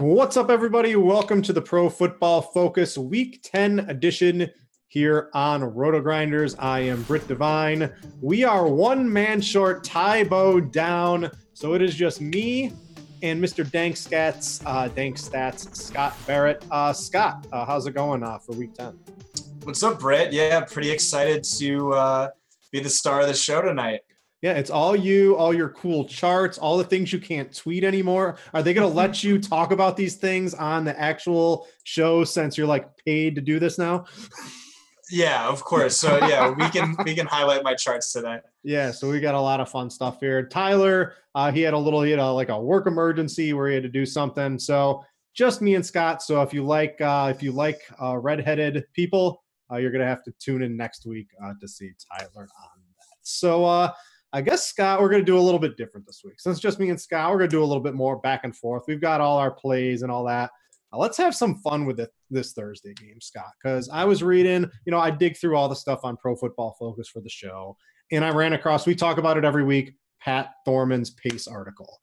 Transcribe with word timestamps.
What's 0.00 0.38
up, 0.38 0.48
everybody? 0.48 0.96
Welcome 0.96 1.42
to 1.42 1.52
the 1.52 1.60
Pro 1.60 1.90
Football 1.90 2.40
Focus 2.40 2.96
Week 2.96 3.42
10 3.42 3.80
edition 3.80 4.50
here 4.88 5.28
on 5.34 5.60
RotoGrinders. 5.60 6.54
I 6.58 6.80
am 6.80 7.02
Britt 7.02 7.28
Devine. 7.28 7.92
We 8.22 8.42
are 8.42 8.66
one 8.66 9.12
man 9.12 9.42
short, 9.42 9.84
Tybo 9.84 10.72
down. 10.72 11.30
So 11.52 11.74
it 11.74 11.82
is 11.82 11.94
just 11.94 12.22
me 12.22 12.72
and 13.22 13.44
Mr. 13.44 13.70
Dank 13.70 13.96
Stats, 13.96 14.62
uh, 14.64 14.88
Dank 14.88 15.18
Stats, 15.18 15.76
Scott 15.76 16.16
Barrett. 16.26 16.64
Uh, 16.70 16.94
Scott, 16.94 17.46
uh, 17.52 17.66
how's 17.66 17.86
it 17.86 17.92
going 17.92 18.22
uh, 18.22 18.38
for 18.38 18.52
Week 18.52 18.72
10? 18.72 18.98
What's 19.64 19.82
up, 19.82 20.00
Britt? 20.00 20.32
Yeah, 20.32 20.62
pretty 20.62 20.90
excited 20.90 21.44
to 21.58 21.92
uh, 21.92 22.28
be 22.72 22.80
the 22.80 22.88
star 22.88 23.20
of 23.20 23.26
the 23.26 23.34
show 23.34 23.60
tonight. 23.60 24.00
Yeah, 24.42 24.54
it's 24.54 24.70
all 24.70 24.96
you, 24.96 25.36
all 25.36 25.52
your 25.52 25.68
cool 25.68 26.06
charts, 26.06 26.56
all 26.56 26.78
the 26.78 26.84
things 26.84 27.12
you 27.12 27.20
can't 27.20 27.54
tweet 27.54 27.84
anymore. 27.84 28.38
Are 28.54 28.62
they 28.62 28.72
going 28.72 28.88
to 28.90 28.94
let 28.94 29.22
you 29.22 29.38
talk 29.38 29.70
about 29.70 29.96
these 29.96 30.16
things 30.16 30.54
on 30.54 30.84
the 30.84 30.98
actual 30.98 31.66
show 31.84 32.24
since 32.24 32.56
you're 32.56 32.66
like 32.66 32.88
paid 33.04 33.34
to 33.34 33.40
do 33.40 33.58
this 33.58 33.78
now? 33.78 34.06
Yeah, 35.10 35.48
of 35.48 35.64
course. 35.64 35.98
So 35.98 36.24
yeah, 36.26 36.50
we 36.50 36.68
can 36.70 36.94
we 37.04 37.14
can 37.14 37.26
highlight 37.26 37.64
my 37.64 37.74
charts 37.74 38.12
today. 38.12 38.38
Yeah, 38.62 38.92
so 38.92 39.10
we 39.10 39.20
got 39.20 39.34
a 39.34 39.40
lot 39.40 39.60
of 39.60 39.68
fun 39.68 39.90
stuff 39.90 40.20
here. 40.20 40.46
Tyler, 40.46 41.14
uh, 41.34 41.50
he 41.50 41.62
had 41.62 41.74
a 41.74 41.78
little, 41.78 42.06
you 42.06 42.16
know, 42.16 42.34
like 42.34 42.48
a 42.48 42.60
work 42.60 42.86
emergency 42.86 43.52
where 43.52 43.68
he 43.68 43.74
had 43.74 43.82
to 43.82 43.88
do 43.88 44.06
something. 44.06 44.58
So 44.58 45.04
just 45.34 45.62
me 45.62 45.74
and 45.74 45.84
Scott. 45.84 46.22
So 46.22 46.42
if 46.42 46.54
you 46.54 46.64
like, 46.64 47.00
uh, 47.00 47.32
if 47.34 47.42
you 47.42 47.50
like 47.52 47.80
uh, 48.00 48.18
redheaded 48.18 48.84
people, 48.92 49.42
uh, 49.70 49.76
you're 49.76 49.90
gonna 49.90 50.06
have 50.06 50.22
to 50.24 50.32
tune 50.38 50.62
in 50.62 50.76
next 50.76 51.06
week 51.06 51.28
uh, 51.44 51.54
to 51.60 51.66
see 51.66 51.90
Tyler 52.10 52.42
on 52.42 52.46
that. 52.46 53.16
So 53.22 53.64
uh, 53.64 53.92
I 54.32 54.40
guess 54.42 54.68
Scott, 54.68 55.00
we're 55.00 55.08
going 55.08 55.22
to 55.22 55.26
do 55.26 55.38
a 55.38 55.40
little 55.40 55.58
bit 55.58 55.76
different 55.76 56.06
this 56.06 56.22
week. 56.24 56.40
Since 56.40 56.60
just 56.60 56.78
me 56.78 56.90
and 56.90 57.00
Scott, 57.00 57.30
we're 57.30 57.38
going 57.38 57.50
to 57.50 57.56
do 57.56 57.62
a 57.62 57.66
little 57.66 57.82
bit 57.82 57.94
more 57.94 58.20
back 58.20 58.42
and 58.44 58.56
forth. 58.56 58.84
We've 58.86 59.00
got 59.00 59.20
all 59.20 59.38
our 59.38 59.50
plays 59.50 60.02
and 60.02 60.12
all 60.12 60.24
that. 60.24 60.50
Uh, 60.92 60.98
let's 60.98 61.16
have 61.16 61.34
some 61.34 61.56
fun 61.56 61.84
with 61.84 61.98
it 61.98 62.10
this 62.30 62.52
Thursday 62.52 62.94
game, 62.94 63.20
Scott, 63.20 63.50
because 63.60 63.88
I 63.88 64.04
was 64.04 64.22
reading, 64.22 64.70
you 64.86 64.90
know, 64.90 64.98
I 64.98 65.10
dig 65.10 65.36
through 65.36 65.56
all 65.56 65.68
the 65.68 65.74
stuff 65.74 66.00
on 66.04 66.16
Pro 66.16 66.36
Football 66.36 66.76
Focus 66.78 67.08
for 67.08 67.20
the 67.20 67.28
show, 67.28 67.76
and 68.12 68.24
I 68.24 68.30
ran 68.30 68.52
across, 68.52 68.86
we 68.86 68.94
talk 68.94 69.18
about 69.18 69.36
it 69.36 69.44
every 69.44 69.64
week, 69.64 69.94
Pat 70.20 70.50
Thorman's 70.64 71.10
pace 71.10 71.48
article. 71.48 72.00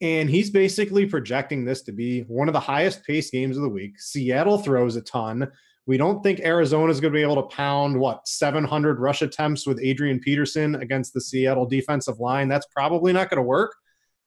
And 0.00 0.28
he's 0.28 0.50
basically 0.50 1.06
projecting 1.06 1.64
this 1.64 1.82
to 1.82 1.92
be 1.92 2.22
one 2.22 2.48
of 2.48 2.52
the 2.52 2.60
highest 2.60 3.04
pace 3.04 3.30
games 3.30 3.56
of 3.56 3.62
the 3.62 3.68
week. 3.68 3.98
Seattle 4.00 4.58
throws 4.58 4.96
a 4.96 5.02
ton. 5.02 5.50
We 5.86 5.98
don't 5.98 6.22
think 6.22 6.40
Arizona 6.40 6.90
is 6.90 7.00
going 7.00 7.12
to 7.12 7.16
be 7.18 7.22
able 7.22 7.42
to 7.42 7.54
pound 7.54 7.98
what 7.98 8.26
700 8.26 9.00
rush 9.00 9.20
attempts 9.22 9.66
with 9.66 9.80
Adrian 9.82 10.18
Peterson 10.18 10.76
against 10.76 11.12
the 11.12 11.20
Seattle 11.20 11.66
defensive 11.66 12.18
line. 12.20 12.48
That's 12.48 12.66
probably 12.74 13.12
not 13.12 13.28
going 13.28 13.38
to 13.38 13.42
work. 13.42 13.74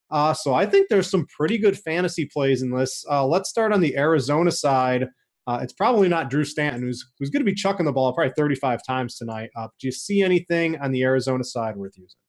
Uh, 0.09 0.33
so 0.33 0.53
I 0.53 0.65
think 0.65 0.87
there's 0.87 1.09
some 1.09 1.25
pretty 1.25 1.57
good 1.57 1.77
fantasy 1.77 2.25
plays 2.25 2.61
in 2.61 2.71
this. 2.71 3.03
Uh, 3.09 3.25
let's 3.25 3.49
start 3.49 3.73
on 3.73 3.81
the 3.81 3.97
Arizona 3.97 4.51
side. 4.51 5.07
Uh, 5.47 5.59
it's 5.61 5.73
probably 5.73 6.09
not 6.09 6.29
Drew 6.29 6.43
Stanton, 6.43 6.81
who's 6.81 7.09
who's 7.17 7.29
going 7.29 7.41
to 7.41 7.49
be 7.49 7.55
chucking 7.55 7.85
the 7.85 7.91
ball 7.91 8.13
probably 8.13 8.33
35 8.37 8.81
times 8.85 9.15
tonight. 9.15 9.49
Uh, 9.55 9.67
do 9.79 9.87
you 9.87 9.91
see 9.91 10.21
anything 10.21 10.77
on 10.79 10.91
the 10.91 11.03
Arizona 11.03 11.43
side 11.43 11.75
worth 11.77 11.97
using? 11.97 12.19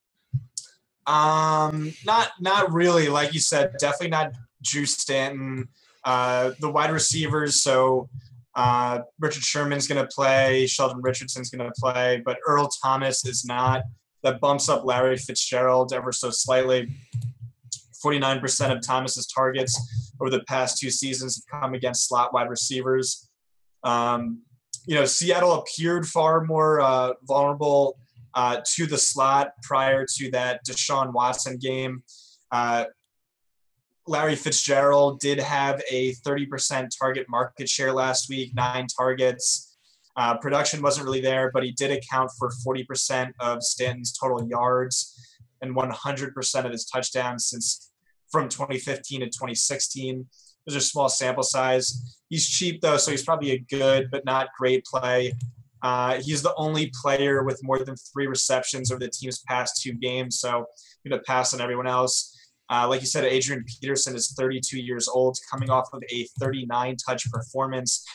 Um, 1.07 1.93
not 2.05 2.31
not 2.41 2.73
really. 2.73 3.09
Like 3.09 3.35
you 3.35 3.41
said, 3.41 3.73
definitely 3.81 4.11
not 4.11 4.33
Drew 4.63 4.87
Stanton. 4.87 5.69
Uh, 6.05 6.53
the 6.61 6.71
wide 6.71 6.91
receivers. 6.91 7.61
So 7.61 8.09
uh, 8.55 9.01
Richard 9.19 9.43
Sherman's 9.43 9.87
going 9.87 10.05
to 10.05 10.09
play. 10.15 10.67
Sheldon 10.67 11.01
Richardson's 11.03 11.51
going 11.51 11.67
to 11.69 11.81
play, 11.81 12.23
but 12.25 12.39
Earl 12.47 12.69
Thomas 12.83 13.25
is 13.25 13.45
not. 13.45 13.83
That 14.23 14.41
bumps 14.41 14.69
up 14.69 14.85
Larry 14.85 15.17
Fitzgerald 15.17 15.93
ever 15.93 16.13
so 16.13 16.31
slightly. 16.31 16.89
49% 18.05 18.77
of 18.77 18.83
Thomas's 18.85 19.27
targets 19.27 20.11
over 20.21 20.31
the 20.31 20.43
past 20.45 20.79
two 20.79 20.91
seasons 20.91 21.37
have 21.37 21.61
come 21.61 21.75
against 21.75 22.09
slot 22.09 22.33
wide 22.33 22.49
receivers. 22.49 23.29
Um, 23.85 24.43
you 24.87 24.95
know, 24.95 25.05
Seattle 25.05 25.53
appeared 25.53 26.07
far 26.07 26.45
more 26.45 26.81
uh, 26.81 27.13
vulnerable 27.23 27.99
uh, 28.35 28.61
to 28.75 28.87
the 28.87 28.99
slot 28.99 29.51
prior 29.63 30.07
to 30.17 30.31
that 30.31 30.65
Deshaun 30.67 31.13
Watson 31.13 31.59
game. 31.59 32.03
Uh, 32.51 32.85
Larry 34.09 34.37
Fitzgerald 34.37 35.21
did 35.21 35.39
have 35.39 35.83
a 35.91 36.15
30% 36.27 36.89
target 36.99 37.27
market 37.29 37.69
share 37.69 37.93
last 37.93 38.29
week, 38.29 38.55
nine 38.55 38.87
targets. 38.87 39.77
Uh, 40.17 40.37
production 40.37 40.83
wasn't 40.83 41.05
really 41.05 41.21
there, 41.21 41.51
but 41.53 41.63
he 41.63 41.73
did 41.73 41.91
account 41.91 42.31
for 42.39 42.51
40% 42.67 43.33
of 43.41 43.63
Stanton's 43.63 44.13
total 44.13 44.49
yards 44.49 45.15
and 45.61 45.77
100% 45.77 46.65
of 46.65 46.73
his 46.73 46.85
touchdowns 46.87 47.47
since 47.47 47.91
from 48.31 48.49
2015 48.49 49.21
to 49.21 49.27
2016. 49.27 50.27
Those 50.67 50.77
are 50.77 50.81
small 50.81 51.09
sample 51.09 51.43
size. 51.43 52.19
He's 52.29 52.49
cheap 52.49 52.81
though, 52.81 52.97
so 52.97 53.11
he's 53.11 53.23
probably 53.25 53.53
a 53.53 53.59
good 53.59 54.11
but 54.11 54.25
not 54.25 54.49
great 54.59 54.85
play. 54.85 55.35
Uh, 55.83 56.21
he's 56.21 56.43
the 56.43 56.55
only 56.57 56.93
player 57.03 57.45
with 57.45 57.63
more 57.63 57.79
than 57.79 57.95
three 58.13 58.27
receptions 58.27 58.91
over 58.91 58.99
the 58.99 59.09
team's 59.09 59.41
past 59.47 59.81
two 59.81 59.93
games, 59.93 60.41
so 60.41 60.49
I'm 60.49 61.11
going 61.11 61.21
to 61.21 61.25
pass 61.25 61.55
on 61.55 61.61
everyone 61.61 61.87
else. 61.87 62.38
Uh, 62.71 62.87
like 62.89 63.01
you 63.01 63.07
said, 63.07 63.25
Adrian 63.25 63.65
Peterson 63.65 64.15
is 64.15 64.33
32 64.33 64.79
years 64.79 65.09
old, 65.09 65.39
coming 65.51 65.71
off 65.71 65.89
of 65.93 66.03
a 66.11 66.27
39 66.39 66.97
touch 66.97 67.31
performance 67.31 68.07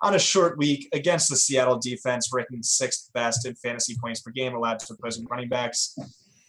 on 0.00 0.14
a 0.14 0.18
short 0.18 0.56
week 0.58 0.88
against 0.92 1.28
the 1.28 1.36
Seattle 1.36 1.78
defense, 1.78 2.30
ranking 2.32 2.62
sixth 2.62 3.10
best 3.14 3.46
in 3.46 3.54
fantasy 3.56 3.96
points 4.00 4.20
per 4.20 4.30
game 4.30 4.54
allowed 4.54 4.78
to 4.78 4.92
opposing 4.92 5.26
running 5.26 5.48
backs. 5.48 5.96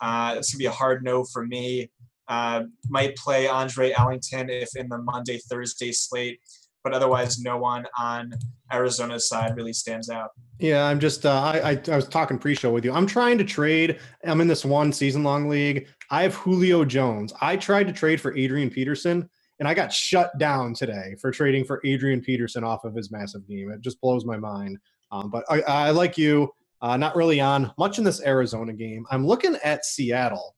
Uh, 0.02 0.36
it's 0.38 0.56
be 0.56 0.66
a 0.66 0.72
hard 0.72 1.04
no 1.04 1.24
for 1.24 1.46
me. 1.46 1.90
Uh, 2.28 2.64
might 2.90 3.16
play 3.16 3.48
Andre 3.48 3.92
Ellington 3.92 4.50
if 4.50 4.76
in 4.76 4.88
the 4.88 5.00
Monday 5.00 5.40
Thursday 5.50 5.92
slate, 5.92 6.40
but 6.84 6.90
but 6.90 6.94
otherwise, 6.94 7.40
no 7.40 7.58
one 7.58 7.88
on 7.98 8.34
Arizona's 8.72 9.28
side 9.28 9.56
really 9.56 9.74
stands 9.74 10.10
out. 10.10 10.30
Yeah, 10.60 10.86
I'm 10.86 11.00
just 11.00 11.26
uh, 11.26 11.42
I, 11.42 11.72
I 11.72 11.82
I 11.92 11.96
was 11.96 12.08
talking 12.08 12.38
pre-show 12.38 12.72
with 12.72 12.86
you. 12.86 12.94
I'm 12.94 13.08
trying 13.08 13.38
to 13.40 13.44
trade. 13.44 14.00
I'm 14.24 14.42
in 14.42 14.48
this 14.48 14.64
one 14.64 14.94
season-long 14.94 15.50
league. 15.50 15.88
I 16.10 16.24
have 16.24 16.36
Julio 16.36 16.86
Jones. 16.86 17.34
I 17.42 17.56
tried 17.56 17.88
to 17.88 17.94
trade 17.94 18.20
for 18.20 18.36
Adrian 18.36 18.70
Peterson, 18.70 19.30
and 19.60 19.68
I 19.68 19.74
got 19.74 19.94
shut 19.94 20.38
down 20.38 20.74
today 20.74 21.16
for 21.22 21.32
trading 21.32 21.66
for 21.66 21.82
Adrian 21.86 22.22
Peterson 22.22 22.64
off 22.64 22.84
of 22.84 22.96
his 22.96 23.12
massive 23.12 23.48
game. 23.48 23.72
It 23.72 23.82
just 23.82 24.02
blows 24.02 24.26
my 24.26 24.38
mind. 24.38 24.78
Um, 25.12 25.30
but 25.30 25.44
I, 25.50 25.62
I 25.62 25.90
like 25.92 26.18
you. 26.18 26.54
Uh, 26.82 26.96
not 26.96 27.16
really 27.16 27.42
on 27.42 27.72
much 27.78 27.98
in 27.98 28.04
this 28.04 28.24
Arizona 28.24 28.74
game. 28.74 29.06
I'm 29.12 29.26
looking 29.26 29.58
at 29.64 29.86
Seattle. 29.86 30.56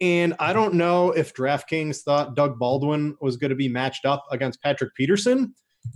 And 0.00 0.34
I 0.38 0.52
don't 0.52 0.74
know 0.74 1.12
if 1.12 1.34
DraftKings 1.34 2.02
thought 2.02 2.34
Doug 2.34 2.58
Baldwin 2.58 3.16
was 3.20 3.36
going 3.36 3.50
to 3.50 3.56
be 3.56 3.68
matched 3.68 4.04
up 4.04 4.24
against 4.30 4.62
Patrick 4.62 4.94
Peterson, 4.94 5.54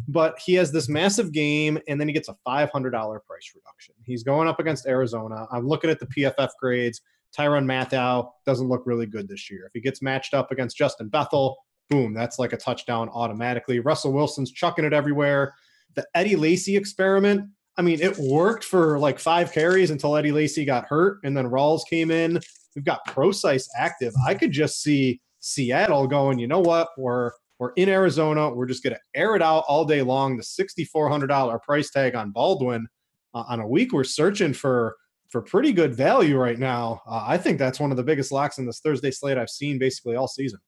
but 0.09 0.39
he 0.39 0.55
has 0.55 0.73
this 0.73 0.89
massive 0.89 1.33
game 1.33 1.79
and 1.87 2.01
then 2.01 2.09
he 2.09 2.15
gets 2.15 2.29
a 2.29 2.37
$500 2.47 2.71
price 2.73 3.53
reduction. 3.55 3.95
He's 4.05 4.23
going 4.23 4.49
up 4.49 4.59
against 4.59 4.87
Arizona. 4.87 5.47
I'm 5.53 5.67
looking 5.67 5.91
at 5.91 6.01
the 6.01 6.07
PFF 6.07 6.51
grades. 6.61 7.03
Tyrann 7.37 7.67
Mathieu 7.67 8.29
doesn't 8.47 8.69
look 8.69 8.83
really 8.87 9.07
good 9.07 9.29
this 9.29 9.51
year. 9.51 9.65
If 9.67 9.73
he 9.75 9.81
gets 9.81 10.03
matched 10.03 10.35
up 10.35 10.51
against 10.51 10.77
Justin 10.77 11.09
Bethel, 11.09 11.57
boom, 11.89 12.15
that's 12.15 12.39
like 12.39 12.53
a 12.53 12.57
touchdown 12.57 13.09
automatically. 13.13 13.81
Russell 13.81 14.13
Wilson's 14.13 14.53
chucking 14.53 14.85
it 14.85 14.93
everywhere. 14.93 15.55
The 15.95 16.07
Eddie 16.15 16.37
Lacy 16.37 16.77
experiment, 16.77 17.49
I 17.77 17.83
mean, 17.83 18.01
it 18.01 18.17
worked 18.19 18.65
for 18.65 18.99
like 18.99 19.19
five 19.19 19.53
carries 19.53 19.91
until 19.91 20.17
Eddie 20.17 20.33
Lacy 20.33 20.65
got 20.65 20.87
hurt, 20.87 21.19
and 21.25 21.37
then 21.37 21.47
Rawls 21.47 21.83
came 21.89 22.11
in. 22.11 22.41
We've 22.75 22.85
got 22.85 23.05
Prosise 23.07 23.69
active. 23.77 24.13
I 24.27 24.35
could 24.35 24.53
just 24.53 24.83
see 24.83 25.21
Seattle 25.41 26.07
going, 26.07 26.39
you 26.39 26.47
know 26.47 26.61
what? 26.61 26.89
We're 26.97 27.33
we're 27.59 27.73
in 27.77 27.91
Arizona. 27.91 28.49
We're 28.49 28.67
just 28.67 28.83
going 28.83 28.95
to 28.95 29.01
air 29.15 29.37
it 29.37 29.43
out 29.43 29.65
all 29.69 29.85
day 29.85 30.01
long. 30.01 30.39
The 30.39 30.43
$6,400 30.43 31.63
price 31.63 31.91
tag 31.91 32.15
on 32.15 32.31
Baldwin 32.31 32.87
uh, 33.35 33.45
on 33.49 33.61
a 33.61 33.67
week 33.67 33.93
we're 33.93 34.05
searching 34.05 34.53
for 34.53 34.97
for 35.31 35.41
pretty 35.41 35.73
good 35.73 35.95
value 35.95 36.37
right 36.37 36.59
now. 36.59 37.03
Uh, 37.07 37.25
I 37.27 37.39
think 37.39 37.59
that's 37.59 37.81
one 37.81 37.91
of 37.91 37.97
the 37.97 38.03
biggest 38.03 38.33
locks 38.33 38.59
in 38.59 38.67
this 38.67 38.81
Thursday 38.81 39.11
slate 39.11 39.39
I've 39.39 39.51
seen 39.51 39.79
basically 39.79 40.17
all 40.17 40.29
season. 40.29 40.59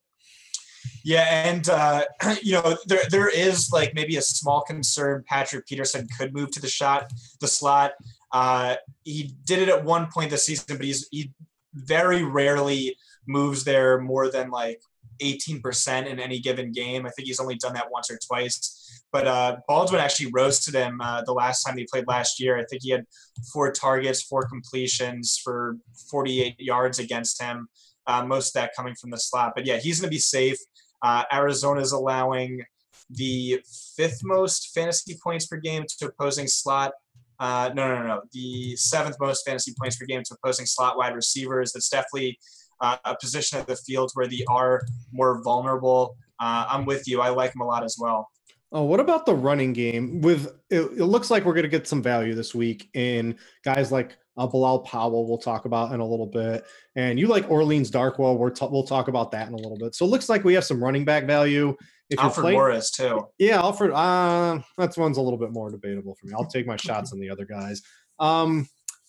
Yeah, 1.04 1.26
and 1.46 1.68
uh, 1.68 2.04
you 2.42 2.52
know 2.52 2.76
there 2.86 3.02
there 3.10 3.28
is 3.28 3.70
like 3.72 3.94
maybe 3.94 4.16
a 4.16 4.22
small 4.22 4.62
concern 4.62 5.24
Patrick 5.26 5.66
Peterson 5.66 6.06
could 6.18 6.32
move 6.32 6.50
to 6.52 6.60
the 6.60 6.68
shot 6.68 7.10
the 7.40 7.48
slot. 7.48 7.92
Uh, 8.32 8.76
he 9.04 9.34
did 9.44 9.58
it 9.58 9.68
at 9.68 9.84
one 9.84 10.08
point 10.12 10.30
this 10.30 10.46
season, 10.46 10.76
but 10.76 10.84
he's 10.84 11.08
he 11.10 11.32
very 11.74 12.22
rarely 12.22 12.96
moves 13.26 13.64
there 13.64 13.98
more 14.00 14.30
than 14.30 14.50
like 14.50 14.80
18% 15.22 16.06
in 16.06 16.18
any 16.18 16.40
given 16.40 16.72
game. 16.72 17.06
I 17.06 17.10
think 17.10 17.28
he's 17.28 17.40
only 17.40 17.54
done 17.56 17.74
that 17.74 17.90
once 17.90 18.10
or 18.10 18.18
twice. 18.26 19.01
But 19.12 19.26
uh, 19.26 19.56
Baldwin 19.68 20.00
actually 20.00 20.30
roasted 20.32 20.74
him 20.74 21.00
uh, 21.00 21.22
the 21.22 21.34
last 21.34 21.62
time 21.62 21.76
they 21.76 21.84
played 21.84 22.08
last 22.08 22.40
year. 22.40 22.58
I 22.58 22.64
think 22.64 22.82
he 22.82 22.90
had 22.90 23.04
four 23.52 23.70
targets, 23.70 24.22
four 24.22 24.48
completions 24.48 25.38
for 25.42 25.76
48 26.10 26.58
yards 26.58 26.98
against 26.98 27.40
him, 27.40 27.68
uh, 28.06 28.24
most 28.24 28.48
of 28.48 28.62
that 28.62 28.72
coming 28.74 28.94
from 28.94 29.10
the 29.10 29.18
slot. 29.18 29.52
But 29.54 29.66
yeah, 29.66 29.76
he's 29.76 30.00
going 30.00 30.08
to 30.08 30.14
be 30.14 30.18
safe. 30.18 30.56
Uh, 31.02 31.24
Arizona 31.30 31.80
is 31.80 31.92
allowing 31.92 32.62
the 33.10 33.60
fifth 33.96 34.20
most 34.24 34.72
fantasy 34.74 35.18
points 35.22 35.46
per 35.46 35.58
game 35.58 35.84
to 35.98 36.06
opposing 36.06 36.46
slot. 36.46 36.92
Uh, 37.38 37.70
no, 37.74 37.88
no, 37.88 38.00
no, 38.00 38.06
no. 38.06 38.22
The 38.32 38.76
seventh 38.76 39.16
most 39.20 39.44
fantasy 39.44 39.74
points 39.78 39.96
per 39.96 40.06
game 40.06 40.22
to 40.24 40.36
opposing 40.42 40.64
slot 40.64 40.96
wide 40.96 41.14
receivers. 41.14 41.72
That's 41.72 41.90
definitely 41.90 42.38
uh, 42.80 42.96
a 43.04 43.16
position 43.16 43.58
of 43.58 43.66
the 43.66 43.76
field 43.76 44.10
where 44.14 44.26
they 44.26 44.44
are 44.48 44.80
more 45.12 45.42
vulnerable. 45.42 46.16
I'm 46.44 46.86
with 46.86 47.06
you. 47.06 47.20
I 47.20 47.28
like 47.28 47.54
him 47.54 47.60
a 47.60 47.66
lot 47.66 47.84
as 47.84 47.96
well. 48.00 48.28
Oh, 48.74 48.84
what 48.84 49.00
about 49.00 49.26
the 49.26 49.34
running 49.34 49.74
game? 49.74 50.22
With 50.22 50.46
it, 50.70 50.80
it 50.80 51.04
looks 51.04 51.30
like 51.30 51.44
we're 51.44 51.52
going 51.52 51.64
to 51.64 51.68
get 51.68 51.86
some 51.86 52.02
value 52.02 52.34
this 52.34 52.54
week 52.54 52.88
in 52.94 53.36
guys 53.64 53.92
like 53.92 54.16
uh, 54.38 54.46
Bilal 54.46 54.80
Powell. 54.80 55.28
We'll 55.28 55.36
talk 55.36 55.66
about 55.66 55.92
in 55.92 56.00
a 56.00 56.06
little 56.06 56.26
bit, 56.26 56.64
and 56.96 57.20
you 57.20 57.26
like 57.26 57.50
Orleans 57.50 57.90
Darkwa. 57.90 58.36
We're 58.36 58.50
t- 58.50 58.66
we'll 58.70 58.86
talk 58.86 59.08
about 59.08 59.30
that 59.32 59.46
in 59.46 59.52
a 59.52 59.58
little 59.58 59.76
bit. 59.76 59.94
So 59.94 60.06
it 60.06 60.08
looks 60.08 60.30
like 60.30 60.42
we 60.42 60.54
have 60.54 60.64
some 60.64 60.82
running 60.82 61.04
back 61.04 61.26
value. 61.26 61.76
If 62.08 62.18
Alfred 62.18 62.42
playing, 62.42 62.56
Morris 62.56 62.90
too. 62.90 63.28
Yeah, 63.38 63.58
Alfred. 63.58 63.90
Uh, 63.92 64.60
that's 64.78 64.96
one's 64.96 65.18
a 65.18 65.22
little 65.22 65.38
bit 65.38 65.52
more 65.52 65.70
debatable 65.70 66.14
for 66.14 66.26
me. 66.26 66.32
I'll 66.34 66.46
take 66.46 66.66
my 66.66 66.76
shots 66.78 67.12
on 67.12 67.20
the 67.20 67.28
other 67.28 67.44
guys. 67.44 67.82
Um, 68.18 68.66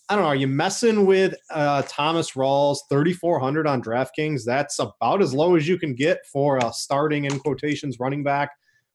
I 0.10 0.16
don't 0.16 0.24
know. 0.24 0.30
Are 0.30 0.36
you 0.36 0.48
messing 0.48 1.06
with 1.06 1.36
uh, 1.50 1.84
Thomas 1.88 2.32
Rawls 2.32 2.80
3,400 2.90 3.66
on 3.66 3.82
DraftKings? 3.82 4.44
That's 4.46 4.80
about 4.80 5.22
as 5.22 5.34
low 5.34 5.56
as 5.56 5.68
you 5.68 5.78
can 5.78 5.96
get 5.96 6.20
for 6.32 6.58
a 6.58 6.74
starting 6.74 7.24
in 7.24 7.40
quotations 7.40 7.98
running 8.00 8.24
back. 8.24 8.50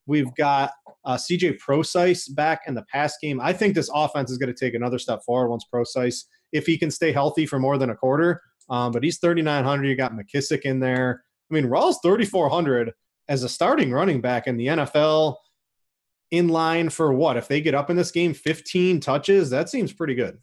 We've 0.09 0.33
got 0.35 0.71
uh, 1.05 1.15
CJ 1.15 1.59
Prosise 1.59 2.27
back 2.27 2.61
in 2.67 2.73
the 2.73 2.83
pass 2.91 3.15
game. 3.21 3.39
I 3.39 3.53
think 3.53 3.75
this 3.75 3.89
offense 3.93 4.31
is 4.31 4.39
going 4.39 4.53
to 4.53 4.59
take 4.59 4.73
another 4.73 4.97
step 4.97 5.19
forward 5.23 5.49
once 5.49 5.65
Prosise, 5.65 6.25
if 6.51 6.65
he 6.65 6.77
can 6.77 6.89
stay 6.89 7.11
healthy 7.11 7.45
for 7.45 7.59
more 7.59 7.77
than 7.77 7.91
a 7.91 7.95
quarter. 7.95 8.41
Um, 8.69 8.91
but 8.91 9.03
he's 9.03 9.19
3,900. 9.19 9.87
You 9.87 9.95
got 9.95 10.13
McKissic 10.13 10.61
in 10.61 10.79
there. 10.79 11.23
I 11.49 11.53
mean, 11.53 11.65
Rawls 11.65 11.97
3,400 12.01 12.91
as 13.27 13.43
a 13.43 13.49
starting 13.49 13.91
running 13.91 14.19
back 14.19 14.47
in 14.47 14.57
the 14.57 14.67
NFL 14.67 15.35
in 16.31 16.47
line 16.47 16.89
for 16.89 17.13
what? 17.13 17.37
If 17.37 17.47
they 17.47 17.61
get 17.61 17.75
up 17.75 17.89
in 17.89 17.95
this 17.95 18.11
game 18.11 18.33
15 18.33 18.99
touches, 18.99 19.49
that 19.51 19.69
seems 19.69 19.93
pretty 19.93 20.15
good. 20.15 20.39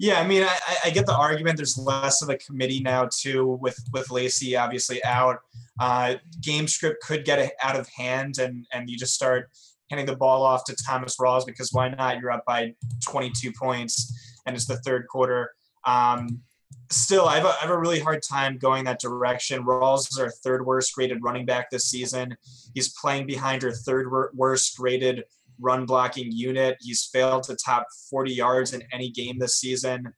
Yeah, 0.00 0.18
I 0.18 0.26
mean, 0.26 0.44
I, 0.44 0.76
I, 0.86 0.90
get 0.90 1.04
the 1.04 1.14
argument. 1.14 1.58
There's 1.58 1.76
less 1.76 2.22
of 2.22 2.30
a 2.30 2.38
committee 2.38 2.80
now 2.80 3.10
too, 3.14 3.58
with 3.60 3.78
with 3.92 4.10
Lacy 4.10 4.56
obviously 4.56 5.04
out. 5.04 5.40
Uh, 5.78 6.14
game 6.40 6.66
script 6.66 7.02
could 7.02 7.26
get 7.26 7.52
out 7.62 7.78
of 7.78 7.86
hand, 7.90 8.38
and 8.38 8.66
and 8.72 8.88
you 8.88 8.96
just 8.96 9.12
start 9.12 9.50
handing 9.90 10.06
the 10.06 10.16
ball 10.16 10.42
off 10.42 10.64
to 10.64 10.76
Thomas 10.86 11.18
Rawls 11.18 11.44
because 11.44 11.70
why 11.74 11.90
not? 11.90 12.18
You're 12.18 12.30
up 12.30 12.46
by 12.46 12.74
22 13.06 13.52
points, 13.52 14.40
and 14.46 14.56
it's 14.56 14.64
the 14.64 14.78
third 14.78 15.06
quarter. 15.06 15.50
Um, 15.84 16.40
still, 16.88 17.26
I 17.26 17.36
have, 17.36 17.44
a, 17.44 17.48
I 17.48 17.58
have 17.60 17.70
a 17.70 17.78
really 17.78 18.00
hard 18.00 18.22
time 18.22 18.56
going 18.56 18.84
that 18.84 19.00
direction. 19.00 19.66
Rawls 19.66 20.10
is 20.10 20.18
our 20.18 20.30
third 20.30 20.64
worst 20.64 20.94
graded 20.94 21.22
running 21.22 21.44
back 21.44 21.70
this 21.70 21.84
season. 21.84 22.38
He's 22.72 22.94
playing 22.94 23.26
behind 23.26 23.64
our 23.64 23.72
third 23.72 24.10
worst 24.32 24.78
graded 24.78 25.24
run 25.60 25.86
blocking 25.86 26.30
unit. 26.32 26.76
He's 26.80 27.08
failed 27.12 27.44
to 27.44 27.56
top 27.56 27.86
40 28.10 28.32
yards 28.32 28.72
in 28.74 28.82
any 28.92 29.10
game 29.10 29.38
this 29.38 29.56
season. 29.56 30.12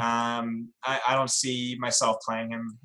Um, 0.00 0.68
I, 0.84 1.00
I, 1.08 1.14
don't 1.14 1.30
see 1.30 1.76
myself 1.80 2.18
playing 2.24 2.50
him 2.50 2.78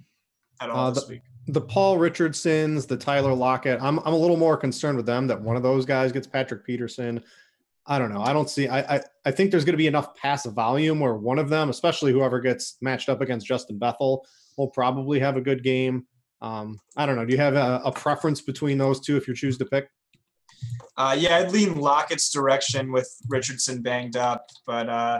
at 0.62 0.70
all 0.70 0.88
uh, 0.88 0.92
this 0.92 1.04
the, 1.04 1.14
week. 1.14 1.22
The 1.48 1.62
Paul 1.62 1.98
Richardsons, 1.98 2.86
the 2.86 2.98
Tyler 2.98 3.34
Lockett, 3.34 3.82
I'm, 3.82 4.00
I'm 4.00 4.14
a 4.14 4.18
little 4.18 4.38
more 4.38 4.58
concerned 4.58 4.98
with 4.98 5.06
them 5.06 5.28
that 5.28 5.40
one 5.40 5.56
of 5.56 5.64
those 5.64 5.86
guys 5.86 6.12
gets 6.12 6.26
Patrick 6.26 6.66
Peterson. 6.66 7.22
I 7.86 8.00
don't 8.00 8.12
know. 8.12 8.22
I 8.22 8.34
don't 8.34 8.50
see. 8.50 8.68
I 8.68 8.96
I, 8.96 9.02
I 9.26 9.32
think 9.32 9.52
there's 9.52 9.66
going 9.66 9.74
to 9.74 9.78
be 9.78 9.88
enough 9.88 10.16
pass 10.16 10.46
volume 10.46 11.00
where 11.00 11.16
one 11.16 11.38
of 11.38 11.50
them, 11.50 11.70
especially 11.70 12.12
whoever 12.12 12.40
gets 12.40 12.78
matched 12.82 13.10
up 13.10 13.22
against 13.22 13.46
Justin 13.46 13.78
Bethel, 13.78 14.26
will 14.58 14.70
probably 14.70 15.20
have 15.20 15.38
a 15.38 15.42
good 15.42 15.64
game. 15.64 16.08
Um, 16.42 16.80
I 16.98 17.06
don't 17.06 17.16
know. 17.16 17.26
Do 17.26 17.34
you 17.34 17.40
have 17.40 17.56
a, 17.56 17.82
a 17.86 17.92
preference 17.92 18.42
between 18.42 18.78
those 18.78 19.00
two 19.00 19.18
if 19.18 19.28
you 19.28 19.36
choose 19.36 19.58
to 19.60 19.66
pick? 19.66 19.90
Uh, 20.98 21.16
yeah, 21.18 21.38
I'd 21.38 21.52
lean 21.52 21.76
Lockett's 21.76 22.30
direction 22.32 22.92
with 22.92 23.10
Richardson 23.28 23.82
banged 23.82 24.16
up, 24.16 24.50
but 24.66 24.90
uh, 24.90 25.20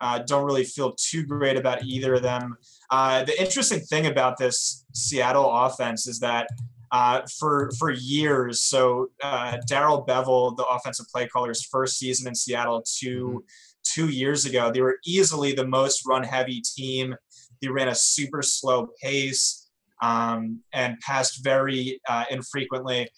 uh, 0.00 0.20
don't 0.20 0.44
really 0.44 0.64
feel 0.64 0.92
too 0.92 1.24
great 1.24 1.56
about 1.56 1.84
either 1.84 2.14
of 2.14 2.22
them. 2.22 2.56
Uh, 2.90 3.24
the 3.24 3.38
interesting 3.40 3.80
thing 3.80 4.06
about 4.06 4.38
this 4.38 4.86
Seattle 4.94 5.50
offense 5.50 6.06
is 6.06 6.20
that 6.20 6.48
uh, 6.90 7.20
for 7.38 7.70
for 7.78 7.90
years, 7.90 8.62
so 8.62 9.10
uh, 9.22 9.58
Darrell 9.68 10.04
Bevell, 10.04 10.56
the 10.56 10.64
offensive 10.64 11.06
play 11.08 11.28
caller's 11.28 11.64
first 11.64 11.98
season 11.98 12.26
in 12.26 12.34
Seattle, 12.34 12.82
2 12.98 13.06
mm-hmm. 13.06 13.36
two 13.84 14.08
years 14.08 14.44
ago, 14.44 14.72
they 14.72 14.80
were 14.80 14.98
easily 15.04 15.52
the 15.52 15.66
most 15.66 16.04
run 16.06 16.24
heavy 16.24 16.62
team. 16.62 17.14
They 17.62 17.68
ran 17.68 17.88
a 17.88 17.94
super 17.94 18.42
slow 18.42 18.88
pace 19.02 19.69
um, 20.02 20.60
and 20.72 20.98
passed 21.00 21.44
very 21.44 22.00
uh, 22.08 22.24
infrequently. 22.30 23.08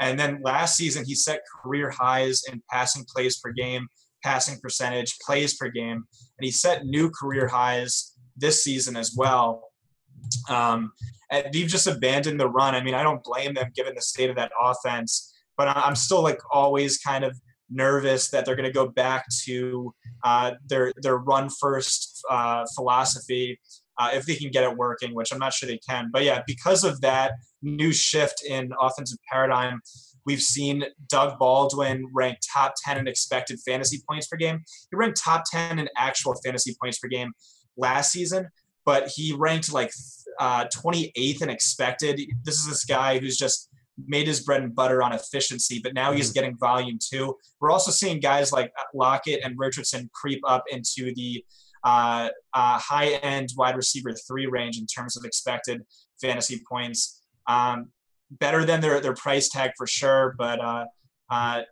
And 0.00 0.18
then 0.18 0.40
last 0.42 0.76
season, 0.76 1.04
he 1.04 1.14
set 1.14 1.40
career 1.62 1.90
highs 1.90 2.42
in 2.50 2.62
passing 2.70 3.04
plays 3.12 3.38
per 3.38 3.52
game, 3.52 3.88
passing 4.24 4.58
percentage, 4.60 5.16
plays 5.24 5.56
per 5.56 5.68
game, 5.68 5.96
and 5.96 6.44
he 6.44 6.50
set 6.50 6.84
new 6.84 7.10
career 7.10 7.46
highs 7.46 8.12
this 8.36 8.62
season 8.64 8.96
as 8.96 9.14
well. 9.16 9.70
Um, 10.48 10.92
and 11.30 11.52
they've 11.52 11.68
just 11.68 11.86
abandoned 11.86 12.38
the 12.38 12.48
run. 12.48 12.74
I 12.74 12.82
mean, 12.82 12.94
I 12.94 13.02
don't 13.02 13.22
blame 13.22 13.54
them 13.54 13.70
given 13.74 13.94
the 13.94 14.02
state 14.02 14.30
of 14.30 14.36
that 14.36 14.52
offense, 14.60 15.34
but 15.56 15.68
I'm 15.68 15.96
still 15.96 16.22
like 16.22 16.38
always 16.52 16.98
kind 16.98 17.24
of 17.24 17.36
nervous 17.70 18.30
that 18.30 18.44
they're 18.44 18.56
going 18.56 18.68
to 18.68 18.72
go 18.72 18.88
back 18.88 19.24
to 19.44 19.94
uh, 20.24 20.52
their 20.68 20.92
their 21.02 21.16
run 21.16 21.48
first 21.48 22.22
uh, 22.30 22.64
philosophy 22.74 23.58
uh, 24.02 24.10
if 24.12 24.26
they 24.26 24.34
can 24.34 24.50
get 24.50 24.64
it 24.64 24.76
working, 24.76 25.14
which 25.14 25.32
I'm 25.32 25.38
not 25.38 25.52
sure 25.52 25.68
they 25.68 25.78
can. 25.78 26.10
But 26.12 26.24
yeah, 26.24 26.42
because 26.46 26.84
of 26.84 27.00
that 27.02 27.32
new 27.62 27.92
shift 27.92 28.42
in 28.48 28.70
offensive 28.80 29.18
paradigm, 29.30 29.80
we've 30.26 30.40
seen 30.40 30.84
Doug 31.08 31.38
Baldwin 31.38 32.06
rank 32.12 32.38
top 32.52 32.74
10 32.84 32.98
in 32.98 33.08
expected 33.08 33.58
fantasy 33.66 34.02
points 34.08 34.26
per 34.26 34.36
game. 34.36 34.60
He 34.90 34.96
ranked 34.96 35.20
top 35.22 35.44
10 35.50 35.78
in 35.78 35.88
actual 35.96 36.34
fantasy 36.44 36.74
points 36.80 36.98
per 36.98 37.08
game 37.08 37.32
last 37.76 38.12
season, 38.12 38.48
but 38.84 39.08
he 39.08 39.34
ranked 39.36 39.72
like 39.72 39.92
uh, 40.40 40.66
28th 40.66 41.42
in 41.42 41.50
expected. 41.50 42.20
This 42.44 42.58
is 42.58 42.66
this 42.66 42.84
guy 42.84 43.18
who's 43.18 43.36
just 43.36 43.68
made 44.06 44.26
his 44.26 44.40
bread 44.40 44.62
and 44.62 44.74
butter 44.74 45.02
on 45.02 45.12
efficiency, 45.12 45.80
but 45.82 45.94
now 45.94 46.12
he's 46.12 46.28
mm-hmm. 46.28 46.34
getting 46.34 46.56
volume 46.58 46.98
too. 47.00 47.36
We're 47.60 47.70
also 47.70 47.90
seeing 47.90 48.20
guys 48.20 48.52
like 48.52 48.72
Lockett 48.94 49.40
and 49.44 49.54
Richardson 49.58 50.10
creep 50.14 50.40
up 50.46 50.64
into 50.70 51.12
the 51.14 51.44
uh, 51.84 52.28
uh, 52.54 52.78
high 52.78 53.08
end 53.08 53.50
wide 53.56 53.76
receiver 53.76 54.12
three 54.12 54.46
range 54.46 54.78
in 54.78 54.86
terms 54.86 55.16
of 55.16 55.24
expected 55.24 55.82
fantasy 56.20 56.62
points. 56.68 57.22
Um, 57.46 57.90
better 58.30 58.64
than 58.64 58.80
their 58.80 59.00
their 59.00 59.14
price 59.14 59.48
tag 59.48 59.72
for 59.76 59.86
sure, 59.86 60.34
but 60.38 60.60
uh, 60.60 60.84
uh, 61.30 61.62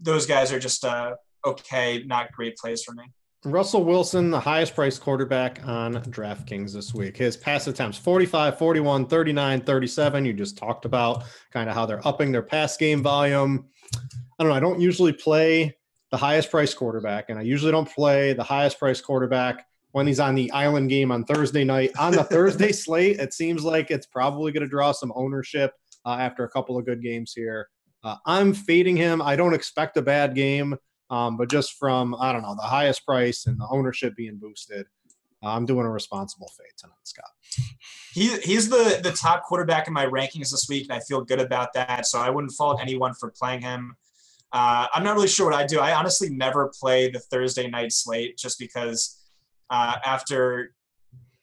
those 0.00 0.26
guys 0.26 0.52
are 0.52 0.58
just 0.60 0.84
uh, 0.84 1.14
okay, 1.44 2.02
not 2.06 2.32
great 2.32 2.56
plays 2.56 2.82
for 2.82 2.92
me. 2.92 3.04
Russell 3.44 3.84
Wilson, 3.84 4.30
the 4.30 4.38
highest 4.40 4.74
priced 4.74 5.00
quarterback 5.00 5.66
on 5.66 5.94
DraftKings 5.94 6.74
this 6.74 6.92
week. 6.92 7.16
His 7.16 7.38
pass 7.38 7.66
attempts 7.68 7.96
45, 7.96 8.58
41, 8.58 9.06
39, 9.06 9.60
37. 9.62 10.24
You 10.26 10.32
just 10.34 10.58
talked 10.58 10.84
about 10.84 11.24
kind 11.50 11.70
of 11.70 11.74
how 11.74 11.86
they're 11.86 12.06
upping 12.06 12.32
their 12.32 12.42
pass 12.42 12.76
game 12.76 13.02
volume. 13.02 13.66
I 13.94 14.44
don't 14.44 14.50
know. 14.50 14.54
I 14.54 14.60
don't 14.60 14.78
usually 14.78 15.14
play 15.14 15.74
the 16.10 16.16
highest 16.16 16.50
priced 16.50 16.76
quarterback, 16.76 17.26
and 17.28 17.38
I 17.38 17.42
usually 17.42 17.72
don't 17.72 17.88
play 17.88 18.32
the 18.32 18.42
highest 18.42 18.78
priced 18.78 19.04
quarterback 19.04 19.66
when 19.92 20.06
he's 20.06 20.20
on 20.20 20.34
the 20.34 20.50
island 20.52 20.88
game 20.88 21.10
on 21.10 21.24
Thursday 21.24 21.64
night. 21.64 21.92
On 21.98 22.12
the 22.12 22.24
Thursday 22.24 22.72
slate, 22.84 23.18
it 23.18 23.32
seems 23.32 23.64
like 23.64 23.90
it's 23.90 24.06
probably 24.06 24.52
going 24.52 24.62
to 24.62 24.68
draw 24.68 24.92
some 24.92 25.12
ownership 25.14 25.72
uh, 26.06 26.16
after 26.20 26.44
a 26.44 26.48
couple 26.48 26.78
of 26.78 26.84
good 26.84 27.02
games 27.02 27.32
here. 27.34 27.68
Uh, 28.02 28.16
I'm 28.26 28.54
fading 28.54 28.96
him. 28.96 29.20
I 29.20 29.36
don't 29.36 29.54
expect 29.54 29.96
a 29.96 30.02
bad 30.02 30.34
game. 30.34 30.76
Um, 31.10 31.36
but 31.36 31.50
just 31.50 31.74
from 31.74 32.14
I 32.14 32.32
don't 32.32 32.42
know 32.42 32.54
the 32.54 32.62
highest 32.62 33.04
price 33.04 33.46
and 33.46 33.60
the 33.60 33.66
ownership 33.68 34.14
being 34.16 34.36
boosted, 34.36 34.86
uh, 35.42 35.48
I'm 35.48 35.66
doing 35.66 35.84
a 35.84 35.90
responsible 35.90 36.50
fade 36.56 36.72
tonight, 36.76 36.94
Scott. 37.02 37.30
He, 38.12 38.38
he's 38.40 38.68
the 38.68 39.00
the 39.02 39.12
top 39.12 39.42
quarterback 39.42 39.88
in 39.88 39.92
my 39.92 40.06
rankings 40.06 40.50
this 40.50 40.66
week, 40.68 40.86
and 40.88 40.92
I 40.92 41.00
feel 41.00 41.24
good 41.24 41.40
about 41.40 41.72
that. 41.74 42.06
So 42.06 42.20
I 42.20 42.30
wouldn't 42.30 42.52
fault 42.52 42.80
anyone 42.80 43.14
for 43.14 43.32
playing 43.36 43.62
him. 43.62 43.96
Uh, 44.52 44.86
I'm 44.94 45.04
not 45.04 45.14
really 45.14 45.28
sure 45.28 45.46
what 45.50 45.54
I 45.54 45.66
do. 45.66 45.78
I 45.80 45.94
honestly 45.94 46.30
never 46.30 46.72
play 46.80 47.10
the 47.10 47.20
Thursday 47.20 47.68
night 47.68 47.92
slate 47.92 48.36
just 48.36 48.58
because 48.58 49.22
uh, 49.70 49.96
after 50.04 50.74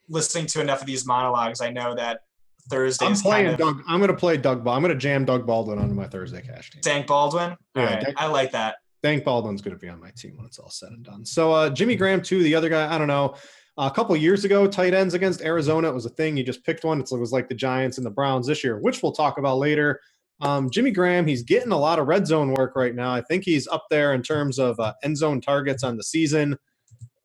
listening 0.09 0.45
to 0.47 0.61
enough 0.61 0.81
of 0.81 0.87
these 0.87 1.05
monologues, 1.05 1.61
I 1.61 1.69
know 1.69 1.95
that 1.95 2.21
Thursday. 2.69 3.05
I'm 3.05 3.15
playing 3.15 3.45
kind 3.45 3.61
of, 3.61 3.75
Doug. 3.77 3.83
I'm 3.87 3.99
going 3.99 4.11
to 4.11 4.17
play 4.17 4.37
Doug. 4.37 4.67
I'm 4.67 4.81
going 4.81 4.93
to 4.93 4.95
jam 4.95 5.25
Doug 5.25 5.45
Baldwin 5.45 5.79
onto 5.79 5.93
my 5.93 6.07
Thursday 6.07 6.41
cash 6.41 6.71
team. 6.71 6.81
Dank 6.81 7.07
Baldwin. 7.07 7.51
All 7.51 7.57
yeah, 7.75 7.95
right. 7.95 8.13
I 8.17 8.27
like 8.27 8.51
that. 8.51 8.75
Dank 9.03 9.23
Baldwin's 9.23 9.61
going 9.61 9.75
to 9.75 9.79
be 9.79 9.87
on 9.87 10.01
my 10.01 10.11
team 10.17 10.35
when 10.35 10.45
it's 10.45 10.59
all 10.59 10.69
said 10.69 10.89
and 10.89 11.03
done. 11.03 11.23
So 11.23 11.53
uh, 11.53 11.69
Jimmy 11.69 11.95
Graham 11.95 12.21
too, 12.21 12.43
the 12.43 12.55
other 12.55 12.67
guy. 12.67 12.93
I 12.93 12.97
don't 12.97 13.07
know. 13.07 13.35
a 13.77 13.91
couple 13.91 14.15
years 14.17 14.43
ago, 14.43 14.67
tight 14.67 14.93
ends 14.93 15.13
against 15.13 15.41
Arizona, 15.41 15.87
it 15.87 15.93
was 15.93 16.05
a 16.05 16.09
thing. 16.09 16.35
You 16.35 16.43
just 16.43 16.65
picked 16.65 16.83
one. 16.83 16.99
It 16.99 17.11
was 17.11 17.31
like 17.31 17.47
the 17.47 17.55
Giants 17.55 17.97
and 17.97 18.05
the 18.05 18.11
Browns 18.11 18.47
this 18.47 18.63
year, 18.63 18.79
which 18.79 19.01
we'll 19.01 19.13
talk 19.13 19.37
about 19.37 19.59
later. 19.59 20.01
Um, 20.39 20.69
Jimmy 20.69 20.91
Graham, 20.91 21.25
he's 21.25 21.43
getting 21.43 21.71
a 21.71 21.77
lot 21.77 21.99
of 21.99 22.07
red 22.07 22.27
zone 22.27 22.53
work 22.53 22.75
right 22.75 22.93
now. 22.93 23.11
I 23.11 23.21
think 23.21 23.43
he's 23.43 23.67
up 23.67 23.85
there 23.89 24.13
in 24.13 24.21
terms 24.21 24.59
of 24.59 24.79
uh, 24.79 24.93
end 25.03 25.17
zone 25.17 25.41
targets 25.41 25.83
on 25.83 25.97
the 25.97 26.03
season. 26.03 26.57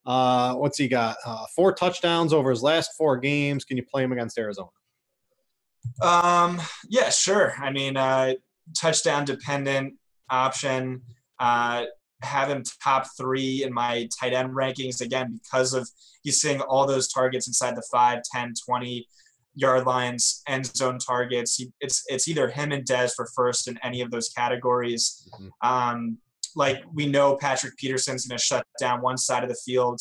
Uh, 0.07 0.55
what's 0.55 0.79
he 0.79 0.89
got? 0.89 1.17
Uh, 1.25 1.45
four 1.55 1.73
touchdowns 1.73 2.33
over 2.33 2.51
his 2.51 2.63
last 2.63 2.93
four 2.97 3.19
games. 3.19 3.65
Can 3.65 3.77
you 3.77 3.85
play 3.85 4.03
him 4.03 4.13
against 4.13 4.39
Arizona? 4.39 4.69
Um, 6.01 6.61
yeah, 6.89 7.11
sure. 7.11 7.55
I 7.59 7.71
mean, 7.71 7.97
uh, 7.97 8.35
touchdown 8.77 9.25
dependent 9.25 9.95
option 10.31 11.03
uh, 11.39 11.85
have 12.23 12.49
him 12.49 12.63
top 12.83 13.07
three 13.17 13.63
in 13.65 13.73
my 13.73 14.09
tight 14.19 14.33
end 14.33 14.51
rankings 14.51 15.01
again 15.01 15.41
because 15.43 15.75
of 15.75 15.89
he's 16.23 16.41
seeing 16.41 16.61
all 16.61 16.87
those 16.87 17.09
targets 17.09 17.47
inside 17.47 17.77
the 17.77 17.83
5 17.91 18.21
10 18.33 18.55
20 18.67 19.07
yard 19.55 19.87
lines 19.87 20.43
end 20.49 20.67
zone 20.67 20.99
targets. 20.99 21.57
He, 21.57 21.73
it's 21.81 22.05
it's 22.09 22.29
either 22.29 22.49
him 22.49 22.73
and 22.73 22.85
Dez 22.85 23.13
for 23.15 23.29
first 23.35 23.69
in 23.69 23.79
any 23.83 24.01
of 24.01 24.11
those 24.11 24.29
categories. 24.31 25.29
Mm-hmm. 25.35 25.69
um, 25.69 26.19
like 26.55 26.83
we 26.93 27.07
know 27.07 27.37
patrick 27.37 27.77
peterson's 27.79 28.27
going 28.27 28.37
to 28.37 28.45
shut 28.45 28.67
down 28.79 29.01
one 29.01 29.17
side 29.17 29.43
of 29.43 29.49
the 29.49 29.59
field. 29.65 30.01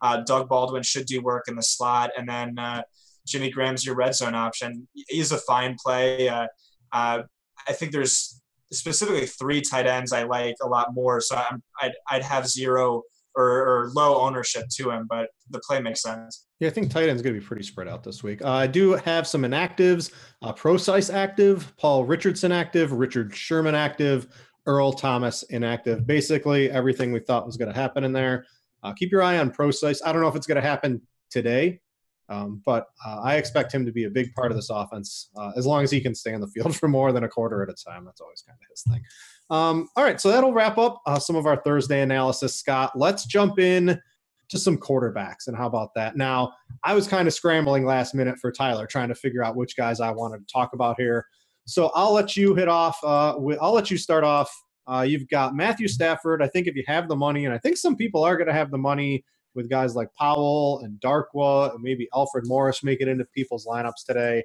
Uh, 0.00 0.18
doug 0.18 0.48
baldwin 0.48 0.82
should 0.82 1.06
do 1.06 1.20
work 1.20 1.44
in 1.46 1.54
the 1.54 1.62
slot. 1.62 2.10
And 2.18 2.28
then 2.28 2.58
uh, 2.58 2.82
jimmy 3.26 3.50
graham's 3.50 3.86
your 3.86 3.94
red 3.94 4.14
zone 4.14 4.34
option. 4.34 4.88
He's 5.08 5.30
a 5.30 5.38
fine 5.38 5.76
play. 5.82 6.28
Uh, 6.28 6.46
uh 6.92 7.22
i 7.68 7.72
think 7.72 7.92
there's 7.92 8.42
specifically 8.72 9.26
three 9.26 9.60
tight 9.60 9.86
ends 9.86 10.12
I 10.12 10.24
like 10.24 10.56
a 10.62 10.66
lot 10.66 10.94
more. 10.94 11.20
So 11.20 11.36
I'm, 11.36 11.62
I'd, 11.80 11.92
I'd 12.10 12.24
have 12.24 12.48
zero 12.48 13.02
or, 13.34 13.44
or, 13.44 13.90
low 13.94 14.20
ownership 14.20 14.66
to 14.76 14.90
him, 14.90 15.06
but 15.08 15.30
the 15.50 15.60
play 15.66 15.80
makes 15.80 16.02
sense. 16.02 16.46
Yeah, 16.60 16.68
I 16.68 16.70
think 16.70 16.90
tight 16.90 17.08
end's 17.08 17.22
going 17.22 17.34
to 17.34 17.40
be 17.40 17.46
pretty 17.46 17.62
spread 17.62 17.88
out 17.88 18.02
this 18.02 18.22
week. 18.22 18.42
Uh, 18.42 18.50
I 18.50 18.66
do 18.66 18.92
have 18.92 19.26
some 19.26 19.42
inactives, 19.42 20.12
uh, 20.42 20.52
Prosise 20.52 21.10
active, 21.10 21.72
Paul 21.76 22.04
Richardson 22.04 22.52
active, 22.52 22.92
Richard 22.92 23.34
Sherman 23.34 23.74
active, 23.74 24.28
Earl 24.66 24.92
Thomas 24.92 25.42
inactive. 25.44 26.06
Basically, 26.06 26.70
everything 26.70 27.12
we 27.12 27.20
thought 27.20 27.46
was 27.46 27.56
going 27.56 27.72
to 27.72 27.78
happen 27.78 28.04
in 28.04 28.12
there. 28.12 28.46
Uh, 28.82 28.92
keep 28.92 29.10
your 29.10 29.22
eye 29.22 29.38
on 29.38 29.50
Prosise. 29.50 30.02
I 30.04 30.12
don't 30.12 30.22
know 30.22 30.28
if 30.28 30.36
it's 30.36 30.46
going 30.46 30.60
to 30.60 30.68
happen 30.68 31.00
today. 31.30 31.80
Um, 32.28 32.62
but 32.64 32.86
uh, 33.04 33.20
I 33.22 33.36
expect 33.36 33.72
him 33.72 33.84
to 33.84 33.92
be 33.92 34.04
a 34.04 34.10
big 34.10 34.32
part 34.34 34.50
of 34.50 34.56
this 34.56 34.70
offense 34.70 35.28
uh, 35.36 35.52
as 35.56 35.66
long 35.66 35.84
as 35.84 35.90
he 35.90 36.00
can 36.00 36.14
stay 36.14 36.32
on 36.32 36.40
the 36.40 36.46
field 36.48 36.74
for 36.80 36.88
more 36.88 37.12
than 37.12 37.24
a 37.24 37.28
quarter 37.28 37.62
at 37.62 37.68
a 37.68 37.74
time. 37.74 38.04
That's 38.04 38.20
always 38.20 38.42
kind 38.46 38.58
of 38.60 38.66
his 38.70 38.82
thing. 38.82 39.04
Um, 39.52 39.90
all 39.96 40.02
right, 40.02 40.18
so 40.18 40.30
that'll 40.30 40.54
wrap 40.54 40.78
up 40.78 41.02
uh, 41.04 41.18
some 41.18 41.36
of 41.36 41.44
our 41.44 41.58
Thursday 41.58 42.00
analysis, 42.00 42.54
Scott. 42.54 42.92
Let's 42.96 43.26
jump 43.26 43.58
in 43.58 44.00
to 44.48 44.58
some 44.58 44.78
quarterbacks. 44.78 45.46
And 45.46 45.54
how 45.54 45.66
about 45.66 45.90
that? 45.94 46.16
Now, 46.16 46.54
I 46.82 46.94
was 46.94 47.06
kind 47.06 47.28
of 47.28 47.34
scrambling 47.34 47.84
last 47.84 48.14
minute 48.14 48.38
for 48.38 48.50
Tyler, 48.50 48.86
trying 48.86 49.08
to 49.08 49.14
figure 49.14 49.44
out 49.44 49.54
which 49.54 49.76
guys 49.76 50.00
I 50.00 50.10
wanted 50.10 50.38
to 50.38 50.50
talk 50.50 50.72
about 50.72 50.98
here. 50.98 51.26
So 51.66 51.90
I'll 51.94 52.14
let 52.14 52.34
you 52.34 52.54
hit 52.54 52.68
off. 52.68 52.98
Uh, 53.04 53.34
I'll 53.60 53.74
let 53.74 53.90
you 53.90 53.98
start 53.98 54.24
off. 54.24 54.50
Uh, 54.86 55.04
you've 55.06 55.28
got 55.28 55.54
Matthew 55.54 55.86
Stafford. 55.86 56.42
I 56.42 56.48
think 56.48 56.66
if 56.66 56.74
you 56.74 56.84
have 56.86 57.06
the 57.06 57.16
money, 57.16 57.44
and 57.44 57.54
I 57.54 57.58
think 57.58 57.76
some 57.76 57.94
people 57.94 58.24
are 58.24 58.38
going 58.38 58.48
to 58.48 58.54
have 58.54 58.70
the 58.70 58.78
money 58.78 59.22
with 59.54 59.68
guys 59.68 59.94
like 59.94 60.08
Powell 60.18 60.80
and 60.82 60.98
Darkwa 60.98 61.74
and 61.74 61.82
maybe 61.82 62.08
Alfred 62.14 62.46
Morris 62.46 62.82
make 62.82 63.02
it 63.02 63.08
into 63.08 63.26
people's 63.34 63.66
lineups 63.66 64.06
today. 64.06 64.44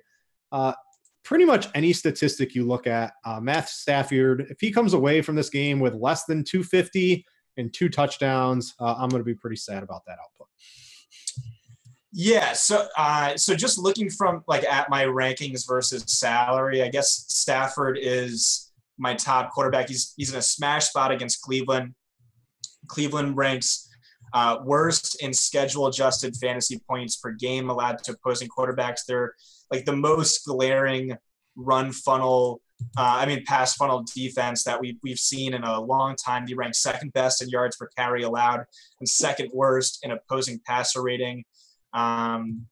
Uh, 0.52 0.74
pretty 1.28 1.44
much 1.44 1.68
any 1.76 1.92
statistic 1.92 2.56
you 2.56 2.66
look 2.66 2.88
at, 2.88 3.12
uh, 3.26 3.38
Matt 3.38 3.68
Stafford, 3.68 4.48
if 4.50 4.62
he 4.62 4.72
comes 4.72 4.94
away 4.94 5.22
from 5.22 5.36
this 5.36 5.50
game 5.50 5.82
with 5.82 5.94
less 5.94 6.24
than 6.24 6.42
250 6.42 7.26
and 7.58 7.74
two 7.74 7.90
touchdowns, 7.90 8.74
uh, 8.80 8.96
I'm 8.98 9.10
going 9.10 9.20
to 9.20 9.26
be 9.26 9.34
pretty 9.34 9.58
sad 9.58 9.84
about 9.84 10.06
that 10.06 10.20
output. 10.24 10.48
Yeah, 12.14 12.54
so 12.54 12.88
uh, 12.98 13.36
so 13.36 13.56
just 13.56 13.78
looking 13.78 14.10
from 14.10 14.42
like 14.48 14.64
at 14.64 14.90
my 14.90 15.04
rankings 15.04 15.68
versus 15.68 16.06
salary, 16.08 16.82
I 16.82 16.88
guess 16.88 17.26
Stafford 17.28 18.00
is 18.02 18.72
my 18.98 19.14
top 19.14 19.52
quarterback. 19.52 19.90
He's 19.90 20.14
he's 20.16 20.32
in 20.32 20.40
a 20.40 20.42
smash 20.42 20.88
spot 20.88 21.12
against 21.12 21.42
Cleveland. 21.42 21.94
Cleveland 22.88 23.36
ranks 23.36 23.90
uh, 24.32 24.60
worst 24.64 25.22
in 25.22 25.34
schedule 25.34 25.88
adjusted 25.88 26.38
fantasy 26.38 26.80
points 26.90 27.18
per 27.18 27.32
game 27.32 27.70
allowed 27.70 28.02
to 28.06 28.14
opposing 28.14 28.48
quarterbacks. 28.48 29.02
They're 29.06 29.34
like 29.72 29.86
the 29.86 29.96
most 29.96 30.46
glaring 30.46 31.16
run 31.56 31.92
funnel, 31.92 32.62
uh, 32.98 33.18
I 33.20 33.26
mean, 33.26 33.44
pass 33.46 33.76
funnel 33.76 34.06
defense 34.16 34.64
that 34.64 34.80
we, 34.80 35.00
we've 35.04 35.20
seen 35.20 35.54
in 35.54 35.64
a 35.64 35.82
long 35.82 36.16
time. 36.16 36.46
They 36.46 36.54
rank 36.54 36.76
second 36.76 37.14
best 37.14 37.42
in 37.42 37.50
yards 37.50 37.76
per 37.76 37.90
carry 37.98 38.24
allowed 38.24 38.64
and 39.00 39.10
second 39.10 39.50
worst 39.54 40.00
in 40.04 40.12
opposing 40.12 40.62
passer 40.66 41.02
rating. 41.02 41.44
Um, 41.94 42.68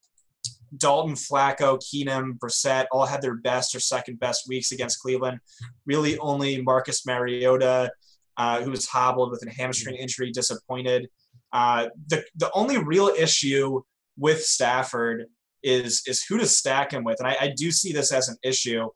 Dalton, 0.77 1.15
Flacco, 1.15 1.79
Keenum, 1.79 2.37
Brissett 2.37 2.85
all 2.91 3.05
had 3.05 3.21
their 3.21 3.35
best 3.35 3.75
or 3.75 3.79
second 3.79 4.19
best 4.19 4.47
weeks 4.47 4.71
against 4.71 4.99
Cleveland. 4.99 5.39
Really, 5.85 6.17
only 6.19 6.61
Marcus 6.61 7.05
Mariota, 7.05 7.91
uh, 8.37 8.61
who 8.61 8.71
was 8.71 8.85
hobbled 8.87 9.31
with 9.31 9.45
a 9.47 9.51
hamstring 9.51 9.95
injury, 9.95 10.31
disappointed. 10.31 11.07
Uh, 11.53 11.87
the 12.07 12.23
the 12.35 12.51
only 12.53 12.77
real 12.77 13.07
issue 13.07 13.81
with 14.17 14.43
Stafford 14.43 15.27
is 15.65 16.03
is 16.07 16.23
who 16.23 16.37
to 16.37 16.45
stack 16.45 16.93
him 16.93 17.03
with, 17.03 17.19
and 17.19 17.27
I, 17.27 17.35
I 17.41 17.53
do 17.57 17.71
see 17.71 17.91
this 17.91 18.13
as 18.13 18.29
an 18.29 18.37
issue. 18.43 18.87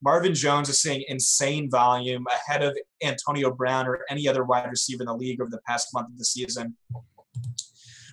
Marvin 0.00 0.34
Jones 0.34 0.68
is 0.68 0.80
seeing 0.80 1.02
insane 1.08 1.68
volume 1.68 2.24
ahead 2.32 2.62
of 2.62 2.76
Antonio 3.02 3.50
Brown 3.50 3.88
or 3.88 4.04
any 4.08 4.28
other 4.28 4.44
wide 4.44 4.68
receiver 4.70 5.02
in 5.02 5.06
the 5.06 5.14
league 5.14 5.40
over 5.40 5.50
the 5.50 5.60
past 5.66 5.88
month 5.92 6.08
of 6.12 6.18
the 6.18 6.24
season. 6.24 6.76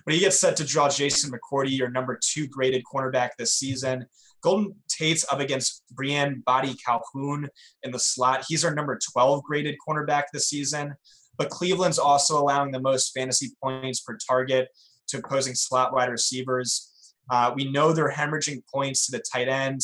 When 0.04 0.14
he 0.14 0.20
gets 0.20 0.40
set 0.40 0.56
to 0.56 0.64
draw 0.64 0.88
Jason 0.88 1.30
McCourty, 1.30 1.76
your 1.76 1.90
number 1.90 2.18
two 2.20 2.48
graded 2.48 2.82
cornerback 2.92 3.30
this 3.38 3.54
season, 3.54 4.06
Golden 4.40 4.74
Tate's 4.88 5.24
up 5.30 5.40
against 5.40 5.82
Brian 5.92 6.42
Boddy-Calhoun 6.46 7.48
in 7.82 7.90
the 7.90 7.98
slot. 7.98 8.44
He's 8.48 8.64
our 8.64 8.74
number 8.74 8.98
12 9.12 9.42
graded 9.42 9.76
cornerback 9.86 10.24
this 10.32 10.48
season. 10.48 10.94
But 11.36 11.50
Cleveland's 11.50 11.98
also 11.98 12.38
allowing 12.38 12.70
the 12.70 12.80
most 12.80 13.12
fantasy 13.12 13.50
points 13.62 14.00
per 14.00 14.16
target 14.28 14.68
to 15.08 15.18
opposing 15.18 15.54
slot 15.54 15.92
wide 15.92 16.10
receivers. 16.10 16.92
Uh, 17.30 17.52
we 17.54 17.70
know 17.70 17.92
they're 17.92 18.12
hemorrhaging 18.12 18.62
points 18.72 19.06
to 19.06 19.16
the 19.16 19.24
tight 19.32 19.48
end 19.48 19.80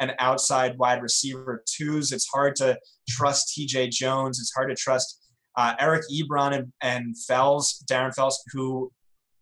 and 0.00 0.14
outside 0.18 0.78
wide 0.78 1.02
receiver 1.02 1.62
twos. 1.66 2.12
It's 2.12 2.28
hard 2.28 2.56
to 2.56 2.78
trust 3.08 3.56
TJ 3.56 3.90
Jones. 3.90 4.38
It's 4.40 4.52
hard 4.54 4.68
to 4.70 4.74
trust 4.74 5.20
uh, 5.56 5.74
Eric 5.78 6.02
Ebron 6.12 6.54
and, 6.54 6.72
and 6.82 7.18
Fells, 7.18 7.82
Darren 7.90 8.14
Fells, 8.14 8.42
who 8.52 8.92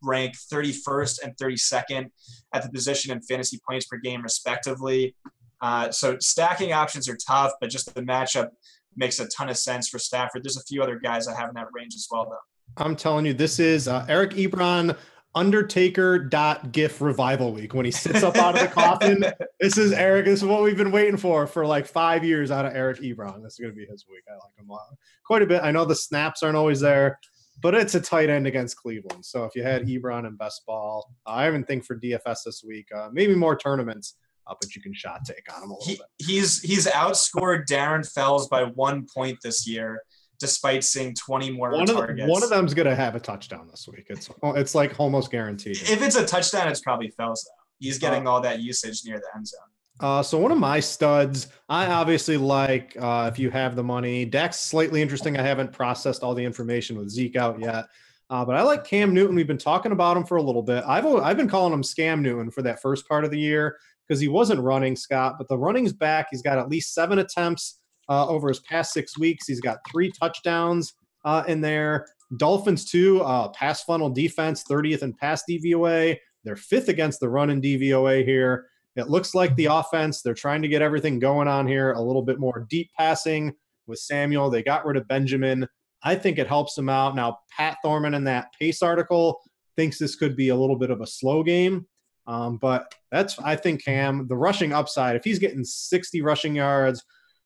rank 0.02 0.34
31st 0.52 1.20
and 1.24 1.36
32nd 1.36 2.10
at 2.52 2.62
the 2.62 2.70
position 2.70 3.10
in 3.10 3.20
fantasy 3.22 3.60
points 3.68 3.86
per 3.86 3.96
game, 3.96 4.22
respectively. 4.22 5.16
Uh, 5.60 5.90
so 5.90 6.16
stacking 6.20 6.72
options 6.72 7.08
are 7.08 7.16
tough, 7.16 7.52
but 7.60 7.70
just 7.70 7.92
the 7.94 8.02
matchup 8.02 8.50
makes 8.96 9.18
a 9.18 9.26
ton 9.28 9.48
of 9.48 9.56
sense 9.56 9.88
for 9.88 9.98
Stafford. 9.98 10.44
There's 10.44 10.56
a 10.56 10.62
few 10.62 10.82
other 10.82 10.98
guys 10.98 11.26
I 11.26 11.34
have 11.34 11.48
in 11.48 11.54
that 11.54 11.68
range 11.72 11.94
as 11.94 12.06
well, 12.10 12.26
though. 12.26 12.84
I'm 12.84 12.96
telling 12.96 13.26
you, 13.26 13.34
this 13.34 13.58
is 13.58 13.88
uh, 13.88 14.04
Eric 14.08 14.32
Ebron 14.32 14.96
Undertaker 15.34 16.18
dot 16.18 16.72
GIF 16.72 17.00
revival 17.00 17.52
week 17.52 17.74
when 17.74 17.84
he 17.84 17.90
sits 17.90 18.22
up 18.22 18.36
out 18.36 18.54
of 18.54 18.60
the 18.60 18.68
coffin. 18.68 19.24
This 19.60 19.78
is 19.78 19.92
Eric. 19.92 20.26
This 20.26 20.42
is 20.42 20.44
what 20.44 20.62
we've 20.62 20.76
been 20.76 20.92
waiting 20.92 21.16
for 21.16 21.46
for 21.46 21.64
like 21.64 21.86
five 21.86 22.22
years 22.22 22.50
out 22.50 22.66
of 22.66 22.74
Eric 22.74 23.00
Ebron. 23.00 23.42
This 23.42 23.54
is 23.54 23.58
going 23.60 23.72
to 23.72 23.76
be 23.76 23.86
his 23.86 24.04
week. 24.06 24.24
I 24.28 24.34
like 24.34 24.54
him 24.58 24.68
quite 25.24 25.40
a 25.40 25.46
bit. 25.46 25.62
I 25.62 25.70
know 25.70 25.86
the 25.86 25.94
snaps 25.94 26.42
aren't 26.42 26.56
always 26.56 26.80
there, 26.80 27.18
but 27.62 27.74
it's 27.74 27.94
a 27.94 28.00
tight 28.00 28.28
end 28.28 28.46
against 28.46 28.76
Cleveland. 28.76 29.24
So 29.24 29.44
if 29.44 29.54
you 29.54 29.62
had 29.62 29.86
Ebron 29.86 30.26
and 30.26 30.36
best 30.36 30.66
ball, 30.66 31.14
uh, 31.26 31.30
I 31.30 31.48
even 31.48 31.64
think 31.64 31.86
for 31.86 31.98
DFS 31.98 32.40
this 32.44 32.62
week, 32.66 32.88
uh, 32.94 33.08
maybe 33.10 33.34
more 33.34 33.56
tournaments. 33.56 34.16
Uh, 34.46 34.54
but 34.60 34.74
you 34.74 34.82
can 34.82 34.92
shot 34.92 35.20
take 35.24 35.50
on 35.56 35.62
him 35.62 35.70
a 35.70 35.72
little 35.72 35.86
he, 35.86 35.96
bit. 35.96 36.06
He's 36.18 36.60
he's 36.60 36.86
outscored 36.86 37.64
Darren 37.66 38.06
Fells 38.06 38.48
by 38.48 38.64
one 38.64 39.06
point 39.14 39.38
this 39.42 39.66
year 39.66 40.02
despite 40.38 40.84
seeing 40.84 41.14
20 41.14 41.50
more 41.50 41.72
one 41.72 41.86
targets. 41.86 42.22
Of, 42.22 42.28
one 42.28 42.42
of 42.42 42.50
them's 42.50 42.74
going 42.74 42.88
to 42.88 42.94
have 42.94 43.14
a 43.14 43.20
touchdown 43.20 43.68
this 43.70 43.88
week. 43.88 44.06
It's 44.08 44.28
it's 44.42 44.74
like 44.74 44.98
almost 44.98 45.30
guaranteed. 45.30 45.76
If 45.76 46.02
it's 46.02 46.16
a 46.16 46.26
touchdown, 46.26 46.68
it's 46.68 46.80
probably 46.80 47.10
Fells 47.10 47.44
though. 47.44 47.62
He's 47.78 47.98
getting 47.98 48.26
uh, 48.26 48.30
all 48.30 48.40
that 48.40 48.60
usage 48.60 49.02
near 49.04 49.18
the 49.18 49.26
end 49.36 49.46
zone. 49.46 49.60
Uh, 50.00 50.22
so 50.22 50.38
one 50.38 50.50
of 50.50 50.58
my 50.58 50.80
studs, 50.80 51.48
I 51.68 51.86
obviously 51.86 52.36
like 52.36 52.96
uh, 52.98 53.30
if 53.32 53.38
you 53.38 53.50
have 53.50 53.76
the 53.76 53.84
money. 53.84 54.24
Dak's 54.24 54.58
slightly 54.58 55.00
interesting. 55.00 55.38
I 55.38 55.42
haven't 55.42 55.72
processed 55.72 56.22
all 56.22 56.34
the 56.34 56.44
information 56.44 56.98
with 56.98 57.08
Zeke 57.10 57.36
out 57.36 57.60
yet, 57.60 57.86
uh, 58.28 58.44
but 58.44 58.56
I 58.56 58.62
like 58.62 58.84
Cam 58.84 59.14
Newton. 59.14 59.36
We've 59.36 59.46
been 59.46 59.56
talking 59.56 59.92
about 59.92 60.16
him 60.16 60.24
for 60.24 60.36
a 60.36 60.42
little 60.42 60.62
bit. 60.62 60.82
I've 60.86 61.06
I've 61.06 61.36
been 61.36 61.48
calling 61.48 61.72
him 61.72 61.82
Scam 61.82 62.20
Newton 62.20 62.50
for 62.50 62.62
that 62.62 62.82
first 62.82 63.08
part 63.08 63.24
of 63.24 63.30
the 63.30 63.38
year 63.38 63.78
because 64.06 64.20
he 64.20 64.28
wasn't 64.28 64.60
running 64.60 64.96
Scott, 64.96 65.36
but 65.38 65.48
the 65.48 65.56
running's 65.56 65.92
back. 65.92 66.26
He's 66.30 66.42
got 66.42 66.58
at 66.58 66.68
least 66.68 66.92
seven 66.92 67.20
attempts 67.20 67.80
uh, 68.08 68.26
over 68.26 68.48
his 68.48 68.60
past 68.60 68.92
six 68.92 69.18
weeks. 69.18 69.46
He's 69.46 69.60
got 69.60 69.78
three 69.90 70.10
touchdowns 70.10 70.94
uh, 71.24 71.44
in 71.48 71.60
there. 71.60 72.06
Dolphins, 72.36 72.84
too, 72.84 73.22
uh, 73.22 73.48
pass 73.48 73.82
funnel 73.84 74.10
defense, 74.10 74.64
30th 74.64 75.02
in 75.02 75.12
pass 75.14 75.44
DVOA. 75.48 76.16
They're 76.44 76.56
fifth 76.56 76.88
against 76.88 77.20
the 77.20 77.28
run 77.28 77.50
in 77.50 77.60
DVOA 77.60 78.24
here. 78.24 78.66
It 78.96 79.08
looks 79.08 79.34
like 79.34 79.54
the 79.56 79.66
offense, 79.66 80.22
they're 80.22 80.34
trying 80.34 80.62
to 80.62 80.68
get 80.68 80.82
everything 80.82 81.18
going 81.18 81.48
on 81.48 81.66
here, 81.66 81.92
a 81.92 82.00
little 82.00 82.22
bit 82.22 82.38
more 82.38 82.66
deep 82.70 82.90
passing 82.96 83.52
with 83.86 83.98
Samuel. 83.98 84.50
They 84.50 84.62
got 84.62 84.86
rid 84.86 84.96
of 84.96 85.08
Benjamin. 85.08 85.66
I 86.02 86.14
think 86.14 86.38
it 86.38 86.46
helps 86.46 86.74
them 86.74 86.88
out. 86.88 87.16
Now, 87.16 87.38
Pat 87.50 87.78
Thorman 87.82 88.14
in 88.14 88.24
that 88.24 88.52
pace 88.58 88.82
article 88.82 89.40
thinks 89.74 89.98
this 89.98 90.16
could 90.16 90.36
be 90.36 90.50
a 90.50 90.56
little 90.56 90.76
bit 90.76 90.90
of 90.90 91.00
a 91.00 91.06
slow 91.06 91.42
game. 91.42 91.86
Um, 92.26 92.58
but 92.58 92.94
that's, 93.10 93.38
I 93.38 93.56
think, 93.56 93.84
Cam, 93.84 94.28
the 94.28 94.36
rushing 94.36 94.72
upside, 94.72 95.16
if 95.16 95.24
he's 95.24 95.38
getting 95.38 95.64
60 95.64 96.22
rushing 96.22 96.54
yards, 96.54 97.02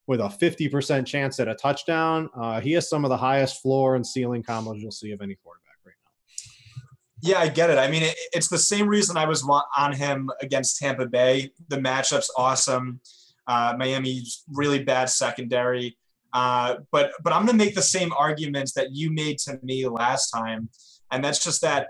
with 0.08 0.20
a 0.20 0.24
50% 0.24 1.06
chance 1.06 1.38
at 1.38 1.48
a 1.48 1.54
touchdown. 1.54 2.30
Uh, 2.34 2.60
he 2.60 2.72
has 2.72 2.88
some 2.88 3.04
of 3.04 3.10
the 3.10 3.16
highest 3.16 3.60
floor 3.60 3.94
and 3.94 4.04
ceiling 4.04 4.42
combos 4.42 4.80
you'll 4.80 4.90
see 4.90 5.12
of 5.12 5.20
any 5.20 5.36
quarterback 5.36 5.76
right 5.84 5.94
now. 6.02 6.82
Yeah, 7.20 7.38
I 7.40 7.48
get 7.48 7.68
it. 7.68 7.76
I 7.76 7.90
mean, 7.90 8.02
it, 8.02 8.16
it's 8.32 8.48
the 8.48 8.58
same 8.58 8.88
reason 8.88 9.18
I 9.18 9.26
was 9.26 9.46
on 9.76 9.92
him 9.92 10.30
against 10.40 10.78
Tampa 10.78 11.06
Bay. 11.06 11.50
The 11.68 11.76
matchup's 11.76 12.32
awesome. 12.38 13.00
Uh, 13.46 13.74
Miami's 13.78 14.44
really 14.48 14.82
bad 14.82 15.10
secondary. 15.10 15.96
Uh, 16.32 16.76
but 16.90 17.12
but 17.22 17.32
I'm 17.32 17.46
going 17.46 17.58
to 17.58 17.64
make 17.64 17.74
the 17.74 17.82
same 17.82 18.12
arguments 18.12 18.72
that 18.72 18.92
you 18.92 19.10
made 19.10 19.38
to 19.40 19.58
me 19.62 19.86
last 19.88 20.30
time, 20.30 20.68
and 21.10 21.24
that's 21.24 21.42
just 21.42 21.62
that 21.62 21.88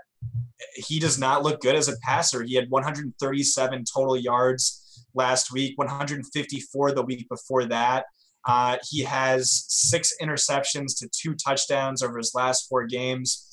he 0.75 1.01
does 1.01 1.19
not 1.19 1.43
look 1.43 1.61
good 1.61 1.75
as 1.75 1.89
a 1.89 1.97
passer. 2.05 2.45
He 2.45 2.55
had 2.55 2.71
137 2.71 3.85
total 3.93 4.17
yards 4.17 4.88
last 5.15 5.53
week, 5.53 5.77
154 5.77 6.93
the 6.93 7.03
week 7.03 7.29
before 7.29 7.65
that. 7.67 8.07
Uh, 8.47 8.77
he 8.89 9.03
has 9.03 9.65
six 9.69 10.15
interceptions 10.23 10.99
to 10.99 11.09
two 11.13 11.35
touchdowns 11.35 12.03
over 12.03 12.17
his 12.19 12.35
last 12.35 12.69
four 12.69 12.87
games. 12.87 13.45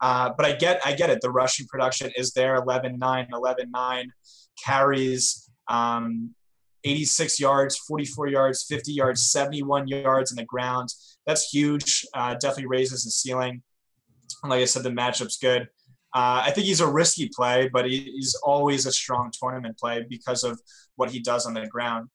Uh, 0.00 0.30
but 0.36 0.44
I 0.44 0.52
get, 0.52 0.80
I 0.84 0.94
get 0.94 1.10
it. 1.10 1.20
The 1.20 1.30
rushing 1.30 1.66
production 1.66 2.10
is 2.16 2.32
there 2.32 2.56
11 2.56 2.98
9, 2.98 3.28
11 3.32 3.70
9, 3.70 4.12
carries 4.64 5.48
um, 5.68 6.34
86 6.84 7.38
yards, 7.38 7.76
44 7.78 8.28
yards, 8.28 8.64
50 8.68 8.92
yards, 8.92 9.30
71 9.30 9.86
yards 9.86 10.32
in 10.32 10.36
the 10.36 10.44
ground. 10.44 10.88
That's 11.26 11.48
huge. 11.50 12.04
Uh, 12.14 12.34
definitely 12.34 12.66
raises 12.66 13.04
the 13.04 13.10
ceiling. 13.10 13.62
Like 14.44 14.60
I 14.60 14.64
said, 14.64 14.82
the 14.82 14.90
matchup's 14.90 15.38
good. 15.38 15.68
Uh, 16.14 16.42
I 16.44 16.50
think 16.50 16.66
he's 16.66 16.80
a 16.80 16.86
risky 16.86 17.30
play, 17.34 17.70
but 17.72 17.86
he, 17.86 18.12
he's 18.14 18.34
always 18.34 18.86
a 18.86 18.92
strong 18.92 19.30
tournament 19.32 19.78
play 19.78 20.04
because 20.08 20.44
of 20.44 20.60
what 20.96 21.10
he 21.10 21.20
does 21.20 21.46
on 21.46 21.54
the 21.54 21.66
ground. 21.66 22.08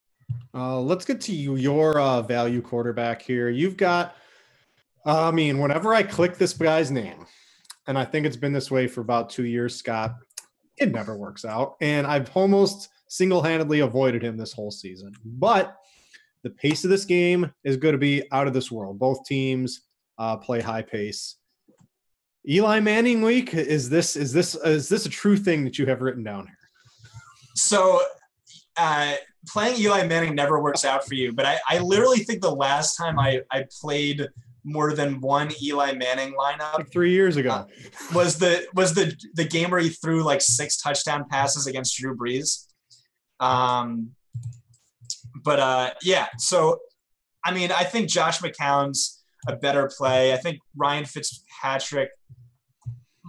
Uh, 0.53 0.79
let's 0.79 1.05
get 1.05 1.21
to 1.21 1.33
you, 1.33 1.55
your 1.55 1.99
uh, 1.99 2.21
value 2.21 2.61
quarterback 2.61 3.21
here. 3.21 3.49
You've 3.49 3.77
got, 3.77 4.15
I 5.05 5.31
mean, 5.31 5.59
whenever 5.59 5.93
I 5.93 6.03
click 6.03 6.37
this 6.37 6.53
guy's 6.53 6.91
name, 6.91 7.25
and 7.87 7.97
I 7.97 8.05
think 8.05 8.25
it's 8.25 8.35
been 8.35 8.53
this 8.53 8.69
way 8.69 8.87
for 8.87 9.01
about 9.01 9.29
two 9.29 9.45
years, 9.45 9.75
Scott, 9.75 10.15
it 10.77 10.91
never 10.91 11.17
works 11.17 11.45
out. 11.45 11.75
And 11.81 12.05
I've 12.05 12.29
almost 12.35 12.89
single 13.07 13.41
handedly 13.41 13.79
avoided 13.79 14.21
him 14.21 14.37
this 14.37 14.53
whole 14.53 14.71
season. 14.71 15.13
But 15.23 15.75
the 16.43 16.49
pace 16.49 16.83
of 16.83 16.89
this 16.89 17.05
game 17.05 17.51
is 17.63 17.77
going 17.77 17.93
to 17.93 17.97
be 17.97 18.23
out 18.31 18.47
of 18.47 18.53
this 18.53 18.71
world. 18.71 18.99
Both 18.99 19.25
teams 19.25 19.81
uh, 20.17 20.37
play 20.37 20.61
high 20.61 20.81
pace. 20.81 21.37
Eli 22.47 22.79
Manning 22.79 23.21
week 23.21 23.53
is 23.53 23.89
this 23.89 24.15
is 24.15 24.31
this 24.31 24.55
is 24.55 24.87
this 24.87 25.05
a 25.05 25.09
true 25.09 25.35
thing 25.35 25.65
that 25.65 25.77
you 25.77 25.85
have 25.85 26.01
written 26.01 26.23
down 26.23 26.47
here? 26.47 26.55
So, 27.55 28.01
uh, 28.77 29.15
playing 29.47 29.79
Eli 29.81 30.07
Manning 30.07 30.35
never 30.35 30.61
works 30.61 30.85
out 30.85 31.05
for 31.05 31.15
you, 31.15 31.33
but 31.33 31.45
I, 31.45 31.59
I 31.67 31.79
literally 31.79 32.19
think 32.19 32.41
the 32.41 32.51
last 32.51 32.95
time 32.95 33.19
I, 33.19 33.41
I 33.51 33.65
played 33.81 34.27
more 34.63 34.93
than 34.93 35.19
one 35.19 35.49
Eli 35.61 35.93
Manning 35.93 36.35
lineup 36.39 36.77
like 36.77 36.91
three 36.91 37.11
years 37.11 37.35
ago 37.35 37.49
uh, 37.49 37.65
was 38.13 38.37
the 38.37 38.65
was 38.73 38.93
the 38.93 39.13
the 39.33 39.45
game 39.45 39.71
where 39.71 39.79
he 39.79 39.89
threw 39.89 40.23
like 40.23 40.41
six 40.41 40.77
touchdown 40.77 41.25
passes 41.29 41.67
against 41.67 41.97
Drew 41.97 42.15
Brees. 42.15 42.67
Um, 43.41 44.11
but 45.43 45.59
uh, 45.59 45.91
yeah, 46.01 46.27
so 46.37 46.79
I 47.43 47.53
mean, 47.53 47.71
I 47.71 47.83
think 47.83 48.09
Josh 48.09 48.39
McCown's 48.39 49.23
a 49.47 49.55
better 49.55 49.89
play. 49.97 50.33
I 50.33 50.37
think 50.37 50.59
Ryan 50.75 51.05
Fitzpatrick 51.05 52.09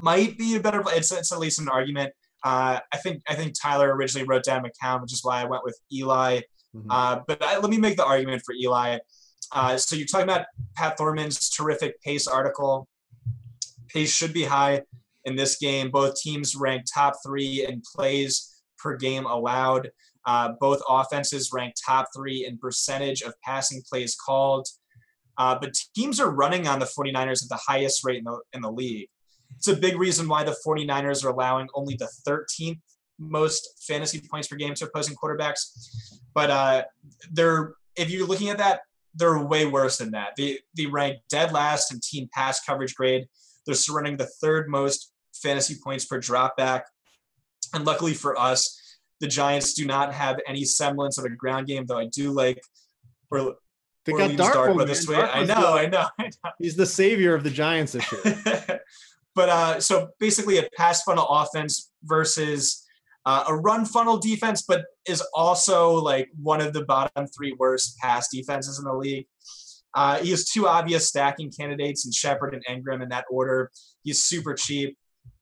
might 0.02 0.38
be 0.38 0.56
a 0.56 0.60
better. 0.60 0.82
It's 0.88 1.12
it's 1.12 1.32
at 1.32 1.38
least 1.38 1.60
an 1.60 1.68
argument. 1.68 2.12
Uh, 2.44 2.80
I 2.92 2.96
think 2.98 3.22
I 3.28 3.34
think 3.34 3.54
Tyler 3.60 3.94
originally 3.94 4.26
wrote 4.26 4.44
down 4.44 4.62
McCown, 4.62 5.02
which 5.02 5.12
is 5.12 5.20
why 5.22 5.40
I 5.40 5.44
went 5.44 5.64
with 5.64 5.78
Eli. 5.92 6.40
Mm-hmm. 6.74 6.90
Uh, 6.90 7.20
but 7.26 7.42
I, 7.42 7.58
let 7.58 7.70
me 7.70 7.78
make 7.78 7.96
the 7.96 8.04
argument 8.04 8.42
for 8.44 8.54
Eli. 8.54 8.98
Uh, 9.52 9.76
so 9.76 9.96
you're 9.96 10.06
talking 10.06 10.24
about 10.24 10.46
Pat 10.76 10.98
Thorman's 10.98 11.48
terrific 11.48 12.00
pace 12.02 12.26
article. 12.26 12.86
Pace 13.88 14.14
should 14.14 14.32
be 14.32 14.44
high 14.44 14.82
in 15.24 15.36
this 15.36 15.56
game. 15.56 15.90
Both 15.90 16.20
teams 16.20 16.54
rank 16.54 16.84
top 16.92 17.14
three 17.24 17.66
in 17.66 17.82
plays 17.94 18.62
per 18.78 18.96
game 18.96 19.24
allowed. 19.24 19.90
Uh, 20.26 20.52
both 20.60 20.80
offenses 20.88 21.50
rank 21.52 21.74
top 21.86 22.08
three 22.14 22.44
in 22.44 22.58
percentage 22.58 23.22
of 23.22 23.32
passing 23.42 23.82
plays 23.88 24.14
called. 24.14 24.68
Uh, 25.38 25.56
but 25.58 25.72
teams 25.94 26.20
are 26.20 26.30
running 26.30 26.66
on 26.66 26.78
the 26.78 26.84
49ers 26.84 27.42
at 27.44 27.48
the 27.48 27.60
highest 27.66 28.04
rate 28.04 28.18
in 28.18 28.24
the, 28.24 28.38
in 28.52 28.60
the 28.60 28.70
league. 28.70 29.08
It's 29.58 29.68
a 29.68 29.76
big 29.76 29.98
reason 29.98 30.28
why 30.28 30.44
the 30.44 30.56
49ers 30.66 31.24
are 31.24 31.28
allowing 31.28 31.68
only 31.74 31.96
the 31.96 32.08
13th 32.26 32.80
most 33.18 33.84
fantasy 33.86 34.20
points 34.20 34.48
per 34.48 34.56
game 34.56 34.74
to 34.74 34.86
opposing 34.86 35.16
quarterbacks. 35.16 36.18
But 36.34 36.50
uh, 36.50 36.84
they're 37.32 37.74
if 37.96 38.10
you're 38.10 38.26
looking 38.26 38.48
at 38.48 38.58
that, 38.58 38.80
they're 39.14 39.38
way 39.38 39.66
worse 39.66 39.98
than 39.98 40.12
that. 40.12 40.34
They 40.36 40.60
they 40.76 40.86
rank 40.86 41.18
dead 41.28 41.52
last 41.52 41.92
in 41.92 42.00
team 42.00 42.28
pass 42.32 42.64
coverage 42.64 42.94
grade. 42.94 43.26
They're 43.66 43.74
surrendering 43.74 44.16
the 44.16 44.30
third 44.40 44.68
most 44.68 45.12
fantasy 45.34 45.76
points 45.82 46.04
per 46.04 46.20
dropback. 46.20 46.82
And 47.74 47.84
luckily 47.84 48.14
for 48.14 48.38
us, 48.38 48.80
the 49.20 49.26
Giants 49.26 49.74
do 49.74 49.84
not 49.84 50.14
have 50.14 50.38
any 50.46 50.64
semblance 50.64 51.18
of 51.18 51.24
a 51.24 51.28
ground 51.28 51.66
game, 51.66 51.84
though 51.86 51.98
I 51.98 52.06
do 52.06 52.30
like 52.30 52.62
or 53.30 53.56
they 54.04 54.12
got 54.12 54.36
Dark 54.36 54.86
this 54.86 55.06
way. 55.06 55.16
I 55.16 55.44
know, 55.44 55.74
I 55.74 55.86
know, 55.86 56.06
I 56.18 56.24
know. 56.24 56.50
He's 56.58 56.76
the 56.76 56.86
savior 56.86 57.34
of 57.34 57.44
the 57.44 57.50
Giants 57.50 57.92
this 57.92 58.12
year. 58.12 58.80
But 59.38 59.50
uh, 59.50 59.80
so 59.80 60.08
basically, 60.18 60.58
a 60.58 60.68
pass 60.76 61.04
funnel 61.04 61.24
offense 61.30 61.92
versus 62.02 62.84
uh, 63.24 63.44
a 63.46 63.54
run 63.54 63.84
funnel 63.84 64.18
defense, 64.18 64.64
but 64.66 64.82
is 65.06 65.22
also 65.32 65.92
like 65.92 66.28
one 66.42 66.60
of 66.60 66.72
the 66.72 66.84
bottom 66.86 67.24
three 67.28 67.54
worst 67.56 67.96
pass 67.98 68.26
defenses 68.34 68.80
in 68.80 68.84
the 68.84 68.92
league. 68.92 69.28
Uh, 69.94 70.18
he 70.18 70.30
has 70.30 70.46
two 70.46 70.66
obvious 70.66 71.06
stacking 71.06 71.52
candidates 71.52 72.04
in 72.04 72.10
Shepard 72.10 72.52
and 72.52 72.64
Engram 72.66 73.00
in 73.00 73.10
that 73.10 73.26
order. 73.30 73.70
He's 74.02 74.24
super 74.24 74.54
cheap. 74.54 74.98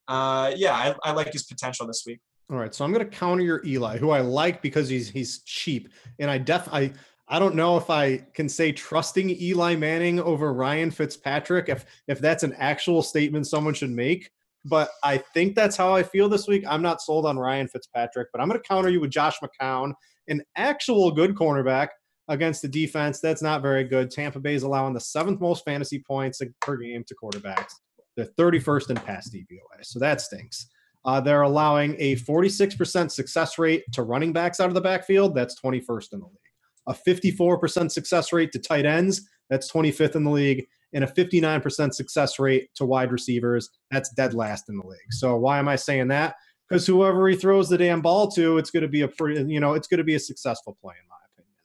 Uh, 0.06 0.52
yeah, 0.54 0.74
I, 0.74 0.94
I 1.02 1.12
like 1.12 1.32
his 1.32 1.44
potential 1.44 1.86
this 1.86 2.02
week. 2.06 2.20
All 2.50 2.58
right, 2.58 2.74
so 2.74 2.84
I'm 2.84 2.92
going 2.92 3.02
to 3.02 3.10
counter 3.10 3.42
your 3.42 3.64
Eli, 3.64 3.96
who 3.96 4.10
I 4.10 4.20
like 4.20 4.60
because 4.60 4.90
he's 4.90 5.08
he's 5.08 5.42
cheap, 5.44 5.88
and 6.18 6.30
I 6.30 6.36
def 6.36 6.68
I 6.70 6.92
I 7.28 7.38
don't 7.38 7.56
know 7.56 7.76
if 7.76 7.90
I 7.90 8.18
can 8.34 8.48
say 8.48 8.70
trusting 8.70 9.30
Eli 9.30 9.74
Manning 9.74 10.20
over 10.20 10.52
Ryan 10.52 10.90
Fitzpatrick 10.90 11.68
if 11.68 11.84
if 12.06 12.20
that's 12.20 12.44
an 12.44 12.54
actual 12.54 13.02
statement 13.02 13.46
someone 13.46 13.74
should 13.74 13.90
make. 13.90 14.30
But 14.64 14.90
I 15.04 15.18
think 15.18 15.54
that's 15.54 15.76
how 15.76 15.94
I 15.94 16.02
feel 16.02 16.28
this 16.28 16.48
week. 16.48 16.64
I'm 16.66 16.82
not 16.82 17.00
sold 17.00 17.24
on 17.24 17.38
Ryan 17.38 17.68
Fitzpatrick, 17.68 18.28
but 18.32 18.40
I'm 18.40 18.48
going 18.48 18.60
to 18.60 18.68
counter 18.68 18.88
you 18.88 19.00
with 19.00 19.10
Josh 19.10 19.36
McCown 19.38 19.92
an 20.28 20.42
actual 20.56 21.10
good 21.10 21.34
cornerback 21.34 21.88
against 22.28 22.62
the 22.62 22.68
defense 22.68 23.20
that's 23.20 23.42
not 23.42 23.62
very 23.62 23.84
good. 23.84 24.10
Tampa 24.10 24.40
Bay 24.40 24.54
is 24.54 24.64
allowing 24.64 24.92
the 24.92 25.00
seventh 25.00 25.40
most 25.40 25.64
fantasy 25.64 26.00
points 26.00 26.42
per 26.60 26.76
game 26.76 27.04
to 27.04 27.14
quarterbacks. 27.14 27.72
They're 28.16 28.26
31st 28.38 28.90
in 28.90 28.96
pass 28.96 29.30
DVOA, 29.30 29.84
so 29.84 29.98
that 29.98 30.20
stinks. 30.20 30.66
Uh, 31.04 31.20
they're 31.20 31.42
allowing 31.42 31.94
a 31.98 32.16
46% 32.16 33.10
success 33.12 33.58
rate 33.58 33.84
to 33.92 34.02
running 34.02 34.32
backs 34.32 34.58
out 34.58 34.68
of 34.68 34.74
the 34.74 34.80
backfield. 34.80 35.34
That's 35.36 35.60
21st 35.60 36.14
in 36.14 36.20
the 36.20 36.26
league. 36.26 36.38
A 36.86 36.94
54% 36.94 37.90
success 37.90 38.32
rate 38.32 38.52
to 38.52 38.58
tight 38.58 38.86
ends. 38.86 39.28
That's 39.50 39.70
25th 39.70 40.16
in 40.16 40.24
the 40.24 40.30
league. 40.30 40.66
And 40.92 41.04
a 41.04 41.06
59% 41.06 41.92
success 41.92 42.38
rate 42.38 42.68
to 42.76 42.86
wide 42.86 43.12
receivers. 43.12 43.70
That's 43.90 44.10
dead 44.10 44.34
last 44.34 44.68
in 44.68 44.78
the 44.78 44.86
league. 44.86 45.12
So 45.12 45.36
why 45.36 45.58
am 45.58 45.68
I 45.68 45.76
saying 45.76 46.08
that? 46.08 46.36
Because 46.68 46.86
whoever 46.86 47.28
he 47.28 47.36
throws 47.36 47.68
the 47.68 47.78
damn 47.78 48.00
ball 48.00 48.30
to, 48.32 48.58
it's 48.58 48.70
going 48.70 48.82
to 48.82 48.88
be 48.88 49.02
a 49.02 49.08
pretty, 49.08 49.52
you 49.52 49.60
know, 49.60 49.74
it's 49.74 49.88
going 49.88 49.98
to 49.98 50.04
be 50.04 50.14
a 50.14 50.20
successful 50.20 50.76
play 50.80 50.94
in 51.00 51.08
my 51.08 51.16
opinion. 51.32 51.56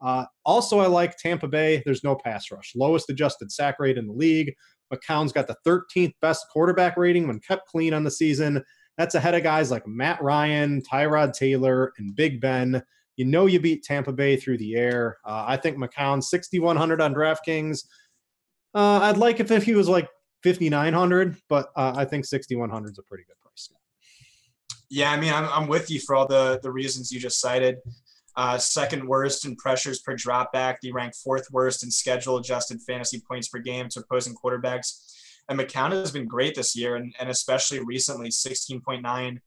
Uh, 0.00 0.26
also, 0.44 0.80
I 0.80 0.86
like 0.86 1.16
Tampa 1.16 1.48
Bay. 1.48 1.82
There's 1.84 2.02
no 2.02 2.16
pass 2.16 2.50
rush. 2.50 2.72
Lowest 2.74 3.10
adjusted 3.10 3.52
sack 3.52 3.76
rate 3.78 3.98
in 3.98 4.06
the 4.06 4.12
league. 4.12 4.54
McCown's 4.92 5.32
got 5.32 5.46
the 5.46 5.56
13th 5.66 6.14
best 6.20 6.46
quarterback 6.52 6.96
rating 6.96 7.26
when 7.26 7.40
kept 7.40 7.68
clean 7.68 7.94
on 7.94 8.04
the 8.04 8.10
season. 8.10 8.64
That's 8.96 9.14
ahead 9.14 9.34
of 9.34 9.42
guys 9.42 9.70
like 9.70 9.86
Matt 9.86 10.20
Ryan, 10.22 10.82
Tyrod 10.82 11.32
Taylor, 11.32 11.92
and 11.98 12.16
Big 12.16 12.40
Ben. 12.40 12.82
You 13.18 13.24
know 13.24 13.46
you 13.46 13.58
beat 13.58 13.82
Tampa 13.82 14.12
Bay 14.12 14.36
through 14.36 14.58
the 14.58 14.76
air. 14.76 15.18
Uh, 15.24 15.44
I 15.46 15.56
think 15.56 15.76
McCown 15.76 16.22
6,100 16.22 17.00
on 17.00 17.12
DraftKings. 17.12 17.84
Uh, 18.74 19.00
I'd 19.02 19.16
like 19.16 19.40
if, 19.40 19.50
if 19.50 19.64
he 19.64 19.74
was 19.74 19.88
like 19.88 20.08
5,900, 20.44 21.36
but 21.48 21.70
uh, 21.74 21.94
I 21.96 22.04
think 22.04 22.24
6,100 22.24 22.92
is 22.92 22.98
a 22.98 23.02
pretty 23.02 23.24
good 23.24 23.34
price. 23.40 23.70
Yeah, 24.88 25.10
I 25.10 25.18
mean, 25.18 25.32
I'm, 25.32 25.48
I'm 25.52 25.68
with 25.68 25.90
you 25.90 25.98
for 25.98 26.14
all 26.14 26.28
the, 26.28 26.60
the 26.62 26.70
reasons 26.70 27.10
you 27.10 27.18
just 27.18 27.40
cited. 27.40 27.78
Uh, 28.36 28.56
second 28.56 29.04
worst 29.04 29.44
in 29.44 29.56
pressures 29.56 29.98
per 29.98 30.14
dropback. 30.14 30.76
They 30.80 30.92
rank 30.92 31.14
fourth 31.16 31.48
worst 31.50 31.82
in 31.82 31.90
schedule 31.90 32.36
adjusted 32.36 32.80
fantasy 32.82 33.20
points 33.28 33.48
per 33.48 33.58
game 33.58 33.88
to 33.88 34.00
opposing 34.00 34.36
quarterbacks. 34.36 35.12
And 35.48 35.58
McCown 35.58 35.90
has 35.90 36.12
been 36.12 36.28
great 36.28 36.54
this 36.54 36.76
year, 36.76 36.94
and, 36.94 37.12
and 37.18 37.28
especially 37.30 37.80
recently 37.80 38.28
16.9, 38.28 39.38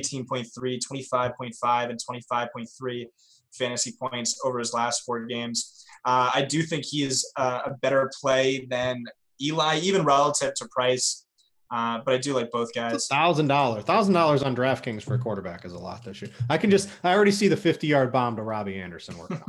18.3, 0.00 0.80
25.5, 0.80 1.90
and 1.90 1.98
25.3 1.98 3.06
fantasy 3.52 3.92
points 4.00 4.40
over 4.44 4.58
his 4.58 4.74
last 4.74 5.04
four 5.04 5.24
games. 5.26 5.84
Uh, 6.04 6.30
I 6.34 6.42
do 6.42 6.62
think 6.62 6.84
he 6.84 7.02
is 7.02 7.30
uh, 7.36 7.60
a 7.66 7.70
better 7.82 8.10
play 8.20 8.66
than 8.70 9.04
Eli, 9.40 9.78
even 9.80 10.04
relative 10.04 10.54
to 10.54 10.68
price. 10.68 11.24
Uh, 11.70 12.00
but 12.04 12.14
I 12.14 12.18
do 12.18 12.34
like 12.34 12.50
both 12.50 12.72
guys. 12.74 13.08
Thousand 13.08 13.48
dollars, 13.48 13.84
thousand 13.84 14.14
dollars 14.14 14.42
on 14.42 14.54
DraftKings 14.54 15.02
for 15.02 15.14
a 15.14 15.18
quarterback 15.18 15.64
is 15.64 15.72
a 15.72 15.78
lot 15.78 16.04
this 16.04 16.22
year. 16.22 16.30
I 16.48 16.58
can 16.58 16.70
just, 16.70 16.88
I 17.02 17.14
already 17.14 17.32
see 17.32 17.48
the 17.48 17.56
fifty-yard 17.56 18.12
bomb 18.12 18.36
to 18.36 18.42
Robbie 18.42 18.78
Anderson 18.78 19.16
working. 19.18 19.42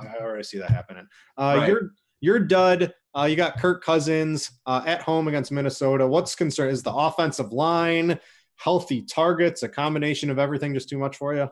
I 0.00 0.16
already 0.20 0.42
see 0.42 0.58
that 0.58 0.70
happening. 0.70 1.06
Uh, 1.38 1.56
right. 1.58 1.68
You're 1.68 1.90
you're 2.20 2.38
dud. 2.38 2.94
Uh, 3.14 3.24
you 3.24 3.36
got 3.36 3.58
Kirk 3.58 3.84
Cousins 3.84 4.50
uh, 4.64 4.82
at 4.86 5.02
home 5.02 5.28
against 5.28 5.52
Minnesota. 5.52 6.06
What's 6.06 6.34
concern 6.34 6.70
is 6.70 6.82
the 6.82 6.92
offensive 6.92 7.52
line, 7.52 8.18
healthy 8.62 9.02
targets, 9.02 9.62
a 9.62 9.68
combination 9.68 10.30
of 10.30 10.38
everything, 10.38 10.74
just 10.74 10.88
too 10.88 10.98
much 10.98 11.16
for 11.16 11.34
you. 11.34 11.48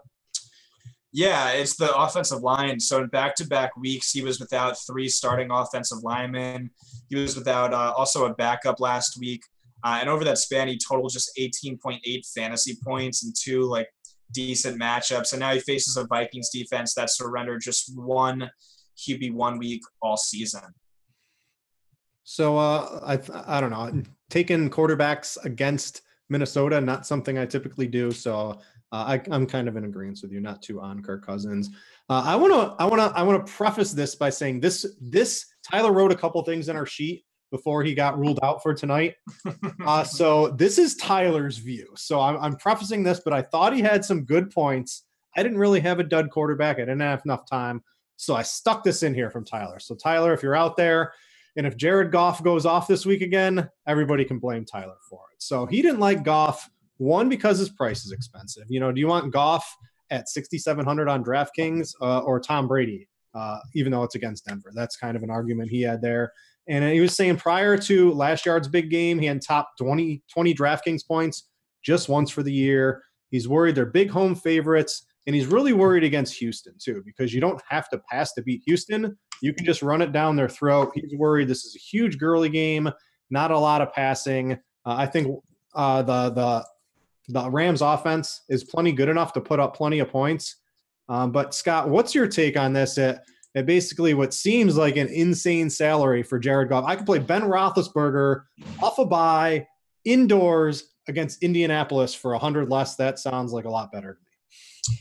Yeah, 1.13 1.51
it's 1.51 1.77
the 1.77 1.93
offensive 1.97 2.41
line. 2.41 2.79
So 2.79 3.01
in 3.03 3.09
back-to-back 3.09 3.77
weeks, 3.77 4.13
he 4.13 4.23
was 4.23 4.39
without 4.39 4.77
three 4.87 5.09
starting 5.09 5.51
offensive 5.51 5.99
linemen. 6.03 6.71
He 7.09 7.17
was 7.17 7.37
without 7.37 7.75
uh, 7.75 7.93
also 7.97 8.27
a 8.27 8.35
backup 8.35 8.79
last 8.79 9.19
week, 9.19 9.43
uh, 9.83 9.99
and 10.01 10.09
over 10.09 10.25
that 10.25 10.39
span, 10.39 10.69
he 10.69 10.79
totaled 10.79 11.13
just 11.13 11.31
18.8 11.39 12.01
fantasy 12.35 12.77
points 12.85 13.25
and 13.25 13.35
two 13.37 13.63
like 13.63 13.89
decent 14.33 14.81
matchups. 14.81 15.33
And 15.33 15.41
now 15.41 15.53
he 15.53 15.61
faces 15.61 15.97
a 15.97 16.07
Vikings 16.07 16.51
defense 16.51 16.95
that 16.95 17.11
surrendered 17.11 17.63
just 17.63 17.91
one 17.97 18.51
QB 18.99 19.33
one 19.33 19.59
week 19.59 19.83
all 20.03 20.17
season. 20.17 20.63
So 22.25 22.59
uh, 22.59 23.01
I 23.05 23.57
I 23.57 23.61
don't 23.61 23.71
know. 23.71 24.03
Taking 24.29 24.71
quarterbacks 24.71 25.37
against 25.45 26.03
Minnesota, 26.31 26.81
not 26.81 27.07
something 27.07 27.39
I 27.39 27.47
typically 27.47 27.87
do. 27.87 28.11
So 28.11 28.61
uh, 28.93 29.19
I, 29.31 29.35
am 29.35 29.47
kind 29.47 29.69
of 29.69 29.77
in 29.77 29.85
agreement 29.85 30.21
with 30.23 30.33
you. 30.33 30.41
Not 30.41 30.63
too 30.63 30.81
on 30.81 31.03
Kirk 31.03 31.25
Cousins. 31.25 31.71
Uh, 32.09 32.23
I 32.25 32.37
want 32.37 32.53
to 32.53 32.83
I 32.83 32.87
want 32.87 33.01
to 33.01 33.19
I 33.19 33.23
want 33.23 33.47
to 33.47 33.53
preface 33.53 33.93
this 33.93 34.15
by 34.15 34.31
saying 34.31 34.61
this 34.61 34.87
this 35.01 35.47
Tyler 35.63 35.93
wrote 35.93 36.13
a 36.13 36.17
couple 36.17 36.43
things 36.43 36.69
in 36.69 36.77
our 36.77 36.87
sheet 36.87 37.25
before 37.51 37.83
he 37.83 37.95
got 37.95 38.19
ruled 38.19 38.39
out 38.43 38.63
for 38.63 38.75
tonight. 38.75 39.17
Uh, 39.87 40.05
so 40.05 40.49
this 40.49 40.79
is 40.79 40.95
Tyler's 40.97 41.57
view. 41.57 41.89
So 41.97 42.21
I'm, 42.21 42.37
I'm 42.37 42.57
prefacing 42.57 43.03
this, 43.03 43.21
but 43.25 43.33
I 43.33 43.41
thought 43.41 43.75
he 43.75 43.81
had 43.81 44.05
some 44.05 44.25
good 44.25 44.51
points. 44.51 45.05
I 45.35 45.43
didn't 45.43 45.57
really 45.57 45.81
have 45.81 45.99
a 46.01 46.05
dud 46.05 46.31
quarterback. 46.31 46.77
I 46.77 46.81
didn't 46.81 47.01
have 47.01 47.23
enough 47.25 47.49
time. 47.49 47.83
So 48.17 48.37
I 48.37 48.43
stuck 48.43 48.85
this 48.85 49.03
in 49.03 49.15
here 49.15 49.31
from 49.31 49.47
Tyler. 49.47 49.79
So 49.79 49.95
Tyler, 49.95 50.35
if 50.35 50.43
you're 50.43 50.55
out 50.55 50.77
there, 50.77 51.15
and 51.61 51.67
if 51.67 51.77
Jared 51.77 52.11
Goff 52.11 52.43
goes 52.43 52.65
off 52.65 52.89
this 52.89 53.05
week 53.05 53.21
again, 53.21 53.69
everybody 53.87 54.25
can 54.25 54.39
blame 54.39 54.65
Tyler 54.65 54.97
for 55.11 55.21
it. 55.31 55.43
So 55.43 55.67
he 55.67 55.83
didn't 55.83 56.01
like 56.01 56.25
Goff 56.25 56.71
one 56.97 57.29
because 57.29 57.59
his 57.59 57.69
price 57.69 58.07
is 58.07 58.13
expensive. 58.13 58.65
You 58.71 58.81
know, 58.81 58.91
do 58.91 58.99
you 58.99 59.07
want 59.07 59.31
Goff 59.31 59.77
at 60.09 60.31
6,700 60.31 61.07
on 61.07 61.23
DraftKings 61.23 61.93
uh, 62.01 62.21
or 62.21 62.41
Tom 62.41 62.67
Brady, 62.67 63.07
uh, 63.35 63.59
even 63.75 63.93
though 63.93 64.05
it's 64.05 64.15
against 64.15 64.47
Denver? 64.47 64.73
That's 64.75 64.97
kind 64.97 65.19
of 65.19 65.23
an 65.23 65.29
argument 65.29 65.69
he 65.69 65.83
had 65.83 66.01
there. 66.01 66.33
And 66.67 66.83
he 66.83 67.01
was 67.01 67.15
saying 67.15 67.37
prior 67.37 67.77
to 67.77 68.11
last 68.15 68.47
yard's 68.47 68.67
big 68.67 68.89
game, 68.89 69.19
he 69.19 69.27
had 69.27 69.43
top 69.43 69.69
20, 69.79 70.23
20 70.33 70.55
DraftKings 70.55 71.07
points 71.07 71.47
just 71.83 72.09
once 72.09 72.31
for 72.31 72.43
the 72.43 72.51
year. 72.55 73.03
He's 73.31 73.49
worried 73.49 73.75
they're 73.75 73.85
big 73.85 74.09
home 74.09 74.35
favorites. 74.35 75.05
And 75.27 75.37
he's 75.37 75.45
really 75.45 75.75
worried 75.75 76.05
against 76.05 76.39
Houston, 76.39 76.73
too, 76.83 77.03
because 77.05 77.35
you 77.35 77.43
don't 77.43 77.61
have 77.69 77.91
to 77.91 78.01
pass 78.11 78.33
to 78.33 78.43
beat 78.43 78.63
Houston. 78.65 79.19
You 79.41 79.53
can 79.53 79.65
just 79.65 79.83
run 79.83 80.03
it 80.03 80.13
down 80.13 80.37
their 80.37 80.49
throat. 80.49 80.93
He's 80.95 81.15
worried 81.15 81.49
this 81.49 81.65
is 81.65 81.75
a 81.75 81.79
huge 81.79 82.19
Gurley 82.19 82.49
game, 82.49 82.91
not 83.31 83.51
a 83.51 83.59
lot 83.59 83.81
of 83.81 83.93
passing. 83.93 84.53
Uh, 84.53 84.57
I 84.97 85.07
think 85.07 85.43
uh, 85.75 86.03
the 86.03 86.31
the 86.31 86.67
the 87.29 87.51
Rams 87.51 87.81
offense 87.81 88.43
is 88.49 88.65
plenty 88.65 88.93
good 88.93 89.09
enough 89.09 89.33
to 89.35 89.41
put 89.41 89.61
up 89.61 89.77
plenty 89.77 90.01
of 90.01 90.09
points. 90.09 90.57
Um, 91.09 91.33
but 91.33 91.55
Scott, 91.55 91.89
what's 91.89 92.15
your 92.15 92.27
take 92.27 92.57
on 92.57 92.73
this? 92.73 92.99
At, 92.99 93.25
at 93.55 93.67
basically 93.67 94.15
what 94.15 94.33
seems 94.33 94.77
like 94.77 94.97
an 94.97 95.09
insane 95.09 95.71
salary 95.71 96.23
for 96.23 96.39
Jared 96.39 96.69
Goff. 96.69 96.85
I 96.85 96.97
could 96.97 97.07
play 97.07 97.19
Ben 97.19 97.43
Roethlisberger 97.43 98.43
off 98.81 98.99
a 98.99 99.05
bye 99.05 99.67
indoors 100.05 100.91
against 101.09 101.43
Indianapolis 101.43 102.15
for 102.15 102.35
a 102.35 102.39
hundred 102.39 102.71
less. 102.71 102.97
That 102.97 103.19
sounds 103.19 103.53
like 103.53 103.65
a 103.65 103.71
lot 103.71 103.91
better 103.93 104.15
to 104.15 104.21
me. 104.21 104.99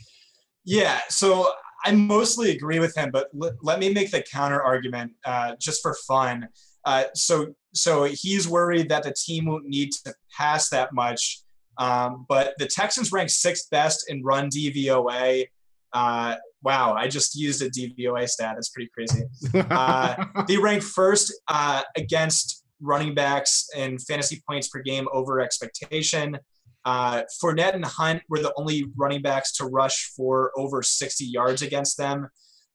Yeah, 0.65 0.99
so 1.09 1.51
I 1.85 1.91
mostly 1.93 2.51
agree 2.51 2.79
with 2.79 2.95
him, 2.95 3.09
but 3.11 3.29
l- 3.41 3.51
let 3.61 3.79
me 3.79 3.93
make 3.93 4.11
the 4.11 4.21
counter 4.21 4.61
argument 4.61 5.13
uh, 5.25 5.55
just 5.59 5.81
for 5.81 5.95
fun. 6.07 6.47
Uh, 6.85 7.05
so, 7.13 7.53
so 7.73 8.03
he's 8.03 8.47
worried 8.47 8.89
that 8.89 9.03
the 9.03 9.13
team 9.13 9.45
won't 9.45 9.65
need 9.65 9.91
to 10.05 10.13
pass 10.37 10.69
that 10.69 10.93
much, 10.93 11.41
um, 11.77 12.25
but 12.27 12.53
the 12.57 12.65
Texans 12.65 13.11
rank 13.11 13.29
sixth 13.29 13.69
best 13.69 14.09
in 14.09 14.23
run 14.23 14.49
DVOA. 14.49 15.45
Uh, 15.93 16.35
wow, 16.63 16.93
I 16.93 17.07
just 17.07 17.35
used 17.35 17.61
a 17.61 17.69
DVOA 17.69 18.27
stat. 18.27 18.55
That's 18.55 18.69
pretty 18.69 18.89
crazy. 18.93 19.23
Uh, 19.53 20.25
they 20.47 20.57
rank 20.57 20.83
first 20.83 21.33
uh, 21.47 21.83
against 21.95 22.63
running 22.81 23.13
backs 23.13 23.67
in 23.75 23.97
fantasy 23.99 24.41
points 24.47 24.69
per 24.69 24.81
game 24.81 25.07
over 25.11 25.39
expectation. 25.39 26.37
Uh, 26.85 27.23
Fournette 27.41 27.75
and 27.75 27.85
Hunt 27.85 28.21
were 28.29 28.39
the 28.39 28.53
only 28.57 28.85
running 28.95 29.21
backs 29.21 29.51
to 29.53 29.65
rush 29.65 30.11
for 30.15 30.51
over 30.55 30.81
60 30.81 31.25
yards 31.25 31.61
against 31.61 31.97
them. 31.97 32.29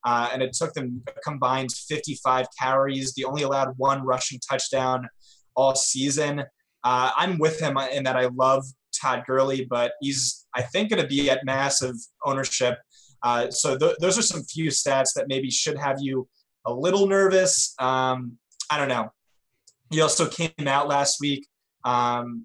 Uh, 0.04 0.28
and 0.32 0.42
it 0.42 0.52
took 0.52 0.74
them 0.74 1.02
a 1.08 1.20
combined 1.20 1.72
55 1.72 2.46
carries. 2.60 3.14
They 3.14 3.24
only 3.24 3.42
allowed 3.42 3.74
one 3.78 4.04
rushing 4.04 4.38
touchdown 4.38 5.08
all 5.56 5.74
season. 5.74 6.40
Uh, 6.84 7.10
I'm 7.16 7.38
with 7.38 7.58
him 7.58 7.78
in 7.78 8.04
that 8.04 8.16
I 8.16 8.26
love 8.26 8.64
Todd 8.94 9.24
Gurley, 9.26 9.66
but 9.68 9.92
he's, 10.00 10.46
I 10.54 10.62
think, 10.62 10.90
going 10.90 11.00
to 11.00 11.08
be 11.08 11.30
at 11.30 11.44
massive 11.44 11.96
ownership. 12.26 12.78
Uh, 13.22 13.50
so 13.50 13.78
th- 13.78 13.96
those 14.00 14.18
are 14.18 14.22
some 14.22 14.44
few 14.44 14.68
stats 14.68 15.14
that 15.16 15.26
maybe 15.28 15.50
should 15.50 15.78
have 15.78 15.96
you 16.00 16.28
a 16.66 16.72
little 16.72 17.06
nervous. 17.06 17.74
Um, 17.78 18.38
I 18.70 18.78
don't 18.78 18.88
know. 18.88 19.10
He 19.90 20.02
also 20.02 20.28
came 20.28 20.52
out 20.66 20.88
last 20.88 21.20
week 21.20 21.46
um, 21.84 22.44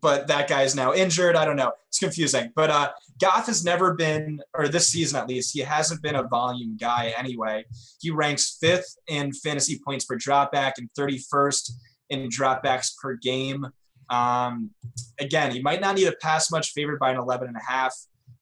but 0.00 0.26
that 0.26 0.48
guy 0.48 0.62
is 0.62 0.74
now 0.74 0.92
injured. 0.92 1.36
I 1.36 1.44
don't 1.44 1.56
know. 1.56 1.72
It's 1.88 1.98
confusing. 1.98 2.52
But 2.54 2.70
uh, 2.70 2.92
Goff 3.20 3.46
has 3.46 3.64
never 3.64 3.94
been, 3.94 4.40
or 4.54 4.68
this 4.68 4.88
season 4.88 5.18
at 5.18 5.28
least, 5.28 5.52
he 5.52 5.60
hasn't 5.60 6.02
been 6.02 6.16
a 6.16 6.22
volume 6.22 6.76
guy 6.78 7.14
anyway. 7.16 7.64
He 8.00 8.10
ranks 8.10 8.58
fifth 8.60 8.96
in 9.08 9.32
fantasy 9.32 9.80
points 9.84 10.04
per 10.04 10.16
dropback 10.16 10.72
and 10.78 10.90
31st 10.98 11.70
in 12.10 12.28
dropbacks 12.28 12.90
per 13.00 13.16
game. 13.16 13.66
Um, 14.10 14.70
again, 15.18 15.50
he 15.50 15.60
might 15.62 15.80
not 15.80 15.96
need 15.96 16.06
a 16.06 16.14
pass 16.20 16.50
much, 16.50 16.72
favored 16.72 16.98
by 16.98 17.10
an 17.10 17.18
11 17.18 17.48
and 17.48 17.56
a 17.56 17.70
half. 17.72 17.94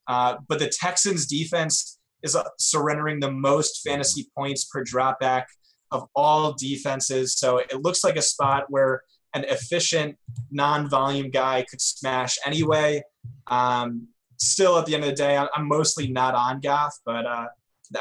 Uh, 0.07 0.37
but 0.49 0.59
the 0.59 0.69
Texans 0.69 1.27
defense 1.27 1.99
is 2.23 2.37
uh, 2.37 2.45
surrendering 2.59 3.21
the 3.21 3.31
most 3.31 3.83
fantasy 3.87 4.29
points 4.37 4.65
per 4.65 4.85
dropback 4.85 5.45
of 5.91 6.09
all 6.15 6.53
defenses. 6.53 7.35
So 7.35 7.59
it 7.59 7.83
looks 7.83 8.03
like 8.03 8.17
a 8.17 8.23
spot 8.23 8.65
where 8.69 9.03
an 9.35 9.45
efficient 9.45 10.17
non-volume 10.51 11.31
guy 11.31 11.65
could 11.69 11.81
smash 11.81 12.39
anyway. 12.47 13.03
Um, 13.49 14.09
still, 14.37 14.79
at 14.79 14.87
the 14.87 14.95
end 14.95 15.05
of 15.05 15.11
the 15.11 15.17
day, 15.17 15.37
I'm, 15.37 15.69
mostly 15.69 16.11
not 16.11 16.35
on 16.35 16.61
Goff, 16.61 16.95
but 17.05 17.27
uh, 17.27 17.47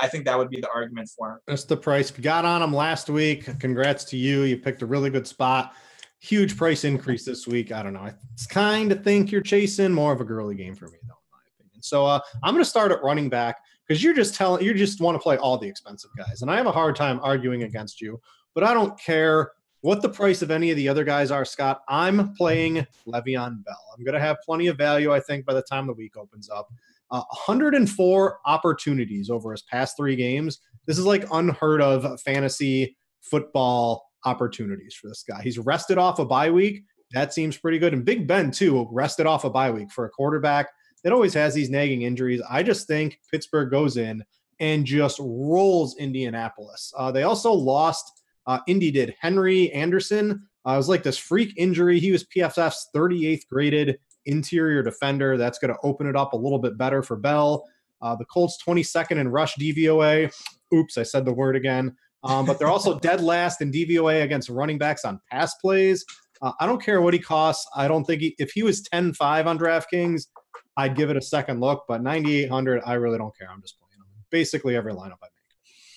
I 0.02 0.08
think 0.08 0.26
that 0.26 0.38
would 0.38 0.50
be 0.50 0.62
the 0.62 0.70
argument 0.74 1.10
for 1.18 1.32
him. 1.32 1.40
That's 1.48 1.64
the 1.64 1.78
price. 1.78 2.12
Got 2.12 2.46
on 2.46 2.62
him 2.62 2.74
last 2.74 3.10
week. 3.10 3.60
Congrats 3.60 4.04
to 4.06 4.18
you. 4.18 4.44
You 4.44 4.58
picked 4.58 4.82
a 4.82 4.86
really 4.86 5.10
good 5.10 5.28
spot. 5.28 5.74
Huge 6.20 6.56
price 6.56 6.84
increase 6.84 7.26
this 7.26 7.48
week. 7.48 7.72
I 7.72 7.84
don't 7.84 7.94
know. 7.94 8.02
I 8.02 8.14
kind 8.50 8.92
of 8.92 9.04
think 9.04 9.32
you're 9.32 9.42
chasing 9.42 9.92
more 9.92 10.14
of 10.14 10.22
a 10.22 10.24
Gurley 10.24 10.56
game 10.56 10.76
for 10.76 10.86
me, 10.86 10.98
though, 11.04 11.16
in 11.16 11.32
my 11.32 11.40
opinion. 11.56 11.82
So 11.82 12.06
uh, 12.06 12.20
I'm 12.44 12.54
going 12.54 12.64
to 12.64 12.70
start 12.70 12.92
at 12.92 13.04
running 13.04 13.30
back 13.30 13.58
because 13.86 14.02
you're 14.02 14.14
just 14.14 14.36
telling 14.36 14.64
you 14.64 14.74
just 14.74 15.02
want 15.02 15.16
to 15.16 15.20
play 15.20 15.38
all 15.38 15.58
the 15.58 15.68
expensive 15.68 16.12
guys, 16.18 16.42
and 16.42 16.50
I 16.50 16.56
have 16.56 16.66
a 16.66 16.72
hard 16.72 16.96
time 16.96 17.20
arguing 17.22 17.64
against 17.64 18.00
you. 18.00 18.22
But 18.56 18.64
I 18.64 18.74
don't 18.74 18.98
care 19.00 19.52
what 19.84 20.02
the 20.02 20.10
price 20.10 20.42
of 20.42 20.50
any 20.50 20.72
of 20.72 20.78
the 20.78 20.88
other 20.88 21.04
guys 21.04 21.30
are, 21.30 21.44
Scott. 21.44 21.82
I'm 21.90 22.34
playing 22.36 22.88
Le'Veon 23.06 23.64
Bell. 23.66 23.86
I'm 23.96 24.04
going 24.04 24.14
to 24.14 24.20
have 24.20 24.38
plenty 24.46 24.68
of 24.68 24.78
value, 24.78 25.14
I 25.14 25.20
think, 25.20 25.46
by 25.46 25.54
the 25.54 25.62
time 25.62 25.88
the 25.88 25.94
week 25.94 26.16
opens 26.16 26.50
up. 26.50 26.70
Uh, 27.12 27.24
104 27.48 28.40
opportunities 28.46 29.30
over 29.30 29.52
his 29.52 29.62
past 29.64 29.98
three 29.98 30.16
games. 30.16 30.60
This 30.86 30.98
is 30.98 31.06
like 31.06 31.26
unheard 31.34 31.82
of 31.82 32.20
fantasy 32.22 32.96
football 33.20 34.10
opportunities 34.24 34.94
for 34.94 35.10
this 35.10 35.24
guy. 35.28 35.42
He's 35.42 35.60
rested 35.60 35.98
off 35.98 36.18
a 36.20 36.26
bye 36.26 36.50
week. 36.50 36.86
That 37.12 37.34
seems 37.34 37.58
pretty 37.58 37.78
good. 37.78 37.92
And 37.94 38.06
Big 38.06 38.26
Ben, 38.26 38.52
too, 38.52 38.88
rested 38.90 39.26
off 39.26 39.44
a 39.44 39.50
bye 39.50 39.70
week 39.70 39.92
for 39.92 40.06
a 40.06 40.10
quarterback 40.10 40.70
that 41.04 41.12
always 41.12 41.34
has 41.34 41.54
these 41.54 41.70
nagging 41.70 42.04
injuries. 42.04 42.42
I 42.50 42.64
just 42.64 42.88
think 42.88 43.20
Pittsburgh 43.30 43.70
goes 43.70 43.98
in 43.98 44.24
and 44.60 44.86
just 44.86 45.20
rolls 45.22 45.98
Indianapolis. 45.98 46.94
Uh, 46.98 47.12
they 47.12 47.24
also 47.24 47.52
lost, 47.52 48.23
uh, 48.48 48.60
Indy 48.68 48.92
did 48.92 49.16
Henry 49.20 49.72
Anderson. 49.72 50.48
Uh, 50.68 50.74
it 50.74 50.78
was 50.78 50.90
like 50.90 51.04
this 51.04 51.18
freak 51.18 51.54
injury. 51.58 52.00
He 52.00 52.12
was 52.12 52.26
PFF's 52.26 52.90
38th 52.96 53.48
graded 53.50 53.98
interior 54.26 54.82
defender. 54.82 55.38
That's 55.38 55.60
going 55.60 55.74
to 55.74 55.80
open 55.84 56.08
it 56.08 56.16
up 56.16 56.34
a 56.34 56.38
little 56.38 56.60
bit 56.60 56.78
better 56.78 57.04
for 57.04 57.18
Bell. 57.18 57.66
Uh, 58.02 58.16
the 58.16 58.26
Colts 58.26 58.58
22nd 58.66 59.18
in 59.18 59.30
rush 59.30 59.56
DVOA. 59.56 60.34
Oops, 60.74 60.98
I 60.98 61.04
said 61.04 61.26
the 61.26 61.34
word 61.34 61.56
again. 61.56 61.96
Um, 62.24 62.46
but 62.46 62.60
they're 62.60 62.70
also 62.70 63.00
dead 63.02 63.22
last 63.22 63.62
in 63.62 63.72
DVOA 63.72 64.24
against 64.24 64.50
running 64.50 64.78
backs 64.78 65.06
on 65.06 65.20
pass 65.32 65.56
plays. 65.56 66.06
Uh, 66.42 66.52
I 66.60 66.66
don't 66.66 66.84
care 66.84 67.02
what 67.02 67.14
he 67.14 67.20
costs. 67.20 67.66
I 67.76 67.88
don't 67.88 68.04
think 68.04 68.22
he, 68.22 68.36
if 68.38 68.52
he 68.52 68.64
was 68.64 68.82
10 68.82 69.14
5 69.14 69.48
on 69.48 69.58
DraftKings, 69.58 70.28
I'd 70.76 70.96
give 70.96 71.10
it 71.10 71.18
a 71.18 71.22
second 71.22 71.62
look. 71.62 71.84
But 71.88 72.02
9,800, 72.02 72.82
I 72.86 72.94
really 72.94 73.18
don't 73.18 73.36
care. 73.38 73.50
I'm 73.50 73.62
just 73.62 73.80
playing 73.80 74.00
him. 74.00 74.06
Basically, 74.30 74.76
every 74.76 74.94
lineup 74.94 75.18
I. 75.24 75.28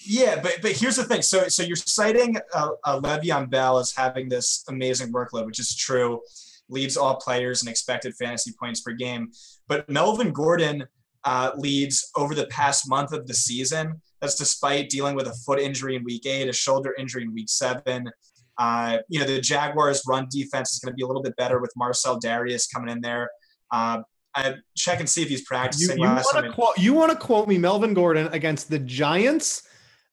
Yeah, 0.06 0.40
but 0.40 0.58
but 0.62 0.72
here's 0.72 0.96
the 0.96 1.04
thing. 1.04 1.22
So 1.22 1.48
so 1.48 1.62
you're 1.62 1.76
citing 1.76 2.36
uh, 2.54 2.70
uh, 2.84 3.00
Le'Veon 3.00 3.50
Bell 3.50 3.78
as 3.78 3.92
having 3.94 4.28
this 4.28 4.64
amazing 4.68 5.12
workload, 5.12 5.46
which 5.46 5.58
is 5.58 5.74
true. 5.74 6.20
Leads 6.68 6.96
all 6.96 7.16
players 7.16 7.62
in 7.62 7.68
expected 7.68 8.14
fantasy 8.14 8.52
points 8.58 8.80
per 8.80 8.92
game. 8.92 9.30
But 9.68 9.88
Melvin 9.88 10.32
Gordon 10.32 10.84
uh, 11.24 11.52
leads 11.56 12.10
over 12.16 12.34
the 12.34 12.46
past 12.46 12.88
month 12.88 13.12
of 13.12 13.26
the 13.26 13.34
season. 13.34 14.00
That's 14.20 14.36
despite 14.36 14.88
dealing 14.88 15.14
with 15.14 15.26
a 15.26 15.34
foot 15.44 15.58
injury 15.58 15.96
in 15.96 16.04
week 16.04 16.24
eight, 16.26 16.48
a 16.48 16.52
shoulder 16.52 16.94
injury 16.98 17.22
in 17.22 17.34
week 17.34 17.48
seven. 17.48 18.10
Uh, 18.58 18.98
you 19.08 19.20
know, 19.20 19.26
the 19.26 19.40
Jaguars' 19.40 20.02
run 20.08 20.28
defense 20.30 20.72
is 20.72 20.78
going 20.78 20.92
to 20.92 20.96
be 20.96 21.02
a 21.02 21.06
little 21.06 21.22
bit 21.22 21.36
better 21.36 21.60
with 21.60 21.72
Marcell 21.76 22.18
Dareus 22.18 22.66
coming 22.72 22.90
in 22.90 23.00
there. 23.00 23.28
Uh, 23.70 24.00
I 24.34 24.54
check 24.76 25.00
and 25.00 25.08
see 25.08 25.22
if 25.22 25.28
he's 25.28 25.42
practicing. 25.42 25.98
You, 25.98 26.04
you 26.04 26.10
want 26.10 26.46
to 26.46 26.52
quote? 26.52 26.78
You 26.78 26.92
want 26.92 27.10
to 27.12 27.18
quote 27.18 27.48
me, 27.48 27.58
Melvin 27.58 27.94
Gordon 27.94 28.28
against 28.32 28.70
the 28.70 28.78
Giants, 28.78 29.65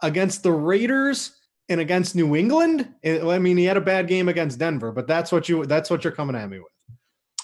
against 0.03 0.43
the 0.43 0.51
Raiders, 0.51 1.31
and 1.69 1.79
against 1.79 2.15
New 2.15 2.35
England. 2.35 2.93
I 3.05 3.39
mean, 3.39 3.57
he 3.57 3.65
had 3.65 3.77
a 3.77 3.81
bad 3.81 4.07
game 4.07 4.29
against 4.29 4.59
Denver, 4.59 4.91
but 4.91 5.07
that's 5.07 5.31
what 5.31 5.49
you 5.49 5.65
that's 5.65 5.89
what 5.89 6.03
you're 6.03 6.13
coming 6.13 6.35
at 6.35 6.49
me 6.49 6.59
with. 6.59 6.67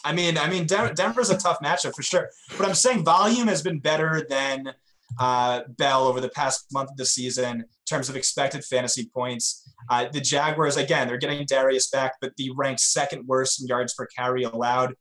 I 0.06 0.14
mean, 0.14 0.38
I 0.38 0.50
mean, 0.50 0.66
Denver's 0.66 1.30
a 1.30 1.38
tough 1.38 1.60
matchup 1.64 1.94
for 1.96 2.04
sure. 2.04 2.30
But 2.58 2.68
I'm 2.68 2.74
saying 2.74 3.04
volume 3.04 3.48
has 3.48 3.62
been 3.62 3.80
better 3.80 4.26
than 4.30 4.74
uh, 5.20 5.62
Bell 5.78 6.08
over 6.08 6.22
the 6.22 6.30
past 6.30 6.68
month 6.72 6.92
of 6.92 6.98
the 6.98 7.06
season 7.06 7.62
in 7.62 7.66
terms 7.88 8.08
of 8.08 8.16
expected 8.16 8.64
fantasy 8.64 9.10
points. 9.14 9.70
Uh, 9.90 10.08
the 10.12 10.22
Jaguars, 10.22 10.78
again, 10.78 11.08
they're 11.08 11.18
getting 11.18 11.46
Dareus 11.46 11.92
back, 11.92 12.14
but 12.22 12.32
the 12.38 12.52
ranked 12.56 12.80
second 12.80 13.28
worst 13.28 13.62
in 13.62 13.68
yards 13.68 13.94
per 13.94 14.06
carry 14.06 14.44
allowed, 14.44 14.96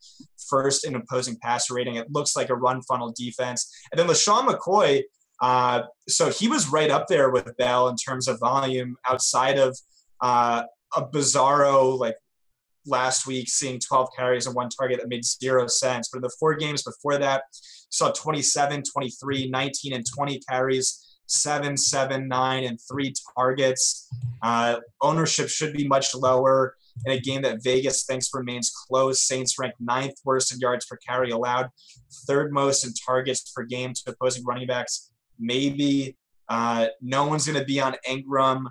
first 0.49 0.85
in 0.85 0.97
opposing 0.97 1.37
passer 1.43 1.75
rating. 1.75 1.95
It 1.95 2.11
looks 2.11 2.35
like 2.35 2.49
a 2.49 2.57
run 2.57 2.83
funnel 2.83 3.15
defense. 3.17 3.73
And 3.93 3.99
then 3.99 4.09
LeSean 4.09 4.49
McCoy, 4.49 5.03
uh, 5.41 5.83
so 6.09 6.31
he 6.31 6.49
was 6.49 6.69
right 6.69 6.91
up 6.91 7.07
there 7.09 7.31
with 7.31 7.57
Bell 7.57 7.89
in 7.89 7.97
terms 7.97 8.29
of 8.29 8.41
volume 8.41 8.97
outside 9.09 9.59
of 9.59 9.77
uh, 10.21 10.65
a 10.97 11.07
bizarro 11.07 11.99
like 11.99 12.17
last 12.87 13.27
week 13.27 13.49
seeing 13.49 13.79
12 13.79 14.09
carries 14.17 14.47
and 14.47 14.57
one 14.57 14.69
target 14.69 15.01
that 15.01 15.09
made 15.09 15.25
zero 15.25 15.67
sense. 15.67 16.09
But 16.09 16.19
in 16.19 16.23
the 16.23 16.35
four 16.41 16.55
games 16.55 16.83
before 16.83 17.19
that, 17.19 17.43
saw 17.91 18.11
27, 18.11 18.83
23, 18.83 19.51
19, 19.51 19.93
and 19.93 20.05
20 20.05 20.41
carries, 20.41 21.17
seven, 21.27 21.77
seven, 21.77 22.29
nine, 22.29 22.65
and 22.65 22.79
three 22.91 23.13
targets. 23.37 24.09
Uh, 24.43 24.77
ownership 25.03 25.49
should 25.49 25.73
be 25.73 25.87
much 25.87 26.15
lower 26.15 26.75
in 27.07 27.13
a 27.13 27.21
game 27.21 27.43
that 27.43 27.63
Vegas 27.63 28.05
thinks 28.05 28.31
remains 28.35 28.71
close. 28.71 29.21
Saints 29.21 29.59
ranked 29.59 29.81
ninth 29.81 30.15
worst 30.25 30.53
in 30.53 30.59
yards 30.59 30.87
per 30.87 30.97
carry 30.97 31.31
allowed, 31.31 31.69
third 32.27 32.53
most 32.53 32.85
in 32.85 32.93
targets 32.93 33.53
per 33.53 33.63
game 33.63 33.93
to 33.93 34.03
opposing 34.11 34.45
running 34.45 34.67
backs. 34.67 35.13
Maybe 35.39 36.17
uh, 36.49 36.87
no 37.01 37.27
one's 37.27 37.47
going 37.47 37.59
to 37.59 37.65
be 37.65 37.81
on 37.81 37.97
Ingram. 38.09 38.69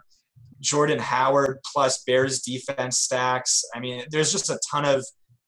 Jordan 0.59 0.99
Howard 0.99 1.59
plus 1.71 2.03
Bears 2.03 2.41
defense 2.41 2.99
stacks. 2.99 3.63
I 3.75 3.79
mean, 3.79 4.03
there's 4.09 4.31
just 4.31 4.49
a 4.49 4.59
ton 4.71 4.85
of 4.85 5.05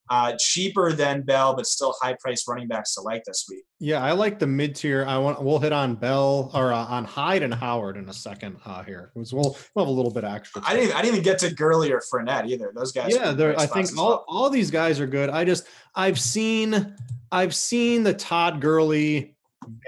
uh, 0.09 0.33
cheaper 0.39 0.91
than 0.91 1.21
Bell, 1.21 1.55
but 1.55 1.67
still 1.67 1.93
high 2.01 2.15
price 2.19 2.45
running 2.47 2.67
backs 2.67 2.95
to 2.95 3.01
like 3.01 3.23
this 3.25 3.45
week. 3.49 3.63
Yeah, 3.79 4.03
I 4.03 4.11
like 4.13 4.39
the 4.39 4.47
mid 4.47 4.75
tier. 4.75 5.05
I 5.05 5.17
want 5.19 5.41
we'll 5.41 5.59
hit 5.59 5.71
on 5.71 5.95
Bell 5.95 6.49
or 6.53 6.73
uh, 6.73 6.85
on 6.85 7.05
Hyde 7.05 7.43
and 7.43 7.53
Howard 7.53 7.95
in 7.95 8.09
a 8.09 8.13
second 8.13 8.57
uh, 8.65 8.83
here. 8.83 9.11
We'll, 9.13 9.25
we'll 9.31 9.53
have 9.77 9.87
a 9.87 9.91
little 9.91 10.11
bit 10.11 10.23
extra. 10.23 10.63
I 10.65 10.75
didn't 10.75 10.95
I 10.95 11.01
didn't 11.01 11.15
even 11.15 11.23
get 11.23 11.39
to 11.39 11.53
Gurley 11.53 11.91
or 11.91 12.01
Fournette 12.11 12.47
either. 12.47 12.71
Those 12.75 12.91
guys. 12.91 13.13
Yeah. 13.13 13.29
I 13.57 13.65
think 13.67 13.97
all 13.97 14.09
well. 14.09 14.25
all 14.27 14.49
these 14.49 14.71
guys 14.71 14.99
are 14.99 15.07
good. 15.07 15.29
I 15.29 15.45
just 15.45 15.67
I've 15.93 16.19
seen 16.19 16.95
I've 17.31 17.53
seen 17.53 18.03
the 18.03 18.13
Todd 18.13 18.61
Gurley 18.61 19.35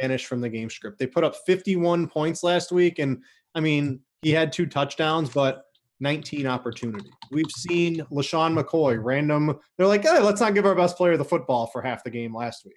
vanish 0.02 0.26
from 0.26 0.42
the 0.42 0.50
game 0.50 0.70
script. 0.70 1.00
They 1.00 1.08
put 1.08 1.24
up 1.24 1.36
51 1.46 2.08
points 2.08 2.44
last 2.44 2.72
week, 2.72 3.00
and 3.00 3.22
I 3.56 3.60
mean 3.60 4.02
he 4.22 4.32
had 4.32 4.52
two 4.52 4.66
touchdowns, 4.66 5.30
but 5.30 5.66
19 6.00 6.48
opportunities. 6.48 7.12
We've 7.32 7.50
seen 7.50 7.98
LeSean 8.12 8.60
McCoy, 8.60 9.02
random. 9.02 9.58
They're 9.78 9.88
like, 9.88 10.04
hey, 10.04 10.20
let's 10.20 10.42
not 10.42 10.54
give 10.54 10.66
our 10.66 10.76
best 10.76 10.98
player 10.98 11.16
the 11.16 11.24
football 11.24 11.68
for 11.68 11.82
half 11.82 12.04
the 12.04 12.10
game 12.10 12.36
last 12.36 12.66
week. 12.66 12.76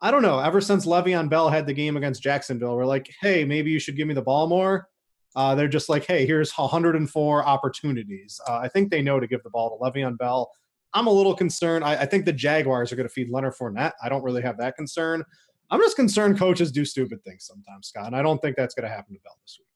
I 0.00 0.10
don't 0.10 0.22
know. 0.22 0.38
Ever 0.38 0.60
since 0.60 0.84
Le'Veon 0.84 1.30
Bell 1.30 1.48
had 1.48 1.66
the 1.66 1.72
game 1.72 1.96
against 1.96 2.22
Jacksonville, 2.22 2.76
we're 2.76 2.84
like, 2.84 3.10
hey, 3.22 3.44
maybe 3.44 3.70
you 3.70 3.78
should 3.78 3.96
give 3.96 4.08
me 4.08 4.14
the 4.14 4.22
ball 4.22 4.46
more. 4.46 4.88
Uh, 5.34 5.54
they're 5.54 5.68
just 5.68 5.88
like, 5.88 6.04
hey, 6.06 6.26
here's 6.26 6.52
104 6.52 7.46
opportunities. 7.46 8.40
Uh, 8.48 8.58
I 8.58 8.68
think 8.68 8.90
they 8.90 9.02
know 9.02 9.20
to 9.20 9.26
give 9.26 9.42
the 9.42 9.50
ball 9.50 9.70
to 9.70 9.82
Le'Veon 9.82 10.18
Bell. 10.18 10.50
I'm 10.92 11.06
a 11.06 11.12
little 11.12 11.34
concerned. 11.34 11.84
I, 11.84 11.96
I 11.96 12.06
think 12.06 12.24
the 12.24 12.32
Jaguars 12.32 12.90
are 12.90 12.96
going 12.96 13.08
to 13.08 13.12
feed 13.12 13.30
Leonard 13.30 13.54
Fournette. 13.54 13.92
I 14.02 14.08
don't 14.08 14.22
really 14.22 14.42
have 14.42 14.58
that 14.58 14.76
concern. 14.76 15.24
I'm 15.70 15.80
just 15.80 15.96
concerned 15.96 16.38
coaches 16.38 16.70
do 16.70 16.84
stupid 16.84 17.24
things 17.24 17.44
sometimes, 17.46 17.88
Scott, 17.88 18.06
and 18.06 18.16
I 18.16 18.22
don't 18.22 18.40
think 18.40 18.56
that's 18.56 18.74
going 18.74 18.88
to 18.88 18.94
happen 18.94 19.14
to 19.14 19.20
Bell 19.20 19.36
this 19.42 19.58
week. 19.58 19.66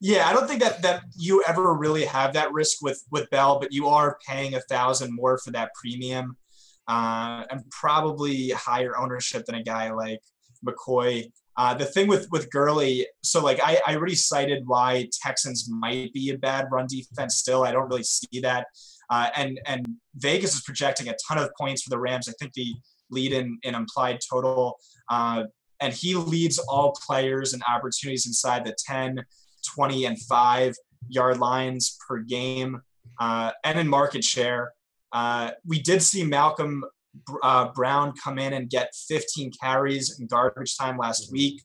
Yeah, 0.00 0.28
I 0.28 0.34
don't 0.34 0.46
think 0.46 0.60
that 0.60 0.82
that 0.82 1.04
you 1.16 1.42
ever 1.48 1.72
really 1.74 2.04
have 2.04 2.34
that 2.34 2.52
risk 2.52 2.82
with 2.82 3.02
with 3.10 3.30
Bell, 3.30 3.58
but 3.58 3.72
you 3.72 3.88
are 3.88 4.18
paying 4.26 4.54
a 4.54 4.60
thousand 4.60 5.14
more 5.14 5.38
for 5.38 5.50
that 5.52 5.70
premium, 5.74 6.36
uh, 6.86 7.44
and 7.50 7.62
probably 7.70 8.50
higher 8.50 8.98
ownership 8.98 9.46
than 9.46 9.54
a 9.54 9.62
guy 9.62 9.90
like 9.90 10.20
McCoy. 10.66 11.30
Uh, 11.56 11.72
the 11.72 11.86
thing 11.86 12.08
with 12.08 12.28
with 12.30 12.50
Gurley, 12.50 13.06
so 13.22 13.42
like 13.42 13.58
I, 13.62 13.80
I 13.86 13.96
already 13.96 14.14
cited 14.14 14.64
why 14.66 15.08
Texans 15.22 15.66
might 15.70 16.12
be 16.12 16.28
a 16.30 16.36
bad 16.36 16.66
run 16.70 16.86
defense. 16.86 17.36
Still, 17.36 17.64
I 17.64 17.72
don't 17.72 17.88
really 17.88 18.02
see 18.02 18.40
that. 18.42 18.66
Uh, 19.08 19.30
and 19.34 19.58
and 19.66 19.86
Vegas 20.16 20.54
is 20.54 20.60
projecting 20.60 21.08
a 21.08 21.16
ton 21.26 21.38
of 21.38 21.48
points 21.58 21.82
for 21.82 21.88
the 21.88 21.98
Rams. 21.98 22.28
I 22.28 22.32
think 22.38 22.52
the 22.52 22.74
lead 23.10 23.32
in 23.32 23.58
in 23.62 23.74
implied 23.74 24.20
total, 24.28 24.78
uh, 25.10 25.44
and 25.80 25.92
he 25.92 26.14
leads 26.14 26.58
all 26.58 26.96
players 27.06 27.52
and 27.52 27.62
opportunities 27.68 28.26
inside 28.26 28.64
the 28.64 28.74
ten. 28.86 29.24
20 29.74 30.06
and 30.06 30.20
5 30.22 30.74
yard 31.08 31.38
lines 31.38 31.98
per 32.06 32.18
game 32.18 32.80
uh, 33.20 33.52
and 33.64 33.78
in 33.78 33.88
market 33.88 34.24
share. 34.24 34.72
Uh, 35.12 35.50
we 35.64 35.80
did 35.80 36.02
see 36.02 36.24
Malcolm 36.24 36.84
uh, 37.42 37.68
Brown 37.72 38.12
come 38.22 38.38
in 38.38 38.52
and 38.52 38.68
get 38.68 38.94
15 39.08 39.52
carries 39.60 40.18
in 40.18 40.26
garbage 40.26 40.76
time 40.76 40.98
last 40.98 41.32
week, 41.32 41.62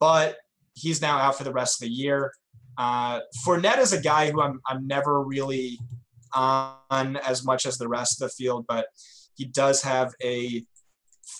but 0.00 0.36
he's 0.74 1.00
now 1.00 1.18
out 1.18 1.36
for 1.36 1.44
the 1.44 1.52
rest 1.52 1.82
of 1.82 1.88
the 1.88 1.94
year. 1.94 2.32
Uh, 2.76 3.20
Fournette 3.46 3.78
is 3.78 3.92
a 3.92 4.00
guy 4.00 4.30
who 4.30 4.42
I'm, 4.42 4.60
I'm 4.66 4.86
never 4.86 5.22
really 5.22 5.78
on 6.34 7.16
as 7.18 7.44
much 7.44 7.64
as 7.64 7.78
the 7.78 7.88
rest 7.88 8.20
of 8.20 8.28
the 8.28 8.34
field, 8.34 8.66
but 8.66 8.86
he 9.36 9.44
does 9.44 9.82
have 9.82 10.14
a 10.22 10.64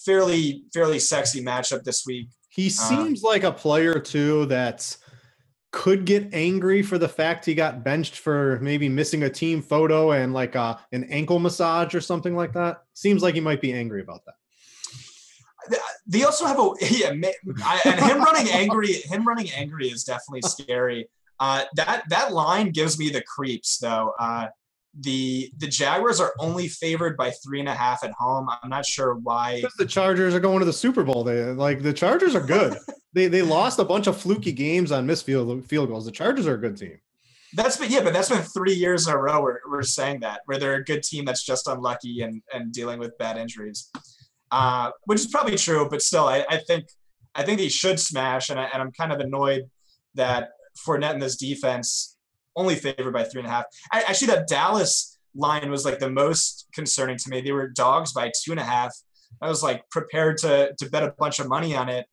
fairly 0.04 0.64
fairly 0.72 0.98
sexy 0.98 1.42
matchup 1.42 1.84
this 1.84 2.04
week. 2.06 2.28
He 2.50 2.66
uh, 2.66 2.70
seems 2.70 3.22
like 3.22 3.44
a 3.44 3.52
player 3.52 3.98
too 3.98 4.46
that's 4.46 4.98
could 5.74 6.04
get 6.04 6.32
angry 6.32 6.82
for 6.82 6.98
the 6.98 7.08
fact 7.08 7.44
he 7.44 7.52
got 7.52 7.82
benched 7.82 8.18
for 8.18 8.60
maybe 8.62 8.88
missing 8.88 9.24
a 9.24 9.28
team 9.28 9.60
photo 9.60 10.12
and 10.12 10.32
like 10.32 10.54
a, 10.54 10.60
uh, 10.60 10.78
an 10.92 11.02
ankle 11.10 11.40
massage 11.40 11.96
or 11.96 12.00
something 12.00 12.36
like 12.36 12.52
that. 12.52 12.84
Seems 12.92 13.24
like 13.24 13.34
he 13.34 13.40
might 13.40 13.60
be 13.60 13.72
angry 13.72 14.00
about 14.00 14.20
that. 14.24 15.80
they 16.06 16.22
also 16.22 16.46
have 16.46 16.60
a 16.60 16.70
yeah, 16.90 17.10
and 17.10 18.00
him 18.00 18.22
running 18.22 18.52
angry. 18.52 18.92
Him 18.92 19.26
running 19.26 19.50
angry 19.50 19.88
is 19.88 20.04
definitely 20.04 20.42
scary. 20.42 21.08
Uh, 21.40 21.64
that 21.74 22.04
that 22.08 22.32
line 22.32 22.70
gives 22.70 22.96
me 22.96 23.10
the 23.10 23.22
creeps 23.22 23.78
though. 23.78 24.12
Uh, 24.20 24.46
the 25.00 25.50
the 25.58 25.66
Jaguars 25.66 26.20
are 26.20 26.32
only 26.38 26.68
favored 26.68 27.16
by 27.16 27.30
three 27.44 27.60
and 27.60 27.68
a 27.68 27.74
half 27.74 28.04
at 28.04 28.12
home. 28.12 28.48
I'm 28.62 28.70
not 28.70 28.86
sure 28.86 29.14
why. 29.14 29.56
Because 29.56 29.74
the 29.76 29.86
Chargers 29.86 30.34
are 30.34 30.40
going 30.40 30.60
to 30.60 30.64
the 30.64 30.72
Super 30.72 31.02
Bowl. 31.02 31.24
They 31.24 31.42
like 31.44 31.82
the 31.82 31.92
Chargers 31.92 32.34
are 32.34 32.44
good. 32.44 32.76
they 33.12 33.26
they 33.26 33.42
lost 33.42 33.78
a 33.78 33.84
bunch 33.84 34.06
of 34.06 34.16
fluky 34.16 34.52
games 34.52 34.92
on 34.92 35.06
missed 35.06 35.26
field 35.26 35.64
field 35.66 35.88
goals. 35.88 36.04
The 36.04 36.12
Chargers 36.12 36.46
are 36.46 36.54
a 36.54 36.58
good 36.58 36.76
team. 36.76 36.98
That's 37.54 37.76
been 37.76 37.90
yeah, 37.90 38.02
but 38.02 38.12
that's 38.12 38.28
been 38.28 38.42
three 38.42 38.74
years 38.74 39.06
in 39.06 39.14
a 39.14 39.18
row 39.18 39.42
where 39.42 39.60
we're 39.68 39.82
saying 39.82 40.20
that 40.20 40.40
where 40.46 40.58
they're 40.58 40.76
a 40.76 40.84
good 40.84 41.02
team 41.02 41.24
that's 41.24 41.42
just 41.42 41.66
unlucky 41.66 42.22
and 42.22 42.42
and 42.52 42.72
dealing 42.72 42.98
with 42.98 43.16
bad 43.18 43.36
injuries, 43.36 43.90
uh, 44.50 44.90
which 45.04 45.20
is 45.20 45.26
probably 45.26 45.56
true. 45.56 45.88
But 45.88 46.02
still, 46.02 46.26
I, 46.26 46.44
I 46.48 46.58
think 46.58 46.86
I 47.34 47.42
think 47.42 47.58
they 47.58 47.68
should 47.68 47.98
smash, 47.98 48.50
and, 48.50 48.60
I, 48.60 48.64
and 48.72 48.80
I'm 48.80 48.92
kind 48.92 49.12
of 49.12 49.18
annoyed 49.20 49.70
that 50.14 50.50
Fournette 50.86 51.12
and 51.12 51.22
this 51.22 51.36
defense 51.36 52.13
only 52.56 52.74
favored 52.74 53.12
by 53.12 53.24
three 53.24 53.40
and 53.40 53.48
a 53.48 53.50
half. 53.50 53.64
I, 53.92 54.02
actually, 54.02 54.28
that 54.28 54.48
Dallas 54.48 55.18
line 55.34 55.70
was 55.70 55.84
like 55.84 55.98
the 55.98 56.10
most 56.10 56.66
concerning 56.72 57.16
to 57.18 57.30
me. 57.30 57.40
They 57.40 57.52
were 57.52 57.68
dogs 57.68 58.12
by 58.12 58.30
two 58.42 58.52
and 58.52 58.60
a 58.60 58.64
half. 58.64 58.94
I 59.40 59.48
was 59.48 59.62
like 59.62 59.88
prepared 59.90 60.38
to 60.38 60.74
to 60.78 60.90
bet 60.90 61.02
a 61.02 61.14
bunch 61.18 61.38
of 61.40 61.48
money 61.48 61.74
on 61.74 61.88
it. 61.88 62.06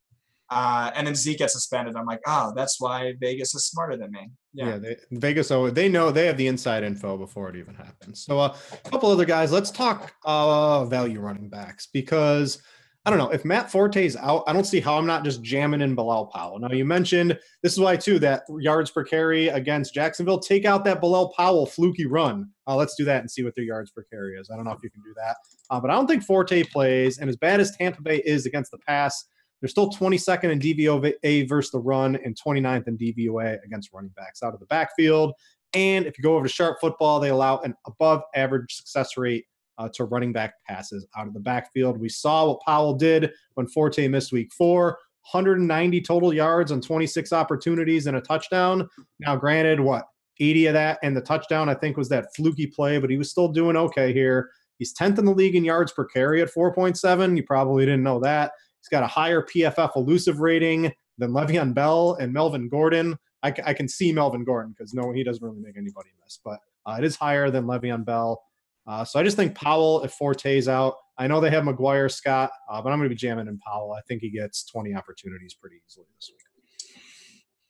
Uh, 0.49 0.91
and 0.95 1.08
then 1.08 1.15
Zeke 1.15 1.38
gets 1.38 1.54
suspended. 1.54 1.95
I'm 1.95 2.06
like, 2.06 2.19
oh, 2.27 2.51
that's 2.54 2.82
why 2.82 3.13
Vegas 3.21 3.56
is 3.56 3.63
smarter 3.65 3.95
than 3.95 4.12
me. 4.12 4.30
Yeah, 4.54 4.65
yeah 4.65 4.77
they, 4.77 4.97
Vegas. 5.12 5.49
Oh, 5.49 5.69
they 5.69 5.88
know 5.88 6.12
they 6.12 6.25
have 6.25 6.36
the 6.36 6.47
inside 6.47 6.84
info 6.84 7.17
before 7.17 7.49
it 7.49 7.56
even 7.56 7.73
happens. 7.73 8.25
So 8.25 8.38
uh, 8.38 8.54
a 8.73 8.89
couple 8.89 9.10
other 9.10 9.23
guys. 9.23 9.54
Let's 9.54 9.71
talk 9.71 10.13
uh, 10.25 10.84
value 10.86 11.21
running 11.21 11.47
backs 11.47 11.88
because 11.93 12.62
I 13.03 13.09
don't 13.09 13.17
know 13.17 13.31
if 13.31 13.43
Matt 13.43 13.71
Forte 13.71 14.05
is 14.05 14.15
out. 14.15 14.43
I 14.45 14.53
don't 14.53 14.65
see 14.65 14.79
how 14.79 14.95
I'm 14.95 15.07
not 15.07 15.23
just 15.23 15.41
jamming 15.41 15.81
in 15.81 15.95
Bilal 15.95 16.27
Powell. 16.27 16.59
Now 16.59 16.71
you 16.71 16.85
mentioned 16.85 17.39
this 17.63 17.73
is 17.73 17.79
why 17.79 17.95
too 17.95 18.19
that 18.19 18.43
yards 18.59 18.91
per 18.91 19.03
carry 19.03 19.47
against 19.47 19.95
Jacksonville. 19.95 20.37
Take 20.37 20.65
out 20.65 20.85
that 20.85 21.01
Bilal 21.01 21.33
Powell 21.35 21.65
fluky 21.65 22.05
run. 22.05 22.51
Uh, 22.67 22.75
let's 22.75 22.93
do 22.95 23.03
that 23.05 23.21
and 23.21 23.31
see 23.31 23.43
what 23.43 23.55
their 23.55 23.63
yards 23.63 23.89
per 23.89 24.03
carry 24.03 24.35
is. 24.35 24.51
I 24.51 24.55
don't 24.55 24.65
know 24.65 24.71
if 24.71 24.83
you 24.83 24.91
can 24.91 25.01
do 25.01 25.15
that, 25.15 25.35
uh, 25.71 25.79
but 25.79 25.89
I 25.89 25.95
don't 25.95 26.05
think 26.05 26.23
Forte 26.23 26.63
plays. 26.65 27.17
And 27.17 27.27
as 27.27 27.37
bad 27.37 27.59
as 27.59 27.75
Tampa 27.75 28.03
Bay 28.03 28.21
is 28.23 28.45
against 28.45 28.69
the 28.69 28.77
pass, 28.77 29.25
they're 29.61 29.69
still 29.69 29.89
22nd 29.89 30.51
in 30.51 30.59
DVOA 30.59 31.49
versus 31.49 31.71
the 31.71 31.79
run 31.79 32.17
and 32.23 32.37
29th 32.39 32.87
in 32.87 32.97
DVOA 32.99 33.57
against 33.65 33.91
running 33.93 34.11
backs 34.15 34.43
out 34.43 34.53
of 34.53 34.59
the 34.59 34.67
backfield. 34.67 35.33
And 35.73 36.05
if 36.05 36.17
you 36.17 36.23
go 36.23 36.35
over 36.35 36.45
to 36.45 36.53
Sharp 36.53 36.77
Football, 36.79 37.19
they 37.19 37.29
allow 37.29 37.59
an 37.59 37.73
above 37.87 38.21
average 38.35 38.75
success 38.75 39.17
rate 39.17 39.45
uh, 39.82 39.89
to 39.94 40.06
running 40.06 40.32
back 40.32 40.54
passes 40.67 41.08
out 41.17 41.28
of 41.28 41.34
the 41.34 41.39
backfield. 41.39 41.98
We 41.98 42.10
saw 42.10 42.48
what 42.48 42.62
Powell 42.62 42.94
did 42.94 43.32
when 43.56 43.67
Forte 43.67 44.08
missed 44.08 44.32
week 44.32 44.52
four 44.54 45.00
190 45.32 46.02
total 46.02 46.34
yards 46.34 46.72
on 46.72 46.82
26 46.82 47.32
opportunities 47.32 48.08
and 48.08 48.17
a 48.17 48.22
touchdown. 48.22 48.88
Now, 49.20 49.36
granted, 49.36 49.80
what 49.80 50.06
80 50.39 50.67
of 50.67 50.74
that 50.74 51.00
and 51.04 51.15
the 51.15 51.22
touchdown, 51.22 51.70
I 51.70 51.76
think, 51.76 51.96
was 51.96 52.10
that 52.10 52.36
fluky 52.36 52.65
play, 52.65 52.98
but 52.98 53.10
he 53.10 53.17
was 53.17 53.30
still 53.30 53.48
doing 53.48 53.78
okay 53.78 54.13
here. 54.13 54.50
He's 54.80 54.96
10th 54.96 55.20
in 55.20 55.26
the 55.26 55.34
league 55.34 55.56
in 55.56 55.63
yards 55.63 55.91
per 55.91 56.06
carry 56.06 56.41
at 56.41 56.52
4.7. 56.52 57.38
You 57.38 57.44
probably 57.44 57.86
didn't 57.86 58.04
know 58.04 58.20
that. 58.22 58.52
He's 58.80 58.88
got 58.89 59.04
a 59.04 59.08
higher 59.08 59.44
PFF 59.44 59.96
elusive 59.96 60.39
rating 60.39 60.91
than 61.20 61.32
Le'Veon 61.32 61.76
Bell 61.76 62.17
and 62.20 62.34
Melvin 62.34 62.67
Gordon. 62.67 63.15
I, 63.44 63.54
I 63.63 63.74
can 63.74 63.88
see 63.88 64.12
Melvin 64.12 64.44
Gordon 64.44 64.74
because 64.76 64.96
no, 64.96 65.12
he 65.12 65.24
doesn't 65.24 65.44
really 65.44 65.62
make 65.62 65.78
anybody 65.78 66.10
miss, 66.24 66.39
but 66.44 66.60
uh, 66.88 66.96
it 66.98 67.04
is 67.04 67.15
higher 67.15 67.52
than 67.52 67.65
Le'Veon 67.65 68.04
Bell. 68.04 68.41
Uh, 68.88 69.06
so 69.06 69.20
I 69.20 69.24
just 69.24 69.38
think 69.38 69.56
Powell, 69.56 70.04
if 70.04 70.12
Forte's 70.13 70.67
out, 70.67 70.96
I 71.17 71.28
know 71.28 71.39
they 71.39 71.52
have 71.52 71.63
McGuire, 71.63 72.12
Scott, 72.12 72.52
uh, 72.70 72.82
but 72.82 72.91
I'm 72.91 72.98
going 72.98 73.10
to 73.10 73.13
be 73.13 73.20
jamming 73.20 73.48
in 73.48 73.60
Powell. 73.60 73.94
I 73.94 74.02
think 74.08 74.22
he 74.22 74.30
gets 74.30 74.63
20 74.65 74.96
opportunities 74.96 75.54
pretty 75.54 75.78
easily 75.86 76.08
this 76.17 76.32
week. 76.32 76.41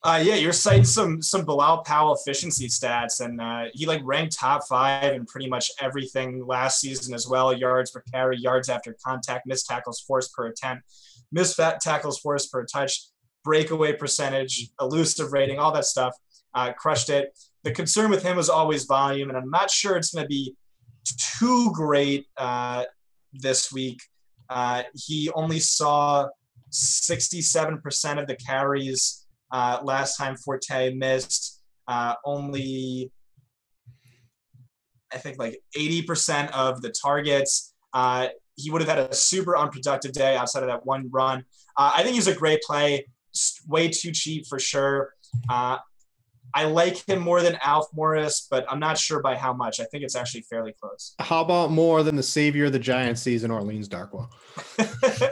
Uh, 0.03 0.19
yeah, 0.23 0.33
you're 0.33 0.51
citing 0.51 0.83
some 0.83 1.21
some 1.21 1.45
Bilal 1.45 1.83
Powell 1.83 2.15
efficiency 2.15 2.67
stats, 2.67 3.23
and 3.23 3.39
uh, 3.39 3.65
he 3.73 3.85
like 3.85 4.01
ranked 4.03 4.35
top 4.35 4.67
five 4.67 5.13
in 5.13 5.27
pretty 5.27 5.47
much 5.47 5.69
everything 5.79 6.43
last 6.47 6.79
season 6.79 7.13
as 7.13 7.27
well: 7.27 7.53
yards 7.53 7.91
per 7.91 8.03
carry, 8.11 8.35
yards 8.39 8.67
after 8.67 8.95
contact, 9.05 9.45
missed 9.45 9.67
tackles 9.67 9.99
forced 9.99 10.33
per 10.33 10.47
attempt, 10.47 10.85
missed 11.31 11.59
tackles 11.81 12.17
forced 12.17 12.51
per 12.51 12.65
touch, 12.65 13.09
breakaway 13.43 13.93
percentage, 13.93 14.69
elusive 14.79 15.33
rating, 15.33 15.59
all 15.59 15.71
that 15.71 15.85
stuff. 15.85 16.15
Uh, 16.55 16.73
crushed 16.73 17.11
it. 17.11 17.37
The 17.63 17.71
concern 17.71 18.09
with 18.09 18.23
him 18.23 18.37
was 18.37 18.49
always 18.49 18.85
volume, 18.85 19.29
and 19.29 19.37
I'm 19.37 19.51
not 19.51 19.69
sure 19.69 19.97
it's 19.97 20.11
going 20.11 20.25
to 20.25 20.29
be 20.29 20.55
too 21.39 21.71
great 21.73 22.27
uh, 22.37 22.85
this 23.33 23.71
week. 23.71 23.99
Uh, 24.49 24.83
he 24.93 25.29
only 25.31 25.59
saw 25.59 26.27
67% 26.71 28.21
of 28.21 28.27
the 28.27 28.35
carries 28.35 29.25
uh, 29.51 29.79
last 29.83 30.17
time 30.17 30.35
Forte 30.35 30.93
missed. 30.93 31.61
Uh, 31.87 32.15
only, 32.25 33.11
I 35.13 35.17
think, 35.17 35.39
like 35.39 35.61
80% 35.77 36.51
of 36.51 36.81
the 36.81 36.89
targets. 36.89 37.73
Uh, 37.93 38.27
he 38.55 38.69
would 38.69 38.81
have 38.81 38.89
had 38.89 39.09
a 39.09 39.13
super 39.13 39.57
unproductive 39.57 40.11
day 40.11 40.35
outside 40.35 40.63
of 40.63 40.69
that 40.69 40.85
one 40.85 41.09
run. 41.11 41.43
Uh, 41.77 41.93
I 41.95 42.03
think 42.03 42.15
he's 42.15 42.27
a 42.27 42.35
great 42.35 42.61
play. 42.61 43.07
Way 43.67 43.89
too 43.89 44.11
cheap 44.11 44.45
for 44.47 44.59
sure. 44.59 45.13
I 46.53 46.65
like 46.65 47.07
him 47.07 47.19
more 47.19 47.41
than 47.41 47.57
Alf 47.63 47.87
Morris, 47.93 48.47
but 48.49 48.65
I'm 48.69 48.79
not 48.79 48.97
sure 48.97 49.21
by 49.21 49.35
how 49.35 49.53
much. 49.53 49.79
I 49.79 49.85
think 49.85 50.03
it's 50.03 50.15
actually 50.15 50.41
fairly 50.41 50.73
close. 50.79 51.15
How 51.19 51.41
about 51.41 51.71
more 51.71 52.03
than 52.03 52.15
the 52.15 52.23
savior 52.23 52.65
of 52.65 52.73
the 52.73 52.79
Giants 52.79 53.21
season, 53.21 53.51
Orleans 53.51 53.87
Darkwa? 53.87 54.27
uh, 54.79 55.29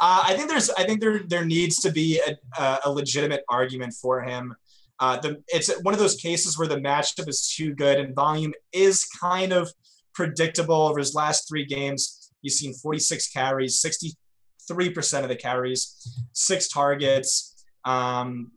I 0.00 0.34
think 0.34 0.48
there's, 0.48 0.70
I 0.70 0.84
think 0.84 1.00
there 1.00 1.20
there 1.26 1.44
needs 1.44 1.76
to 1.80 1.90
be 1.90 2.20
a, 2.58 2.78
a 2.84 2.90
legitimate 2.90 3.44
argument 3.48 3.94
for 3.94 4.22
him. 4.22 4.54
Uh, 5.00 5.18
the, 5.18 5.42
it's 5.48 5.68
one 5.82 5.94
of 5.94 6.00
those 6.00 6.14
cases 6.14 6.58
where 6.58 6.68
the 6.68 6.76
matchup 6.76 7.28
is 7.28 7.52
too 7.54 7.74
good 7.74 7.98
and 7.98 8.14
volume 8.14 8.52
is 8.72 9.04
kind 9.20 9.52
of 9.52 9.72
predictable 10.14 10.86
over 10.88 10.98
his 10.98 11.14
last 11.14 11.48
three 11.48 11.64
games. 11.64 12.30
He's 12.40 12.58
seen 12.58 12.74
46 12.74 13.30
carries, 13.30 13.80
63% 13.80 15.22
of 15.22 15.28
the 15.28 15.36
carries, 15.36 16.20
six 16.32 16.68
targets. 16.68 17.64
Um, 17.84 18.52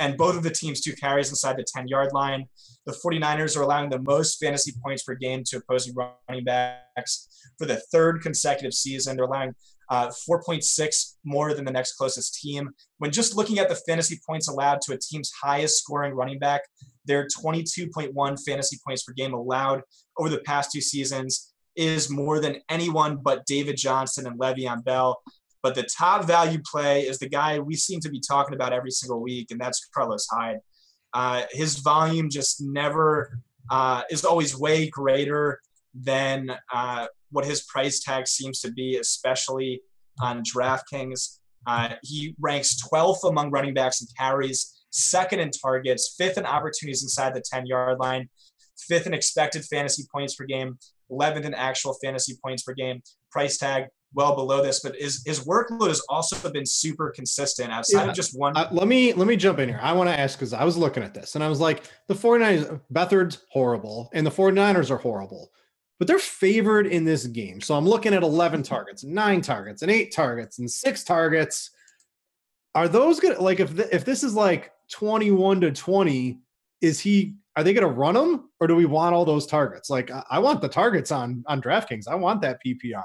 and 0.00 0.16
both 0.16 0.36
of 0.36 0.42
the 0.42 0.50
teams 0.50 0.80
two 0.80 0.94
carries 0.94 1.28
inside 1.28 1.56
the 1.56 1.64
10 1.64 1.86
yard 1.86 2.12
line. 2.12 2.46
The 2.86 2.92
49ers 3.04 3.56
are 3.56 3.62
allowing 3.62 3.90
the 3.90 4.00
most 4.00 4.40
fantasy 4.40 4.72
points 4.82 5.02
per 5.02 5.14
game 5.14 5.44
to 5.44 5.58
opposing 5.58 5.94
running 5.94 6.44
backs 6.44 7.28
for 7.58 7.66
the 7.66 7.76
third 7.92 8.22
consecutive 8.22 8.74
season. 8.74 9.16
They're 9.16 9.26
allowing 9.26 9.54
uh, 9.90 10.08
4.6 10.08 11.16
more 11.24 11.52
than 11.52 11.64
the 11.64 11.72
next 11.72 11.94
closest 11.94 12.40
team. 12.40 12.70
When 12.98 13.10
just 13.10 13.36
looking 13.36 13.58
at 13.58 13.68
the 13.68 13.74
fantasy 13.74 14.18
points 14.26 14.48
allowed 14.48 14.80
to 14.82 14.94
a 14.94 14.98
team's 14.98 15.30
highest 15.42 15.78
scoring 15.78 16.14
running 16.14 16.38
back, 16.38 16.62
their 17.04 17.26
22.1 17.26 18.38
fantasy 18.46 18.78
points 18.86 19.02
per 19.02 19.12
game 19.12 19.34
allowed 19.34 19.82
over 20.16 20.28
the 20.28 20.40
past 20.40 20.72
two 20.72 20.80
seasons 20.80 21.52
is 21.76 22.10
more 22.10 22.40
than 22.40 22.60
anyone 22.68 23.16
but 23.16 23.46
David 23.46 23.76
Johnson 23.76 24.26
and 24.26 24.38
Le'Veon 24.38 24.84
Bell. 24.84 25.20
But 25.62 25.74
the 25.74 25.82
top 25.82 26.24
value 26.26 26.60
play 26.64 27.02
is 27.02 27.18
the 27.18 27.28
guy 27.28 27.58
we 27.58 27.76
seem 27.76 28.00
to 28.00 28.08
be 28.08 28.20
talking 28.20 28.54
about 28.54 28.72
every 28.72 28.90
single 28.90 29.20
week, 29.20 29.50
and 29.50 29.60
that's 29.60 29.86
Carlos 29.94 30.26
Hyde. 30.30 30.60
Uh, 31.12 31.42
his 31.50 31.78
volume 31.78 32.30
just 32.30 32.62
never 32.62 33.38
uh, 33.70 34.02
is 34.10 34.24
always 34.24 34.56
way 34.56 34.88
greater 34.88 35.60
than 35.94 36.50
uh, 36.72 37.06
what 37.30 37.44
his 37.44 37.62
price 37.62 38.00
tag 38.00 38.26
seems 38.26 38.60
to 38.60 38.72
be, 38.72 38.96
especially 38.96 39.82
on 40.20 40.42
DraftKings. 40.42 41.38
Uh, 41.66 41.90
he 42.02 42.34
ranks 42.40 42.80
12th 42.90 43.28
among 43.28 43.50
running 43.50 43.74
backs 43.74 44.00
in 44.00 44.06
carries, 44.18 44.82
second 44.90 45.40
in 45.40 45.50
targets, 45.50 46.14
fifth 46.16 46.38
in 46.38 46.46
opportunities 46.46 47.02
inside 47.02 47.34
the 47.34 47.42
10 47.42 47.66
yard 47.66 47.98
line, 47.98 48.28
fifth 48.78 49.06
in 49.06 49.14
expected 49.14 49.64
fantasy 49.64 50.04
points 50.12 50.34
per 50.34 50.44
game, 50.44 50.78
11th 51.10 51.44
in 51.44 51.54
actual 51.54 51.94
fantasy 52.02 52.38
points 52.42 52.62
per 52.62 52.72
game. 52.72 53.02
Price 53.30 53.58
tag 53.58 53.84
well 54.14 54.34
below 54.34 54.62
this, 54.62 54.80
but 54.80 54.96
his 54.96 55.22
his 55.24 55.40
workload 55.40 55.88
has 55.88 56.02
also 56.08 56.50
been 56.50 56.66
super 56.66 57.10
consistent 57.10 57.70
outside 57.70 58.04
yeah. 58.04 58.10
of 58.10 58.14
just 58.14 58.38
one. 58.38 58.56
Uh, 58.56 58.68
let 58.72 58.88
me 58.88 59.12
let 59.12 59.26
me 59.26 59.36
jump 59.36 59.58
in 59.58 59.68
here. 59.68 59.80
I 59.82 59.92
want 59.92 60.08
to 60.08 60.18
ask 60.18 60.38
because 60.38 60.52
I 60.52 60.64
was 60.64 60.76
looking 60.76 61.02
at 61.02 61.14
this 61.14 61.34
and 61.34 61.44
I 61.44 61.48
was 61.48 61.60
like, 61.60 61.84
the 62.08 62.14
49ers, 62.14 62.80
Beathard's 62.92 63.42
horrible, 63.50 64.10
and 64.12 64.26
the 64.26 64.30
49ers 64.30 64.90
are 64.90 64.96
horrible, 64.96 65.50
but 65.98 66.08
they're 66.08 66.18
favored 66.18 66.86
in 66.86 67.04
this 67.04 67.26
game. 67.26 67.60
So 67.60 67.74
I'm 67.74 67.86
looking 67.86 68.14
at 68.14 68.22
11 68.22 68.62
targets, 68.62 69.04
nine 69.04 69.40
targets, 69.42 69.82
and 69.82 69.90
eight 69.90 70.12
targets, 70.12 70.58
and 70.58 70.70
six 70.70 71.04
targets. 71.04 71.70
Are 72.74 72.88
those 72.88 73.20
gonna 73.20 73.40
Like 73.40 73.60
if 73.60 73.76
the, 73.76 73.94
if 73.94 74.04
this 74.04 74.22
is 74.22 74.34
like 74.34 74.72
21 74.92 75.60
to 75.62 75.72
20, 75.72 76.40
is 76.80 77.00
he? 77.00 77.34
Are 77.56 77.64
they 77.64 77.74
going 77.74 77.86
to 77.86 77.92
run 77.92 78.14
them, 78.14 78.48
or 78.60 78.68
do 78.68 78.76
we 78.76 78.86
want 78.86 79.12
all 79.12 79.24
those 79.24 79.44
targets? 79.44 79.90
Like 79.90 80.10
I, 80.10 80.22
I 80.30 80.38
want 80.38 80.62
the 80.62 80.68
targets 80.68 81.10
on 81.10 81.44
on 81.46 81.60
DraftKings. 81.60 82.06
I 82.08 82.14
want 82.14 82.40
that 82.42 82.60
PPR. 82.64 83.02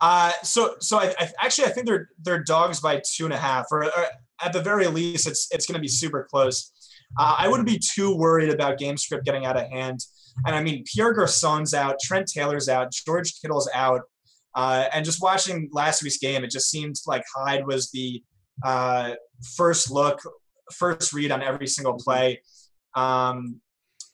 Uh, 0.00 0.32
so 0.42 0.74
so 0.80 0.98
I, 0.98 1.14
I, 1.18 1.30
actually 1.42 1.66
I 1.66 1.70
think 1.70 1.86
they're 1.86 2.08
they're 2.22 2.42
dogs 2.42 2.80
by 2.80 3.00
two 3.14 3.24
and 3.24 3.34
a 3.34 3.36
half, 3.36 3.66
or, 3.70 3.84
or 3.84 4.06
at 4.42 4.52
the 4.52 4.60
very 4.60 4.86
least, 4.86 5.26
it's 5.26 5.48
it's 5.52 5.66
going 5.66 5.74
to 5.74 5.80
be 5.80 5.88
super 5.88 6.26
close. 6.30 6.72
Uh, 7.18 7.36
I 7.38 7.48
wouldn't 7.48 7.68
be 7.68 7.78
too 7.78 8.14
worried 8.14 8.50
about 8.50 8.78
game 8.78 8.96
script 8.96 9.24
getting 9.24 9.46
out 9.46 9.56
of 9.56 9.68
hand. 9.70 10.00
And 10.46 10.54
I 10.54 10.62
mean, 10.62 10.84
Pierre 10.92 11.12
Garcon's 11.12 11.74
out, 11.74 11.96
Trent 12.02 12.26
Taylor's 12.26 12.68
out, 12.68 12.92
George 12.92 13.40
Kittle's 13.40 13.70
out. 13.72 14.02
Uh, 14.54 14.86
and 14.92 15.04
just 15.04 15.22
watching 15.22 15.68
last 15.72 16.02
week's 16.02 16.18
game, 16.18 16.44
it 16.44 16.50
just 16.50 16.70
seemed 16.70 16.96
like 17.06 17.24
Hyde 17.34 17.66
was 17.66 17.90
the 17.90 18.22
uh, 18.64 19.14
first 19.56 19.90
look, 19.90 20.20
first 20.72 21.12
read 21.12 21.30
on 21.30 21.42
every 21.42 21.66
single 21.66 21.94
play. 21.94 22.40
Um, 22.94 23.60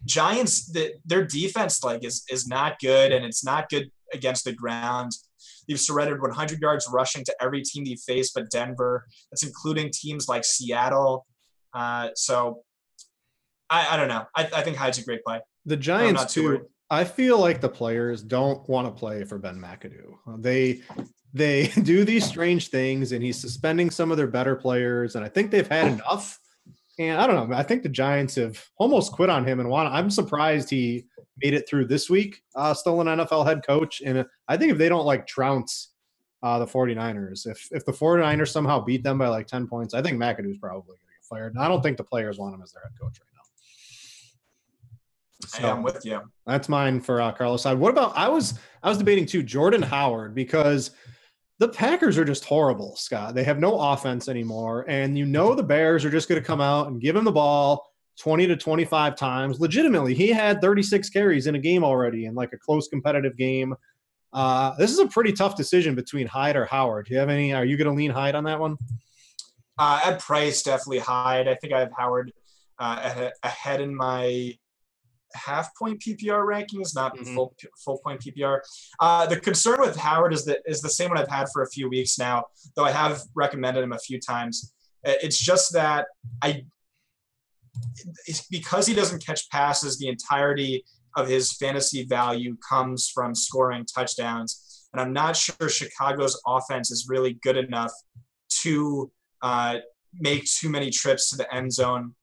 Giants, 0.05 0.71
the, 0.73 0.95
their 1.05 1.25
defense 1.25 1.85
like 1.85 2.05
is 2.05 2.25
is 2.31 2.47
not 2.47 2.79
good, 2.81 3.13
and 3.13 3.25
it's 3.25 3.45
not 3.45 3.69
good 3.69 3.91
against 4.13 4.45
the 4.45 4.53
ground. 4.53 5.13
They've 5.69 5.81
surrendered 5.81 6.21
100 6.21 6.61
yards 6.61 6.89
rushing 6.93 7.25
to 7.25 7.35
every 7.41 7.63
team 7.63 7.85
they 7.85 7.97
face, 7.97 8.33
but 8.35 8.51
Denver. 8.51 9.07
That's 9.31 9.45
including 9.45 9.91
teams 9.93 10.29
like 10.29 10.45
Seattle. 10.45 11.27
Uh, 11.73 12.09
so 12.15 12.63
I, 13.69 13.95
I 13.95 13.97
don't 13.97 14.09
know. 14.09 14.25
I, 14.37 14.49
I 14.55 14.63
think 14.63 14.77
Hyde's 14.77 14.99
a 14.99 15.05
great 15.05 15.25
play. 15.25 15.41
The 15.67 15.77
Giants 15.77 16.33
too. 16.33 16.45
Worried. 16.45 16.63
I 16.91 17.05
feel 17.05 17.39
like 17.39 17.61
the 17.61 17.69
players 17.69 18.23
don't 18.23 18.69
want 18.69 18.89
to 18.89 18.93
play 18.93 19.23
for 19.25 19.39
Ben 19.39 19.61
McAdoo. 19.61 20.41
They 20.41 20.83
they 21.33 21.69
do 21.83 22.05
these 22.05 22.25
strange 22.25 22.69
things, 22.69 23.13
and 23.13 23.23
he's 23.23 23.41
suspending 23.41 23.91
some 23.91 24.11
of 24.11 24.17
their 24.17 24.27
better 24.27 24.57
players, 24.57 25.15
and 25.15 25.25
I 25.25 25.29
think 25.29 25.51
they've 25.51 25.67
had 25.67 25.93
enough. 25.93 26.39
And 27.01 27.19
I 27.19 27.27
don't 27.27 27.49
know. 27.49 27.57
I 27.57 27.63
think 27.63 27.83
the 27.83 27.89
Giants 27.89 28.35
have 28.35 28.63
almost 28.77 29.13
quit 29.13 29.31
on 29.31 29.47
him 29.47 29.59
and 29.59 29.71
want. 29.71 29.91
I'm 29.91 30.11
surprised 30.11 30.69
he 30.69 31.07
made 31.43 31.55
it 31.55 31.67
through 31.67 31.87
this 31.87 32.11
week, 32.11 32.43
uh, 32.55 32.75
still 32.75 33.01
an 33.01 33.07
NFL 33.07 33.47
head 33.47 33.67
coach. 33.67 34.03
And 34.05 34.27
I 34.49 34.59
think 34.59 34.71
if 34.71 34.77
they 34.77 34.91
don't 34.91 35.07
like 35.07 35.27
trounce 35.27 35.95
uh, 36.43 36.59
the 36.59 36.67
49ers, 36.67 37.47
if 37.47 37.69
if 37.71 37.87
the 37.87 37.93
49ers 37.93 38.49
somehow 38.49 38.85
beat 38.85 39.03
them 39.03 39.17
by 39.17 39.29
like 39.29 39.47
10 39.47 39.67
points, 39.67 39.95
I 39.95 40.03
think 40.03 40.19
McAdoo's 40.19 40.59
probably 40.59 40.89
going 40.89 40.99
to 40.99 41.07
get 41.07 41.25
fired. 41.27 41.55
And 41.55 41.65
I 41.65 41.69
don't 41.69 41.83
think 41.83 41.97
the 41.97 42.05
players 42.05 42.39
want 42.39 42.55
him 42.55 42.61
as 42.61 42.73
their 42.73 42.83
head 42.83 42.93
coach 43.01 43.19
right 43.19 43.31
now. 43.35 43.41
So, 45.49 45.69
I 45.69 45.71
am 45.71 45.83
with 45.83 46.05
you. 46.05 46.21
That's 46.47 46.69
mine 46.69 47.01
for 47.01 47.23
uh, 47.23 47.33
Carlos 47.33 47.65
Hyde. 47.65 47.79
What 47.79 47.93
about 47.93 48.13
I 48.15 48.29
was 48.29 48.59
I 48.83 48.91
was 48.91 48.99
debating 48.99 49.25
too 49.25 49.43
Jordan 49.43 49.81
Howard 49.81 50.35
because 50.35 50.91
the 51.61 51.69
Packers 51.69 52.17
are 52.17 52.25
just 52.25 52.47
horrible, 52.47 52.97
Scott. 52.97 53.35
They 53.35 53.45
have 53.45 53.59
no 53.59 53.79
offense 53.79 54.29
anymore, 54.29 54.87
and 54.89 55.17
you 55.17 55.27
know 55.27 55.55
the 55.55 55.63
Bears 55.63 56.07
are 56.07 56.11
just 56.11 56.27
going 56.27 56.41
to 56.41 56.47
come 56.47 56.63
out 56.63 56.89
and 56.89 56.99
give 56.99 57.15
him 57.15 57.25
the 57.25 57.31
ball 57.31 57.87
20 58.19 58.47
to 58.47 58.57
25 58.57 59.15
times. 59.15 59.61
Legitimately, 59.61 60.15
he 60.15 60.29
had 60.29 60.63
36 60.63 61.11
carries 61.11 61.47
in 61.47 61.55
a 61.57 61.59
game 61.59 61.85
already 61.85 62.25
in 62.25 62.35
like 62.35 62.55
a 62.55 62.59
close 62.59 62.89
competitive 62.89 63.37
game. 63.37 63.75
Uh, 64.33 64.75
this 64.79 64.91
is 64.91 65.01
a 65.01 65.07
pretty 65.07 65.33
tough 65.33 65.55
decision 65.55 65.95
between 65.95 66.27
Hyde 66.27 66.57
or 66.57 66.65
Howard. 66.65 67.07
Do 67.07 67.13
you 67.13 67.21
have 67.21 67.29
any? 67.29 67.53
Are 67.53 67.65
you 67.65 67.77
going 67.77 67.89
to 67.89 67.95
lean 67.95 68.11
Hyde 68.11 68.35
on 68.35 68.45
that 68.45 68.59
one? 68.59 68.79
Uh, 69.79 70.01
at 70.03 70.19
price, 70.19 70.63
definitely 70.63 71.01
Hyde. 71.01 71.47
I 71.47 71.57
think 71.57 71.75
I 71.75 71.81
have 71.81 71.93
Howard 71.95 72.33
uh, 72.79 73.29
ahead 73.43 73.83
in 73.83 73.95
my 73.95 74.57
half 75.35 75.75
point 75.77 76.01
PPR 76.01 76.45
rankings, 76.47 76.95
not 76.95 77.17
mm-hmm. 77.17 77.35
full 77.35 77.55
full 77.85 77.99
point 77.99 78.21
PPR. 78.21 78.61
Uh, 78.99 79.27
the 79.27 79.39
concern 79.39 79.81
with 79.81 79.97
Howard 79.97 80.33
is 80.33 80.45
that 80.45 80.61
is 80.67 80.81
the 80.81 80.89
same 80.89 81.11
one 81.11 81.19
I've 81.19 81.29
had 81.29 81.49
for 81.53 81.63
a 81.63 81.69
few 81.71 81.89
weeks 81.89 82.19
now, 82.19 82.47
though 82.77 82.85
I 82.85 82.93
have 82.93 83.23
recommended 83.35 83.83
him 83.83 83.93
a 83.93 83.99
few 83.99 84.21
times. 84.21 84.73
It's 85.03 85.39
just 85.39 85.73
that 85.73 86.07
I 86.43 86.65
because 88.51 88.87
he 88.87 88.95
doesn't 88.95 89.25
catch 89.25 89.49
passes, 89.51 89.99
the 89.99 90.09
entirety 90.09 90.85
of 91.17 91.29
his 91.29 91.53
fantasy 91.53 92.05
value 92.05 92.57
comes 92.69 93.09
from 93.09 93.35
scoring 93.35 93.85
touchdowns. 93.85 94.89
And 94.93 95.01
I'm 95.01 95.13
not 95.13 95.37
sure 95.37 95.69
Chicago's 95.69 96.41
offense 96.47 96.91
is 96.91 97.07
really 97.09 97.35
good 97.43 97.57
enough 97.57 97.93
to 98.63 99.11
uh, 99.43 99.79
make 100.19 100.45
too 100.45 100.69
many 100.69 100.91
trips 100.91 101.31
to 101.31 101.37
the 101.37 101.53
end 101.55 101.73
zone 101.73 102.15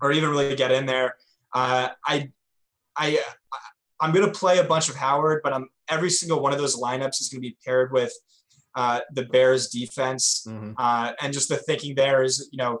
or 0.00 0.12
even 0.12 0.30
really 0.30 0.54
get 0.54 0.70
in 0.70 0.86
there. 0.86 1.16
Uh, 1.54 1.88
I, 2.06 2.30
I, 2.96 3.18
I'm 4.00 4.12
going 4.12 4.26
to 4.26 4.38
play 4.38 4.58
a 4.58 4.64
bunch 4.64 4.88
of 4.88 4.96
Howard, 4.96 5.40
but 5.42 5.52
I'm 5.52 5.68
every 5.88 6.10
single 6.10 6.40
one 6.40 6.52
of 6.52 6.58
those 6.58 6.76
lineups 6.76 7.20
is 7.20 7.28
going 7.28 7.42
to 7.42 7.48
be 7.48 7.56
paired 7.64 7.92
with 7.92 8.12
uh, 8.74 9.00
the 9.14 9.24
Bears 9.24 9.68
defense, 9.68 10.46
mm-hmm. 10.46 10.72
uh, 10.78 11.12
and 11.20 11.32
just 11.32 11.48
the 11.48 11.56
thinking 11.56 11.94
there 11.94 12.22
is, 12.22 12.48
you 12.52 12.58
know, 12.58 12.80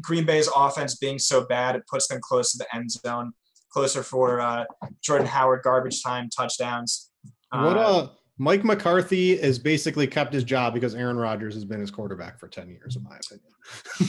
Green 0.00 0.24
Bay's 0.24 0.48
offense 0.54 0.96
being 0.96 1.18
so 1.18 1.44
bad, 1.44 1.76
it 1.76 1.82
puts 1.86 2.08
them 2.08 2.20
close 2.20 2.52
to 2.52 2.58
the 2.58 2.74
end 2.74 2.90
zone, 2.90 3.32
closer 3.70 4.02
for 4.02 4.40
uh, 4.40 4.64
Jordan 5.02 5.26
Howard 5.26 5.62
garbage 5.62 6.02
time 6.02 6.28
touchdowns. 6.30 7.10
What 7.50 7.76
uh, 7.76 8.08
Mike 8.38 8.64
McCarthy 8.64 9.36
has 9.38 9.58
basically 9.58 10.06
kept 10.06 10.32
his 10.32 10.44
job 10.44 10.72
because 10.72 10.94
Aaron 10.94 11.16
Rodgers 11.16 11.54
has 11.54 11.64
been 11.64 11.80
his 11.80 11.90
quarterback 11.90 12.38
for 12.38 12.46
10 12.48 12.70
years, 12.70 12.96
in 12.96 13.02
my 13.02 13.16
opinion. 13.16 13.50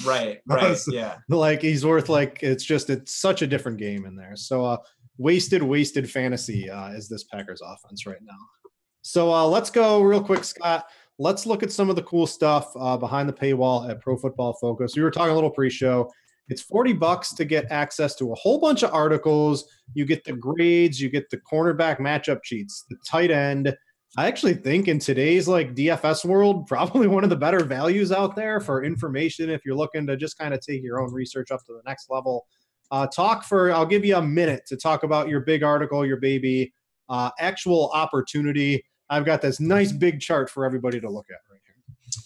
Right, 0.05 0.39
right, 0.47 0.77
yeah. 0.87 1.17
like 1.29 1.61
he's 1.61 1.85
worth 1.85 2.09
like 2.09 2.39
it's 2.43 2.63
just 2.63 2.91
it's 2.91 3.15
such 3.15 3.41
a 3.41 3.47
different 3.47 3.79
game 3.79 4.05
in 4.05 4.15
there. 4.15 4.35
So 4.35 4.63
uh 4.63 4.77
wasted, 5.17 5.63
wasted 5.63 6.09
fantasy 6.09 6.69
uh 6.69 6.89
is 6.89 7.09
this 7.09 7.23
Packers 7.23 7.61
offense 7.61 8.05
right 8.05 8.21
now. 8.21 8.37
So 9.01 9.33
uh 9.33 9.45
let's 9.45 9.71
go 9.71 10.01
real 10.01 10.23
quick, 10.23 10.43
Scott. 10.43 10.85
Let's 11.17 11.45
look 11.45 11.63
at 11.63 11.71
some 11.71 11.89
of 11.89 11.97
the 11.97 12.03
cool 12.03 12.25
stuff 12.25 12.71
uh, 12.79 12.95
behind 12.95 13.27
the 13.27 13.33
paywall 13.33 13.89
at 13.89 13.99
Pro 13.99 14.15
Football 14.15 14.53
Focus. 14.53 14.95
We 14.95 15.03
were 15.03 15.11
talking 15.11 15.33
a 15.33 15.35
little 15.35 15.49
pre-show. 15.49 16.09
It's 16.47 16.61
40 16.61 16.93
bucks 16.93 17.33
to 17.33 17.43
get 17.43 17.69
access 17.69 18.15
to 18.15 18.31
a 18.31 18.35
whole 18.35 18.57
bunch 18.57 18.83
of 18.83 18.93
articles. 18.93 19.65
You 19.93 20.05
get 20.05 20.23
the 20.23 20.31
grades, 20.31 20.99
you 20.99 21.09
get 21.09 21.29
the 21.29 21.37
cornerback 21.39 21.99
matchup 21.99 22.41
cheats, 22.41 22.85
the 22.89 22.95
tight 23.05 23.31
end, 23.31 23.75
I 24.17 24.27
actually 24.27 24.55
think 24.55 24.87
in 24.87 24.97
today's 24.97 25.47
like 25.47 25.75
DFS 25.75 26.25
world, 26.25 26.67
probably 26.67 27.07
one 27.07 27.23
of 27.23 27.29
the 27.29 27.35
better 27.35 27.63
values 27.63 28.11
out 28.11 28.35
there 28.35 28.59
for 28.59 28.83
information 28.83 29.49
if 29.49 29.61
you're 29.65 29.75
looking 29.75 30.07
to 30.07 30.17
just 30.17 30.37
kind 30.37 30.53
of 30.53 30.61
take 30.61 30.81
your 30.81 30.99
own 30.99 31.13
research 31.13 31.51
up 31.51 31.63
to 31.65 31.73
the 31.73 31.81
next 31.85 32.09
level. 32.09 32.47
Uh, 32.91 33.05
talk 33.05 33.43
for, 33.43 33.71
I'll 33.71 33.85
give 33.85 34.03
you 34.03 34.15
a 34.15 34.21
minute 34.21 34.65
to 34.67 34.77
talk 34.77 35.03
about 35.03 35.29
your 35.29 35.41
big 35.41 35.61
article, 35.61 36.03
your 36.05 36.17
baby, 36.17 36.73
uh, 37.07 37.29
actual 37.39 37.91
opportunity. 37.93 38.83
I've 39.11 39.25
got 39.25 39.41
this 39.43 39.59
nice 39.59 39.91
big 39.91 40.19
chart 40.19 40.49
for 40.49 40.65
everybody 40.65 40.99
to 40.99 41.09
look 41.09 41.27
at 41.29 41.37
right 41.51 41.61
here. 41.63 42.23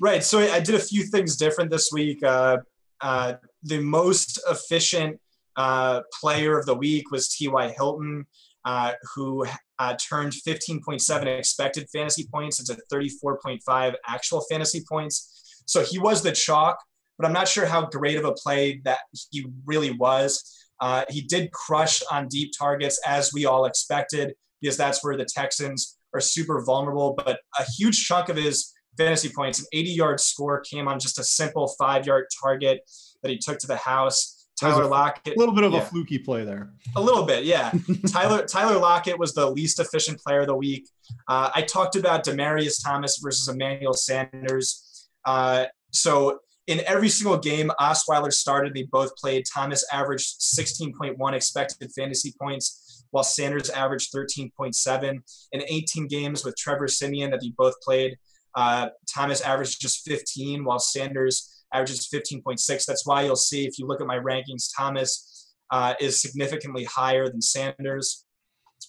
Right. 0.00 0.22
So 0.22 0.38
I 0.38 0.60
did 0.60 0.76
a 0.76 0.80
few 0.80 1.02
things 1.02 1.36
different 1.36 1.70
this 1.70 1.90
week. 1.92 2.22
Uh, 2.22 2.58
uh 3.00 3.34
the 3.64 3.80
most 3.80 4.40
efficient 4.48 5.20
uh, 5.56 6.02
player 6.20 6.58
of 6.58 6.66
the 6.66 6.74
week 6.74 7.10
was 7.10 7.28
T.Y. 7.28 7.74
Hilton. 7.76 8.26
Uh, 8.64 8.92
who 9.14 9.44
uh, 9.78 9.96
turned 9.96 10.32
15.7 10.32 11.38
expected 11.38 11.88
fantasy 11.92 12.26
points 12.32 12.60
into 12.60 12.80
34.5 12.92 13.94
actual 14.06 14.40
fantasy 14.50 14.84
points. 14.88 15.62
So 15.66 15.82
he 15.82 15.98
was 15.98 16.22
the 16.22 16.32
chalk, 16.32 16.78
but 17.18 17.26
I'm 17.26 17.32
not 17.32 17.48
sure 17.48 17.66
how 17.66 17.86
great 17.86 18.18
of 18.18 18.24
a 18.24 18.32
play 18.32 18.80
that 18.84 19.00
he 19.30 19.46
really 19.64 19.92
was. 19.92 20.68
Uh, 20.80 21.04
he 21.08 21.22
did 21.22 21.50
crush 21.52 22.02
on 22.10 22.28
deep 22.28 22.52
targets 22.56 23.00
as 23.06 23.32
we 23.32 23.46
all 23.46 23.64
expected, 23.64 24.34
because 24.60 24.76
that's 24.76 25.02
where 25.04 25.16
the 25.16 25.24
Texans 25.24 25.98
are 26.12 26.20
super 26.20 26.62
vulnerable. 26.64 27.14
But 27.16 27.40
a 27.58 27.64
huge 27.76 28.04
chunk 28.04 28.28
of 28.28 28.36
his 28.36 28.72
fantasy 28.96 29.28
points, 29.28 29.60
an 29.60 29.66
80 29.72 29.90
yard 29.90 30.20
score, 30.20 30.60
came 30.60 30.88
on 30.88 30.98
just 30.98 31.18
a 31.18 31.24
simple 31.24 31.74
five 31.78 32.06
yard 32.06 32.26
target 32.42 32.80
that 33.22 33.30
he 33.30 33.38
took 33.38 33.58
to 33.58 33.66
the 33.66 33.76
house. 33.76 34.33
Tyler 34.58 34.86
Lockett. 34.86 35.36
A 35.36 35.38
little 35.38 35.54
bit 35.54 35.64
of 35.64 35.72
yeah. 35.72 35.80
a 35.80 35.84
fluky 35.84 36.18
play 36.18 36.44
there. 36.44 36.70
A 36.96 37.00
little 37.00 37.24
bit, 37.24 37.44
yeah. 37.44 37.72
Tyler 38.08 38.44
Tyler 38.44 38.78
Lockett 38.78 39.18
was 39.18 39.34
the 39.34 39.50
least 39.50 39.80
efficient 39.80 40.20
player 40.20 40.40
of 40.40 40.46
the 40.46 40.56
week. 40.56 40.88
Uh, 41.28 41.50
I 41.54 41.62
talked 41.62 41.96
about 41.96 42.24
Demaryius 42.24 42.82
Thomas 42.82 43.18
versus 43.18 43.48
Emmanuel 43.48 43.94
Sanders. 43.94 45.08
Uh, 45.24 45.64
so 45.90 46.40
in 46.66 46.80
every 46.86 47.08
single 47.08 47.38
game 47.38 47.70
Osweiler 47.80 48.32
started, 48.32 48.74
they 48.74 48.84
both 48.84 49.14
played. 49.16 49.44
Thomas 49.52 49.84
averaged 49.92 50.40
16.1 50.40 51.32
expected 51.34 51.90
fantasy 51.92 52.32
points, 52.40 53.04
while 53.10 53.24
Sanders 53.24 53.70
averaged 53.70 54.12
13.7. 54.14 55.20
In 55.52 55.62
18 55.68 56.06
games 56.08 56.44
with 56.44 56.56
Trevor 56.56 56.88
Siemian 56.88 57.30
that 57.32 57.40
they 57.40 57.52
both 57.56 57.74
played, 57.80 58.16
uh, 58.54 58.88
Thomas 59.12 59.40
averaged 59.40 59.80
just 59.80 60.08
15, 60.08 60.64
while 60.64 60.78
Sanders 60.78 61.53
averages 61.74 62.08
15.6. 62.12 62.84
That's 62.86 63.06
why 63.06 63.22
you'll 63.22 63.36
see 63.36 63.66
if 63.66 63.78
you 63.78 63.86
look 63.86 64.00
at 64.00 64.06
my 64.06 64.18
rankings, 64.18 64.70
Thomas 64.76 65.52
uh, 65.70 65.94
is 66.00 66.20
significantly 66.22 66.84
higher 66.84 67.28
than 67.28 67.42
Sanders. 67.42 68.24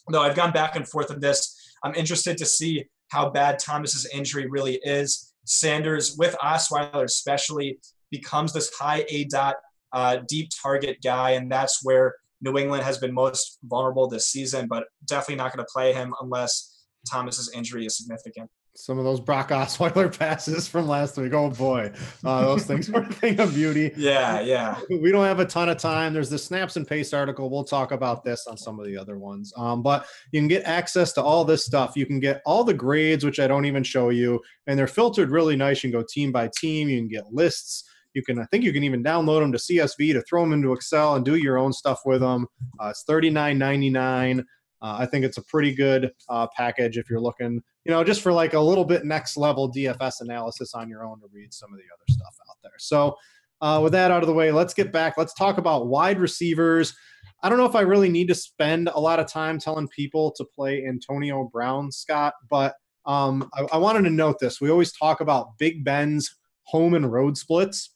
Though 0.09 0.21
I've 0.21 0.35
gone 0.35 0.51
back 0.51 0.75
and 0.75 0.87
forth 0.87 1.11
on 1.11 1.19
this, 1.19 1.55
I'm 1.83 1.95
interested 1.95 2.37
to 2.37 2.45
see 2.45 2.85
how 3.09 3.29
bad 3.29 3.59
Thomas's 3.59 4.07
injury 4.13 4.47
really 4.49 4.79
is. 4.83 5.33
Sanders, 5.45 6.15
with 6.17 6.35
Osweiler 6.43 7.03
especially, 7.03 7.79
becomes 8.11 8.53
this 8.53 8.73
high 8.73 9.05
A 9.09 9.25
dot 9.25 9.55
uh, 9.93 10.17
deep 10.27 10.49
target 10.61 10.97
guy, 11.03 11.31
and 11.31 11.51
that's 11.51 11.83
where 11.83 12.15
New 12.41 12.57
England 12.57 12.83
has 12.83 12.97
been 12.97 13.13
most 13.13 13.59
vulnerable 13.63 14.07
this 14.07 14.27
season. 14.27 14.67
But 14.67 14.85
definitely 15.05 15.35
not 15.35 15.55
going 15.55 15.65
to 15.65 15.71
play 15.71 15.93
him 15.93 16.13
unless 16.21 16.83
Thomas's 17.09 17.51
injury 17.53 17.85
is 17.85 17.97
significant 17.97 18.49
some 18.75 18.97
of 18.97 19.05
those 19.05 19.19
Brock 19.19 19.49
Osweiler 19.49 20.15
passes 20.19 20.67
from 20.67 20.87
last 20.87 21.17
week. 21.17 21.33
Oh 21.33 21.49
boy, 21.49 21.91
uh, 22.23 22.41
those 22.41 22.65
things 22.65 22.89
were 22.89 23.01
a 23.01 23.05
thing 23.13 23.39
of 23.39 23.53
beauty. 23.53 23.91
Yeah, 23.95 24.41
yeah. 24.41 24.79
We 24.89 25.11
don't 25.11 25.25
have 25.25 25.39
a 25.39 25.45
ton 25.45 25.69
of 25.69 25.77
time. 25.77 26.13
There's 26.13 26.29
the 26.29 26.37
snaps 26.37 26.75
and 26.75 26.87
pace 26.87 27.13
article. 27.13 27.49
We'll 27.49 27.63
talk 27.63 27.91
about 27.91 28.23
this 28.23 28.47
on 28.47 28.57
some 28.57 28.79
of 28.79 28.85
the 28.85 28.97
other 28.97 29.17
ones. 29.17 29.53
Um, 29.57 29.81
but 29.81 30.05
you 30.31 30.41
can 30.41 30.47
get 30.47 30.63
access 30.65 31.13
to 31.13 31.23
all 31.23 31.45
this 31.45 31.65
stuff. 31.65 31.95
You 31.95 32.05
can 32.05 32.19
get 32.19 32.41
all 32.45 32.63
the 32.63 32.73
grades, 32.73 33.23
which 33.23 33.39
I 33.39 33.47
don't 33.47 33.65
even 33.65 33.83
show 33.83 34.09
you, 34.09 34.41
and 34.67 34.77
they're 34.77 34.87
filtered 34.87 35.31
really 35.31 35.55
nice. 35.55 35.83
You 35.83 35.91
can 35.91 35.99
go 36.01 36.05
team 36.07 36.31
by 36.31 36.49
team. 36.57 36.89
You 36.89 36.99
can 36.99 37.07
get 37.07 37.33
lists. 37.33 37.89
You 38.13 38.23
can, 38.23 38.39
I 38.39 38.45
think, 38.45 38.63
you 38.63 38.71
can 38.71 38.83
even 38.83 39.03
download 39.03 39.41
them 39.41 39.51
to 39.51 39.57
CSV 39.57 40.13
to 40.13 40.21
throw 40.21 40.41
them 40.41 40.53
into 40.53 40.71
Excel 40.71 41.15
and 41.15 41.25
do 41.25 41.35
your 41.35 41.57
own 41.57 41.73
stuff 41.73 41.99
with 42.05 42.21
them. 42.21 42.47
Uh, 42.79 42.87
it's 42.87 43.03
thirty 43.03 43.29
nine 43.29 43.57
ninety 43.57 43.89
nine. 43.89 44.45
Uh, 44.81 44.97
I 44.99 45.05
think 45.05 45.25
it's 45.25 45.37
a 45.37 45.43
pretty 45.43 45.73
good 45.73 46.11
uh, 46.29 46.47
package 46.55 46.97
if 46.97 47.09
you're 47.09 47.21
looking, 47.21 47.61
you 47.85 47.91
know, 47.91 48.03
just 48.03 48.21
for 48.21 48.31
like 48.31 48.53
a 48.53 48.59
little 48.59 48.85
bit 48.85 49.05
next 49.05 49.37
level 49.37 49.71
DFS 49.71 50.21
analysis 50.21 50.73
on 50.73 50.89
your 50.89 51.05
own 51.05 51.19
to 51.21 51.27
read 51.31 51.53
some 51.53 51.71
of 51.71 51.77
the 51.77 51.85
other 51.85 52.05
stuff 52.09 52.35
out 52.49 52.57
there. 52.61 52.73
So, 52.77 53.15
uh, 53.61 53.79
with 53.81 53.93
that 53.93 54.11
out 54.11 54.21
of 54.21 54.27
the 54.27 54.33
way, 54.33 54.51
let's 54.51 54.73
get 54.73 54.91
back. 54.91 55.17
Let's 55.17 55.33
talk 55.33 55.57
about 55.57 55.87
wide 55.87 56.19
receivers. 56.19 56.93
I 57.41 57.49
don't 57.49 57.57
know 57.57 57.65
if 57.65 57.75
I 57.75 57.81
really 57.81 58.09
need 58.09 58.27
to 58.27 58.35
spend 58.35 58.89
a 58.89 58.99
lot 58.99 59.19
of 59.19 59.27
time 59.27 59.59
telling 59.59 59.87
people 59.87 60.31
to 60.31 60.43
play 60.43 60.85
Antonio 60.85 61.49
Brown, 61.51 61.91
Scott, 61.91 62.33
but 62.49 62.75
um, 63.05 63.49
I, 63.53 63.63
I, 63.73 63.77
wanted 63.77 64.03
to 64.03 64.09
note 64.09 64.39
this. 64.39 64.59
We 64.59 64.71
always 64.71 64.91
talk 64.91 65.21
about 65.21 65.57
Big 65.59 65.83
Ben's 65.85 66.37
home 66.63 66.95
and 66.95 67.11
road 67.11 67.37
splits. 67.37 67.91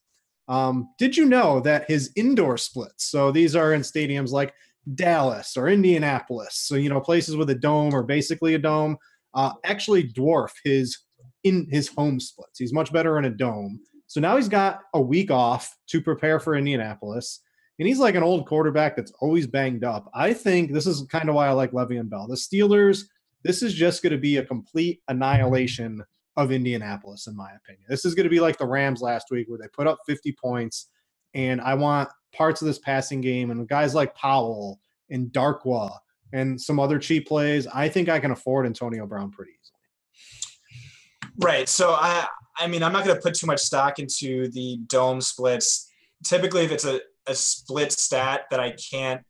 Um, 0.48 0.90
did 1.00 1.18
you 1.18 1.26
know 1.26 1.60
that 1.62 1.90
his 1.90 2.12
indoor 2.16 2.58
splits, 2.58 3.06
so 3.06 3.32
these 3.32 3.56
are 3.56 3.74
in 3.74 3.82
stadiums 3.82 4.30
like 4.30 4.54
Dallas 4.96 5.56
or 5.58 5.68
Indianapolis, 5.68 6.56
so 6.56 6.76
you 6.76 6.90
know 6.90 7.02
places 7.02 7.36
with 7.36 7.50
a 7.50 7.56
dome 7.56 7.94
or 7.94 8.04
basically 8.04 8.54
a 8.56 8.60
dome, 8.60 8.98
uh, 9.34 9.54
actually 9.64 10.12
dwarf 10.12 10.52
his 10.64 10.98
in 11.44 11.68
his 11.70 11.88
home 11.90 12.20
splits. 12.20 12.60
He's 12.60 12.74
much 12.74 12.92
better 12.92 13.18
in 13.18 13.26
a 13.26 13.30
dome. 13.30 13.80
So 14.08 14.20
now 14.20 14.36
he's 14.36 14.50
got 14.50 14.82
a 14.94 15.02
week 15.02 15.32
off 15.32 15.76
to 15.88 16.02
prepare 16.02 16.40
for 16.40 16.56
Indianapolis. 16.56 17.42
And 17.78 17.88
he's 17.88 18.00
like 18.00 18.16
an 18.16 18.24
old 18.24 18.46
quarterback 18.46 18.96
that's 18.96 19.14
always 19.22 19.48
banged 19.48 19.84
up. 19.84 20.10
I 20.14 20.34
think 20.34 20.74
this 20.74 20.86
is 20.86 21.08
kind 21.10 21.30
of 21.30 21.36
why 21.36 21.48
I 21.48 21.52
like 21.52 21.72
Le'Veon 21.72 22.10
Bell. 22.10 22.28
The 22.28 22.36
Steelers, 22.36 23.04
this 23.44 23.64
is 23.64 23.74
just 23.74 24.04
going 24.04 24.12
to 24.12 24.18
be 24.18 24.38
a 24.38 24.46
complete 24.46 25.02
annihilation 25.08 26.04
of 26.36 26.52
Indianapolis, 26.52 27.28
in 27.28 27.38
my 27.38 27.50
opinion. 27.52 27.86
This 27.88 28.04
is 28.04 28.16
going 28.16 28.26
to 28.26 28.30
be 28.30 28.42
like 28.42 28.58
the 28.58 28.66
Rams 28.66 29.02
last 29.02 29.28
week 29.32 29.48
where 29.48 29.60
they 29.60 29.68
put 29.74 29.88
up 29.88 30.00
50 30.06 30.36
points. 30.42 30.90
And 31.34 31.62
I 31.62 31.76
want 31.76 32.10
parts 32.34 32.62
of 32.62 32.68
this 32.68 32.80
passing 32.80 33.22
game 33.22 33.52
and 33.52 33.68
guys 33.68 33.96
like 33.96 34.16
Powell 34.16 34.80
and 35.10 35.28
Darkwa 35.28 35.92
and 36.34 36.60
some 36.60 36.80
other 36.80 37.00
cheap 37.00 37.28
plays. 37.28 37.68
I 37.68 37.90
think 37.90 38.10
I 38.10 38.20
can 38.20 38.32
afford 38.32 38.66
Antonio 38.66 39.06
Brown 39.06 39.32
pretty 39.32 39.52
easily. 39.52 41.34
Right. 41.42 41.68
So 41.70 41.92
I 41.92 42.28
I 42.58 42.68
mean 42.68 42.84
I'm 42.84 42.94
not 42.94 43.06
going 43.06 43.16
to 43.16 43.22
put 43.22 43.34
too 43.34 43.48
much 43.48 43.60
stock 43.60 44.00
into 44.00 44.50
the 44.50 44.78
dome 44.88 45.22
splits. 45.22 45.92
Typically 46.24 46.64
if 46.64 46.72
it's 46.72 46.86
a 46.86 47.02
a 47.30 47.36
split 47.36 47.92
stat 47.92 48.42
that 48.52 48.60
I 48.60 48.72
can't, 48.92 49.22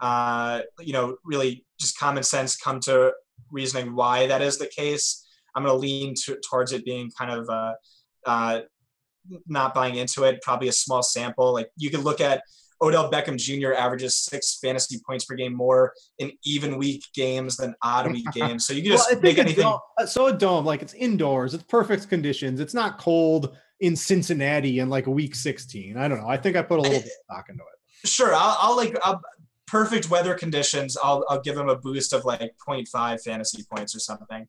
uh, 0.00 0.60
you 0.80 0.92
know, 0.92 1.16
really 1.24 1.64
just 1.80 1.98
common 1.98 2.22
sense 2.22 2.56
come 2.56 2.80
to 2.80 3.12
reasoning 3.50 3.94
why 3.94 4.26
that 4.28 4.40
is 4.40 4.58
the 4.58 4.68
case. 4.68 5.26
I'm 5.54 5.64
going 5.64 5.74
to 5.74 5.78
lean 5.78 6.14
to, 6.24 6.38
towards 6.48 6.72
it 6.72 6.84
being 6.84 7.10
kind 7.18 7.32
of 7.32 7.48
uh, 7.48 7.72
uh, 8.26 8.60
not 9.46 9.74
buying 9.74 9.96
into 9.96 10.24
it. 10.24 10.42
Probably 10.42 10.68
a 10.68 10.72
small 10.72 11.02
sample. 11.02 11.52
Like 11.52 11.70
you 11.76 11.90
could 11.90 12.04
look 12.04 12.20
at 12.20 12.42
Odell 12.80 13.10
Beckham 13.10 13.36
Jr. 13.36 13.72
averages 13.72 14.16
six 14.16 14.58
fantasy 14.60 14.98
points 15.04 15.24
per 15.24 15.34
game 15.34 15.54
more 15.54 15.92
in 16.18 16.32
even 16.44 16.78
week 16.78 17.04
games 17.14 17.56
than 17.56 17.74
odd 17.82 18.10
week 18.10 18.26
games. 18.32 18.66
So 18.66 18.72
you 18.72 18.82
can 18.82 18.92
just 18.92 19.10
well, 19.10 19.20
make 19.20 19.38
anything. 19.38 19.64
Dome, 19.64 19.80
so 20.06 20.26
a 20.26 20.32
dome, 20.32 20.64
like 20.64 20.82
it's 20.82 20.94
indoors, 20.94 21.54
it's 21.54 21.64
perfect 21.64 22.08
conditions. 22.08 22.60
It's 22.60 22.74
not 22.74 22.98
cold 22.98 23.56
in 23.80 23.96
Cincinnati 23.96 24.78
in 24.78 24.88
like 24.88 25.06
week 25.06 25.34
16. 25.34 25.96
I 25.96 26.08
don't 26.08 26.20
know. 26.20 26.28
I 26.28 26.36
think 26.36 26.56
I 26.56 26.62
put 26.62 26.78
a 26.78 26.82
little 26.82 27.00
bit 27.00 27.10
stock 27.24 27.46
into 27.48 27.62
it. 27.62 28.08
Sure. 28.08 28.34
I'll, 28.34 28.56
I'll 28.60 28.76
like 28.76 28.96
I'll, 29.02 29.20
perfect 29.66 30.10
weather 30.10 30.34
conditions. 30.34 30.96
I'll, 31.02 31.24
I'll 31.28 31.40
give 31.40 31.56
him 31.56 31.68
a 31.68 31.76
boost 31.76 32.12
of 32.12 32.24
like 32.24 32.40
0.5 32.66 33.22
fantasy 33.22 33.64
points 33.70 33.94
or 33.94 34.00
something. 34.00 34.48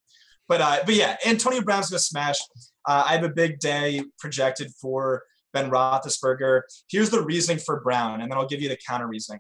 But, 0.50 0.62
uh, 0.62 0.80
but 0.86 0.96
yeah, 0.96 1.16
Antonio 1.26 1.62
Brown's 1.62 1.90
to 1.92 2.00
smash. 2.00 2.38
Uh, 2.86 3.04
I 3.08 3.14
have 3.14 3.24
a 3.24 3.30
big 3.30 3.60
day 3.60 4.04
projected 4.20 4.72
for 4.82 5.24
Ben 5.54 5.72
Roethlisberger. 5.72 6.62
Here's 6.90 7.10
the 7.10 7.22
reasoning 7.22 7.60
for 7.60 7.80
Brown, 7.80 8.22
and 8.22 8.30
then 8.30 8.38
I'll 8.38 8.48
give 8.48 8.62
you 8.62 8.68
the 8.68 8.78
counter 8.86 9.08
reasoning. 9.08 9.40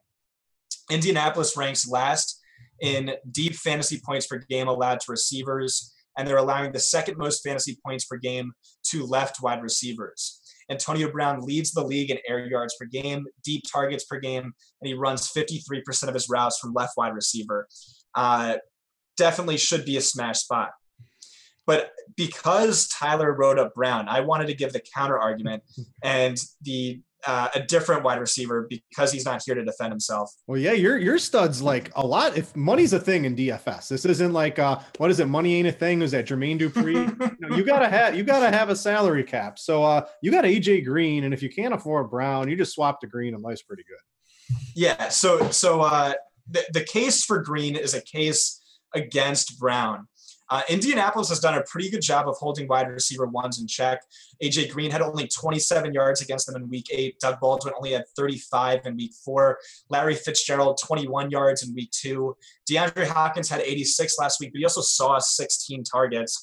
Indianapolis 0.90 1.58
ranks 1.58 1.90
last 1.90 2.40
in 2.80 3.12
deep 3.30 3.56
fantasy 3.56 4.00
points 4.06 4.28
per 4.28 4.38
game 4.38 4.68
allowed 4.68 5.02
to 5.02 5.12
receivers 5.12 5.94
and 6.20 6.28
they're 6.28 6.38
allowing 6.38 6.72
the 6.72 6.80
second 6.80 7.18
most 7.18 7.42
fantasy 7.44 7.78
points 7.86 8.06
per 8.06 8.18
game 8.18 8.52
to 8.84 9.06
left 9.06 9.42
wide 9.42 9.64
receivers. 9.64 10.42
Antonio 10.70 11.10
Brown 11.10 11.42
leads 11.42 11.72
the 11.72 11.84
league 11.84 12.12
in 12.12 12.20
air 12.28 12.46
yards 12.46 12.76
per 12.80 12.86
game, 12.86 13.26
deep 13.44 13.64
targets 13.72 14.04
per 14.04 14.20
game, 14.20 14.44
and 14.44 14.88
he 14.88 14.94
runs 14.94 15.32
53% 15.32 16.08
of 16.08 16.14
his 16.14 16.30
routes 16.30 16.60
from 16.60 16.74
left 16.74 16.94
wide 16.98 17.14
receiver. 17.14 17.68
Uh, 18.14 18.58
definitely 19.18 19.58
should 19.58 19.86
be 19.86 19.96
a 19.98 20.02
smash 20.02 20.40
spot. 20.40 20.72
But 21.70 21.92
because 22.18 22.88
Tyler 22.88 23.32
wrote 23.32 23.60
up 23.60 23.76
Brown, 23.76 24.10
I 24.10 24.22
wanted 24.22 24.48
to 24.48 24.56
give 24.56 24.74
the 24.74 24.80
counter 24.80 25.20
argument 25.20 25.62
and 26.04 26.36
the 26.64 27.00
uh, 27.28 27.50
a 27.54 27.62
different 27.62 28.02
wide 28.02 28.20
receiver 28.20 28.68
because 28.68 29.12
he's 29.12 29.24
not 29.24 29.44
here 29.46 29.54
to 29.54 29.64
defend 29.64 29.92
himself. 29.92 30.34
Well, 30.48 30.58
yeah, 30.58 30.72
your 30.72 30.98
your 30.98 31.20
studs 31.20 31.62
like 31.62 31.92
a 31.96 32.04
lot. 32.04 32.36
If 32.36 32.56
money's 32.56 32.94
a 32.94 33.00
thing 33.00 33.26
in 33.26 33.36
DFS, 33.36 33.88
this 33.88 34.04
isn't 34.04 34.34
like 34.34 34.58
uh, 34.58 34.80
what 34.98 35.12
is 35.12 35.20
it? 35.20 35.28
Money 35.28 35.58
ain't 35.58 35.68
a 35.68 35.72
thing. 35.72 36.02
Is 36.02 36.10
that 36.10 36.26
Jermaine 36.26 36.60
Dupri? 36.60 36.96
you, 37.40 37.48
know, 37.48 37.56
you 37.56 37.64
gotta 37.64 37.88
have 37.88 38.16
you 38.16 38.24
gotta 38.24 38.50
have 38.50 38.70
a 38.70 38.76
salary 38.76 39.24
cap. 39.24 39.60
So 39.60 39.84
uh, 39.84 40.08
you 40.24 40.32
got 40.32 40.46
AJ 40.46 40.86
Green, 40.86 41.26
and 41.26 41.36
if 41.36 41.44
you 41.44 41.52
can't 41.52 41.76
afford 41.76 42.10
Brown, 42.10 42.50
you 42.50 42.56
just 42.56 42.74
swap 42.74 43.00
to 43.02 43.08
Green, 43.08 43.36
and 43.36 43.44
life's 43.44 43.62
pretty 43.62 43.84
good. 43.84 44.58
Yeah. 44.74 45.10
So 45.10 45.52
so 45.52 45.82
uh, 45.82 46.14
the 46.50 46.64
the 46.74 46.84
case 46.84 47.24
for 47.24 47.44
Green 47.44 47.76
is 47.76 47.94
a 47.94 48.02
case 48.02 48.60
against 48.96 49.60
Brown. 49.60 50.08
Uh, 50.50 50.62
Indianapolis 50.70 51.30
has 51.30 51.40
done 51.40 51.56
a 51.56 51.64
pretty 51.64 51.90
good 51.90 52.02
job 52.02 52.28
of 52.28 52.36
holding 52.38 52.68
wide 52.68 52.88
receiver 52.90 53.26
ones 53.26 53.60
in 53.60 53.68
check. 53.68 54.02
AJ 54.44 54.72
Green 54.72 54.90
had 54.90 55.02
only 55.02 55.28
27 55.28 55.94
yards 55.94 56.22
against 56.22 56.48
them 56.48 56.56
in 56.56 56.70
week 56.70 56.88
eight. 56.92 57.20
Doug 57.20 57.40
Baldwin 57.40 57.74
only 57.78 57.92
had 57.92 58.06
35 58.18 58.86
in 58.86 58.98
week 58.98 59.14
four. 59.24 59.60
Larry 59.90 60.16
Fitzgerald, 60.16 60.80
21 60.84 61.30
yards 61.30 61.68
in 61.68 61.74
week 61.76 61.92
two. 61.92 62.36
DeAndre 62.70 63.08
Hopkins 63.08 63.50
had 63.50 63.62
86 63.62 64.18
last 64.20 64.40
week, 64.40 64.52
but 64.52 64.60
he 64.60 64.66
also 64.66 64.82
saw 64.82 65.20
16 65.20 65.84
targets. 65.84 66.42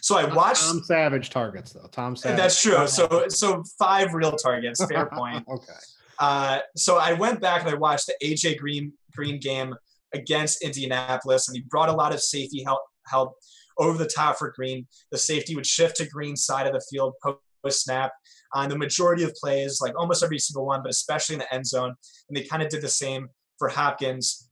So 0.00 0.16
I 0.16 0.24
watched 0.24 0.62
Tom 0.62 0.82
Savage 0.82 1.30
targets 1.30 1.72
though. 1.72 1.86
Tom 1.92 2.16
Savage. 2.16 2.36
That's 2.36 2.60
true. 2.60 2.86
So 2.88 3.28
so 3.28 3.62
five 3.78 4.14
real 4.14 4.32
targets. 4.32 4.84
Fair 4.84 5.06
point. 5.12 5.46
okay. 5.48 5.72
Uh, 6.18 6.58
so 6.76 6.98
I 6.98 7.12
went 7.12 7.40
back 7.40 7.62
and 7.62 7.70
I 7.70 7.74
watched 7.74 8.06
the 8.06 8.14
AJ 8.22 8.58
Green 8.58 8.92
Green 9.14 9.38
game 9.38 9.74
against 10.14 10.62
Indianapolis, 10.62 11.48
and 11.48 11.56
he 11.56 11.64
brought 11.68 11.88
a 11.88 11.92
lot 11.92 12.12
of 12.12 12.22
safety 12.22 12.62
help, 12.64 12.82
help 13.06 13.34
over 13.78 13.98
the 13.98 14.06
top 14.06 14.38
for 14.38 14.52
Green. 14.54 14.86
The 15.10 15.18
safety 15.18 15.54
would 15.54 15.66
shift 15.66 15.96
to 15.96 16.08
Green's 16.08 16.44
side 16.44 16.66
of 16.66 16.72
the 16.72 16.84
field 16.90 17.14
post 17.22 17.82
snap 17.82 18.12
on 18.54 18.68
the 18.68 18.78
majority 18.78 19.22
of 19.22 19.34
plays, 19.34 19.80
like 19.80 19.98
almost 19.98 20.22
every 20.22 20.38
single 20.38 20.66
one, 20.66 20.82
but 20.82 20.90
especially 20.90 21.34
in 21.34 21.40
the 21.40 21.54
end 21.54 21.66
zone. 21.66 21.94
And 22.28 22.36
they 22.36 22.42
kind 22.42 22.62
of 22.62 22.68
did 22.68 22.82
the 22.82 22.88
same 22.88 23.28
for 23.58 23.68
Hopkins. 23.68 24.48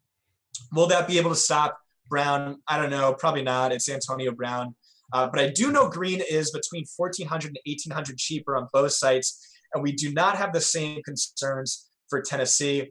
Will 0.73 0.87
that 0.89 1.07
be 1.07 1.19
able 1.19 1.31
to 1.31 1.37
stop 1.37 1.79
Brown? 2.09 2.63
I 2.69 2.79
don't 2.79 2.91
know. 2.91 3.15
Probably 3.15 3.43
not. 3.43 3.73
It's 3.73 3.89
Antonio 3.89 4.33
Brown. 4.33 4.75
Uh, 5.13 5.29
but 5.29 5.41
I 5.41 5.49
do 5.51 5.73
know 5.73 5.89
Green 5.89 6.23
is 6.31 6.51
between 6.53 6.85
1400 6.97 7.49
and 7.49 7.59
1800 7.67 8.17
cheaper 8.17 8.57
on 8.57 8.69
both 8.73 8.93
sites. 8.93 9.47
And 9.75 9.83
we 9.83 9.93
do 9.93 10.13
not 10.13 10.37
have 10.37 10.53
the 10.53 10.61
same 10.61 11.03
concerns 11.03 11.91
for 12.09 12.23
Tennessee. 12.23 12.91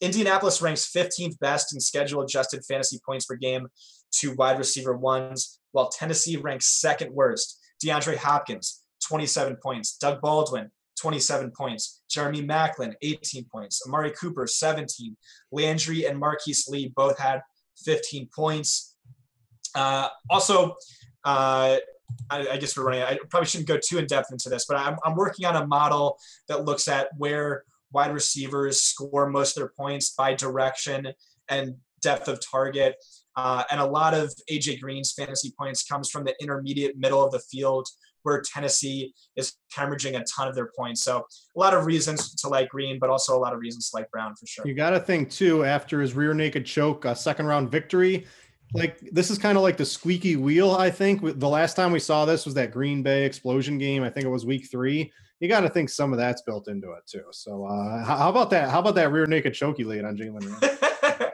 Indianapolis 0.00 0.62
ranks 0.62 0.90
15th 0.90 1.38
best 1.40 1.74
in 1.74 1.80
schedule 1.80 2.22
adjusted 2.22 2.64
fantasy 2.64 2.98
points 3.04 3.26
per 3.26 3.36
game 3.36 3.68
to 4.12 4.34
wide 4.34 4.58
receiver 4.58 4.96
ones, 4.96 5.60
while 5.72 5.88
Tennessee 5.88 6.36
ranks 6.36 6.66
second 6.66 7.12
worst. 7.12 7.58
DeAndre 7.84 8.16
Hopkins, 8.16 8.82
27 9.06 9.56
points. 9.62 9.96
Doug 9.96 10.20
Baldwin, 10.20 10.70
27 11.00 11.52
points. 11.56 12.02
Jeremy 12.10 12.42
Maclin, 12.42 12.94
18 13.02 13.44
points. 13.44 13.82
Amari 13.86 14.12
Cooper, 14.12 14.46
17. 14.46 15.16
Landry 15.52 16.06
and 16.06 16.18
Marquise 16.18 16.66
Lee 16.68 16.92
both 16.94 17.18
had 17.18 17.40
15 17.84 18.28
points. 18.34 18.96
Uh, 19.74 20.08
also, 20.28 20.74
uh, 21.24 21.76
I, 22.28 22.48
I, 22.48 22.56
guess 22.56 22.76
we're 22.76 22.84
running. 22.84 23.02
I 23.02 23.18
probably 23.28 23.46
shouldn't 23.46 23.68
go 23.68 23.78
too 23.78 23.98
in 23.98 24.06
depth 24.06 24.32
into 24.32 24.48
this, 24.48 24.66
but 24.66 24.76
I'm, 24.76 24.96
I'm 25.04 25.14
working 25.14 25.46
on 25.46 25.56
a 25.56 25.66
model 25.66 26.18
that 26.48 26.64
looks 26.64 26.88
at 26.88 27.08
where 27.16 27.64
wide 27.92 28.12
receivers 28.12 28.82
score 28.82 29.28
most 29.28 29.56
of 29.56 29.62
their 29.62 29.72
points 29.76 30.10
by 30.10 30.34
direction 30.34 31.08
and 31.48 31.74
depth 32.02 32.28
of 32.28 32.40
target. 32.40 32.96
Uh, 33.36 33.64
and 33.70 33.80
a 33.80 33.84
lot 33.84 34.14
of 34.14 34.32
AJ 34.50 34.80
Green's 34.80 35.12
fantasy 35.12 35.52
points 35.58 35.84
comes 35.84 36.10
from 36.10 36.24
the 36.24 36.34
intermediate 36.40 36.98
middle 36.98 37.24
of 37.24 37.32
the 37.32 37.40
field 37.40 37.86
where 38.22 38.42
Tennessee 38.42 39.14
is 39.36 39.54
hemorrhaging 39.74 40.20
a 40.20 40.24
ton 40.24 40.46
of 40.46 40.54
their 40.54 40.70
points. 40.76 41.02
So 41.02 41.18
a 41.18 41.58
lot 41.58 41.72
of 41.72 41.86
reasons 41.86 42.34
to 42.36 42.48
like 42.48 42.68
Green, 42.68 42.98
but 42.98 43.08
also 43.08 43.36
a 43.36 43.40
lot 43.40 43.54
of 43.54 43.60
reasons 43.60 43.90
to 43.90 43.96
like 43.96 44.10
Brown 44.10 44.34
for 44.34 44.46
sure. 44.46 44.66
You 44.66 44.74
got 44.74 44.90
to 44.90 45.00
think 45.00 45.30
too, 45.30 45.64
after 45.64 46.00
his 46.00 46.14
rear 46.14 46.34
naked 46.34 46.66
choke, 46.66 47.04
a 47.06 47.16
second 47.16 47.46
round 47.46 47.70
victory, 47.70 48.26
like 48.74 49.00
this 49.10 49.30
is 49.30 49.38
kind 49.38 49.56
of 49.56 49.62
like 49.62 49.76
the 49.76 49.84
squeaky 49.84 50.36
wheel. 50.36 50.72
I 50.72 50.90
think 50.90 51.38
the 51.38 51.48
last 51.48 51.74
time 51.74 51.92
we 51.92 51.98
saw 51.98 52.24
this 52.24 52.44
was 52.44 52.54
that 52.54 52.72
Green 52.72 53.02
Bay 53.02 53.24
explosion 53.24 53.78
game. 53.78 54.02
I 54.02 54.10
think 54.10 54.26
it 54.26 54.30
was 54.30 54.44
week 54.44 54.70
three 54.70 55.12
you 55.40 55.48
got 55.48 55.60
to 55.60 55.70
think 55.70 55.88
some 55.88 56.12
of 56.12 56.18
that's 56.18 56.42
built 56.42 56.68
into 56.68 56.92
it 56.92 57.06
too. 57.06 57.24
So 57.32 57.64
uh, 57.64 58.04
how, 58.04 58.28
about 58.28 58.50
that? 58.50 58.70
How 58.70 58.80
about 58.80 58.94
that 58.96 59.10
rear 59.10 59.26
naked 59.26 59.54
choke 59.54 59.78
late 59.78 60.04
on 60.04 60.16
Jalen? 60.16 60.46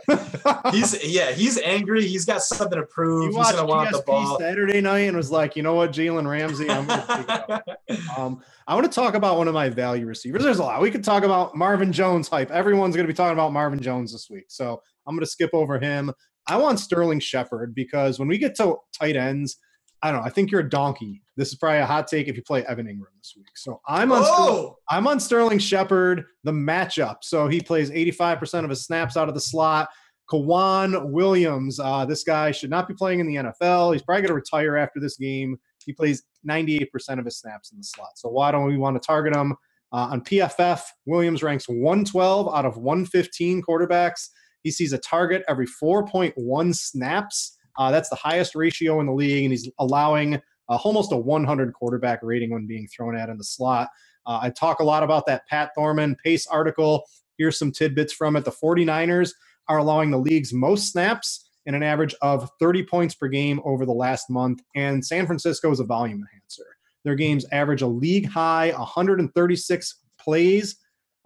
he's 0.72 1.04
yeah, 1.04 1.32
he's 1.32 1.58
angry. 1.58 2.06
He's 2.06 2.24
got 2.24 2.42
something 2.42 2.78
to 2.78 2.86
prove. 2.86 3.32
He 3.32 3.36
he's 3.36 3.52
gonna 3.52 3.66
want 3.66 3.90
the 3.90 4.02
ball. 4.06 4.38
Saturday 4.38 4.80
night 4.80 5.00
and 5.00 5.16
was 5.16 5.32
like, 5.32 5.56
you 5.56 5.62
know 5.62 5.74
what, 5.74 5.90
Jalen 5.92 6.28
Ramsey, 6.28 6.70
I'm 6.70 6.86
to. 6.86 7.64
Um, 8.16 8.42
I 8.66 8.74
want 8.74 8.84
to 8.84 8.92
talk 8.92 9.14
about 9.14 9.38
one 9.38 9.46
of 9.46 9.54
my 9.54 9.68
value 9.68 10.06
receivers. 10.06 10.42
There's 10.42 10.58
a 10.58 10.62
lot. 10.62 10.80
We 10.80 10.90
could 10.90 11.04
talk 11.04 11.22
about 11.22 11.54
Marvin 11.54 11.92
Jones 11.92 12.28
hype. 12.28 12.50
Everyone's 12.50 12.96
going 12.96 13.06
to 13.06 13.12
be 13.12 13.16
talking 13.16 13.34
about 13.34 13.52
Marvin 13.52 13.80
Jones 13.80 14.12
this 14.12 14.28
week. 14.28 14.46
So 14.48 14.82
I'm 15.06 15.14
going 15.14 15.24
to 15.24 15.30
skip 15.30 15.50
over 15.52 15.78
him. 15.78 16.12
I 16.48 16.56
want 16.56 16.80
Sterling 16.80 17.20
Shepard 17.20 17.74
because 17.74 18.18
when 18.18 18.26
we 18.26 18.38
get 18.38 18.56
to 18.56 18.76
tight 18.92 19.16
ends, 19.16 19.56
I 20.02 20.10
don't 20.10 20.20
know. 20.20 20.26
I 20.26 20.30
think 20.30 20.50
you're 20.50 20.60
a 20.60 20.68
donkey. 20.68 21.22
This 21.36 21.48
is 21.48 21.56
probably 21.56 21.78
a 21.78 21.86
hot 21.86 22.06
take 22.06 22.28
if 22.28 22.36
you 22.36 22.42
play 22.42 22.64
Evan 22.66 22.86
Engram 22.86 23.16
this 23.18 23.34
week. 23.36 23.46
So 23.56 23.80
I'm 23.86 24.12
on 24.12 24.24
Sterling, 24.24 24.48
oh, 24.48 24.76
I'm 24.88 25.06
on 25.06 25.20
Sterling 25.20 25.58
Shepard, 25.58 26.24
the 26.44 26.52
matchup. 26.52 27.16
So 27.22 27.48
he 27.48 27.60
plays 27.60 27.90
85% 27.90 28.64
of 28.64 28.70
his 28.70 28.84
snaps 28.84 29.16
out 29.16 29.28
of 29.28 29.34
the 29.34 29.40
slot. 29.40 29.88
K'Waun 30.30 31.10
Williams, 31.10 31.78
uh, 31.78 32.04
this 32.04 32.24
guy 32.24 32.50
should 32.50 32.70
not 32.70 32.88
be 32.88 32.94
playing 32.94 33.20
in 33.20 33.26
the 33.26 33.36
NFL. 33.36 33.92
He's 33.92 34.02
probably 34.02 34.22
going 34.22 34.28
to 34.28 34.34
retire 34.34 34.76
after 34.76 34.98
this 34.98 35.16
game. 35.16 35.56
He 35.84 35.92
plays 35.92 36.24
98% 36.48 36.86
of 37.18 37.24
his 37.24 37.38
snaps 37.38 37.70
in 37.70 37.78
the 37.78 37.84
slot. 37.84 38.10
So 38.16 38.28
why 38.28 38.50
don't 38.50 38.66
we 38.66 38.76
want 38.76 39.00
to 39.00 39.06
target 39.06 39.36
him? 39.36 39.54
Uh, 39.92 40.08
on 40.10 40.20
PFF, 40.20 40.82
Williams 41.06 41.42
ranks 41.42 41.68
112 41.68 42.52
out 42.52 42.64
of 42.64 42.76
115 42.76 43.62
quarterbacks. 43.62 44.28
He 44.62 44.70
sees 44.72 44.92
a 44.92 44.98
target 44.98 45.44
every 45.48 45.66
4.1 45.66 46.74
snaps. 46.74 47.55
Uh, 47.78 47.90
that's 47.90 48.08
the 48.08 48.16
highest 48.16 48.54
ratio 48.54 49.00
in 49.00 49.06
the 49.06 49.12
league, 49.12 49.44
and 49.44 49.52
he's 49.52 49.70
allowing 49.78 50.34
uh, 50.68 50.78
almost 50.84 51.12
a 51.12 51.16
100 51.16 51.72
quarterback 51.72 52.20
rating 52.22 52.50
when 52.50 52.66
being 52.66 52.88
thrown 52.88 53.16
at 53.16 53.28
in 53.28 53.38
the 53.38 53.44
slot. 53.44 53.88
Uh, 54.26 54.40
I 54.42 54.50
talk 54.50 54.80
a 54.80 54.84
lot 54.84 55.02
about 55.02 55.26
that 55.26 55.46
Pat 55.48 55.70
Thorman 55.76 56.16
Pace 56.22 56.46
article. 56.46 57.04
Here's 57.38 57.58
some 57.58 57.70
tidbits 57.70 58.12
from 58.12 58.36
it. 58.36 58.44
The 58.44 58.50
49ers 58.50 59.32
are 59.68 59.78
allowing 59.78 60.10
the 60.10 60.18
league's 60.18 60.52
most 60.52 60.90
snaps 60.90 61.48
and 61.66 61.74
an 61.76 61.82
average 61.82 62.14
of 62.22 62.50
30 62.60 62.84
points 62.84 63.14
per 63.14 63.28
game 63.28 63.60
over 63.64 63.84
the 63.84 63.92
last 63.92 64.30
month. 64.30 64.62
And 64.74 65.04
San 65.04 65.26
Francisco 65.26 65.70
is 65.70 65.80
a 65.80 65.84
volume 65.84 66.18
enhancer. 66.20 66.76
Their 67.04 67.14
games 67.14 67.44
average 67.52 67.82
a 67.82 67.86
league 67.86 68.28
high 68.28 68.72
136 68.72 70.00
plays 70.20 70.76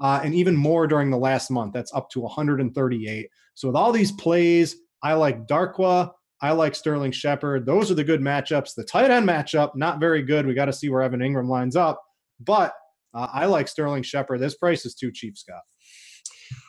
uh, 0.00 0.20
and 0.24 0.34
even 0.34 0.56
more 0.56 0.86
during 0.86 1.10
the 1.10 1.18
last 1.18 1.50
month. 1.50 1.72
That's 1.72 1.92
up 1.94 2.10
to 2.10 2.20
138. 2.20 3.28
So 3.54 3.68
with 3.68 3.76
all 3.76 3.92
these 3.92 4.12
plays, 4.12 4.76
I 5.02 5.14
like 5.14 5.46
Darkwa. 5.46 6.12
I 6.42 6.52
like 6.52 6.74
Sterling 6.74 7.12
Shepard. 7.12 7.66
Those 7.66 7.90
are 7.90 7.94
the 7.94 8.04
good 8.04 8.20
matchups. 8.20 8.74
The 8.74 8.84
tight 8.84 9.10
end 9.10 9.28
matchup, 9.28 9.76
not 9.76 10.00
very 10.00 10.22
good. 10.22 10.46
We 10.46 10.54
got 10.54 10.66
to 10.66 10.72
see 10.72 10.88
where 10.88 11.02
Evan 11.02 11.20
Engram 11.20 11.48
lines 11.48 11.76
up. 11.76 12.02
But 12.40 12.74
uh, 13.12 13.28
I 13.32 13.46
like 13.46 13.68
Sterling 13.68 14.02
Shepard. 14.02 14.40
This 14.40 14.54
price 14.54 14.86
is 14.86 14.94
too 14.94 15.12
cheap, 15.12 15.36
Scott. 15.36 15.62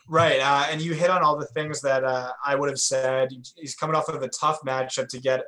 Right, 0.07 0.39
uh, 0.39 0.67
and 0.69 0.81
you 0.81 0.93
hit 0.93 1.09
on 1.09 1.23
all 1.23 1.37
the 1.37 1.45
things 1.47 1.81
that 1.81 2.03
uh, 2.03 2.31
I 2.45 2.55
would 2.55 2.69
have 2.69 2.79
said. 2.79 3.29
He's 3.55 3.75
coming 3.75 3.95
off 3.95 4.09
of 4.09 4.21
a 4.21 4.27
tough 4.27 4.59
matchup 4.65 5.07
to 5.09 5.19
get 5.19 5.45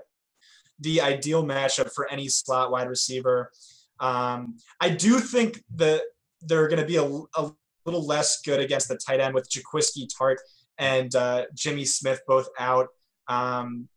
the 0.79 1.01
ideal 1.01 1.43
matchup 1.43 1.91
for 1.93 2.09
any 2.09 2.29
slot 2.29 2.71
wide 2.71 2.87
receiver. 2.87 3.51
Um, 3.99 4.57
I 4.79 4.89
do 4.89 5.19
think 5.19 5.63
that 5.75 6.01
they're 6.41 6.67
going 6.67 6.81
to 6.81 6.85
be 6.85 6.97
a, 6.97 7.03
a, 7.03 7.51
little 7.85 8.05
less 8.05 8.41
good 8.41 8.61
against 8.61 8.87
the 8.87 8.95
tight 8.95 9.19
end 9.19 9.33
with 9.35 9.49
Jaquiski 9.49 10.07
Tartt 10.07 10.37
and 10.77 11.13
uh, 11.15 11.43
Jimmy 11.53 11.83
Smith 11.83 12.21
both 12.25 12.47
out. 12.57 12.87
Um, 13.27 13.89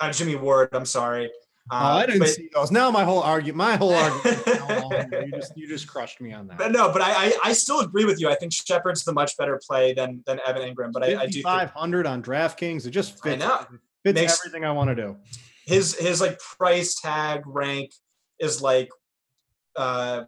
uh, 0.00 0.12
Jimmy 0.12 0.36
Ward, 0.36 0.70
I'm 0.72 0.86
sorry. 0.86 1.30
Oh, 1.70 1.76
I 1.76 2.04
didn't 2.04 2.18
but, 2.18 2.28
see 2.28 2.50
those. 2.52 2.70
Now 2.70 2.90
my 2.90 3.04
whole 3.04 3.22
argument, 3.22 3.56
my 3.56 3.76
whole 3.76 3.94
argument, 3.94 5.26
you 5.26 5.32
just 5.32 5.56
you 5.56 5.66
just 5.66 5.88
crushed 5.88 6.20
me 6.20 6.32
on 6.32 6.46
that. 6.48 6.58
But 6.58 6.72
no, 6.72 6.92
but 6.92 7.00
I, 7.00 7.12
I, 7.12 7.32
I 7.42 7.52
still 7.54 7.80
agree 7.80 8.04
with 8.04 8.20
you. 8.20 8.28
I 8.28 8.34
think 8.34 8.52
Shepard's 8.52 9.02
the 9.02 9.14
much 9.14 9.34
better 9.38 9.58
play 9.66 9.94
than 9.94 10.22
than 10.26 10.40
Evan 10.46 10.62
Engram. 10.62 10.92
But 10.92 11.04
I, 11.04 11.22
I 11.22 11.26
do 11.26 11.40
five 11.40 11.70
hundred 11.70 12.06
on 12.06 12.22
DraftKings. 12.22 12.86
It 12.86 12.90
just 12.90 13.22
fits. 13.22 13.42
I 13.42 13.46
know. 13.46 13.66
Fits 14.04 14.14
Makes, 14.14 14.40
everything 14.40 14.66
I 14.66 14.72
want 14.72 14.90
to 14.90 14.94
do. 14.94 15.16
His 15.64 15.94
his 15.98 16.20
like 16.20 16.38
price 16.38 17.00
tag 17.00 17.44
rank 17.46 17.92
is 18.38 18.60
like 18.60 18.90
uh 19.76 20.24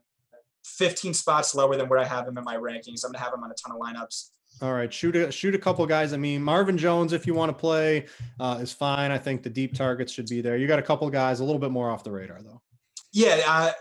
15 0.65 1.15
spots 1.15 1.55
lower 1.55 1.77
than 1.77 1.89
where 1.89 1.99
I 1.99 2.05
have 2.05 2.27
him 2.27 2.39
in 2.39 2.45
my 2.45 2.57
rankings. 2.57 3.05
I'm 3.05 3.13
gonna 3.13 3.23
have 3.23 3.35
him 3.35 3.45
on 3.45 3.51
a 3.51 3.55
ton 3.55 3.77
of 3.77 3.81
lineups. 3.81 4.31
All 4.63 4.73
right, 4.73 4.93
shoot 4.93 5.15
a 5.17 5.31
shoot 5.31 5.55
a 5.55 5.59
couple 5.59 5.85
guys. 5.87 6.15
I 6.15 6.17
mean, 6.17 6.43
Marvin 6.43 6.79
Jones, 6.79 7.13
if 7.13 7.27
you 7.27 7.35
want 7.35 7.51
to 7.51 7.61
play, 7.61 8.07
uh, 8.41 8.59
is 8.61 8.73
fine. 8.73 9.11
I 9.11 9.19
think 9.19 9.43
the 9.43 9.51
deep 9.51 9.75
targets 9.75 10.13
should 10.13 10.29
be 10.29 10.41
there. 10.41 10.57
You 10.57 10.67
got 10.67 10.79
a 10.79 10.83
couple 10.83 11.09
guys 11.11 11.41
a 11.41 11.45
little 11.45 11.59
bit 11.59 11.71
more 11.71 11.91
off 11.91 12.05
the 12.05 12.11
radar 12.11 12.41
though. 12.41 12.63
Yeah, 13.13 13.43
uh, 13.47 13.73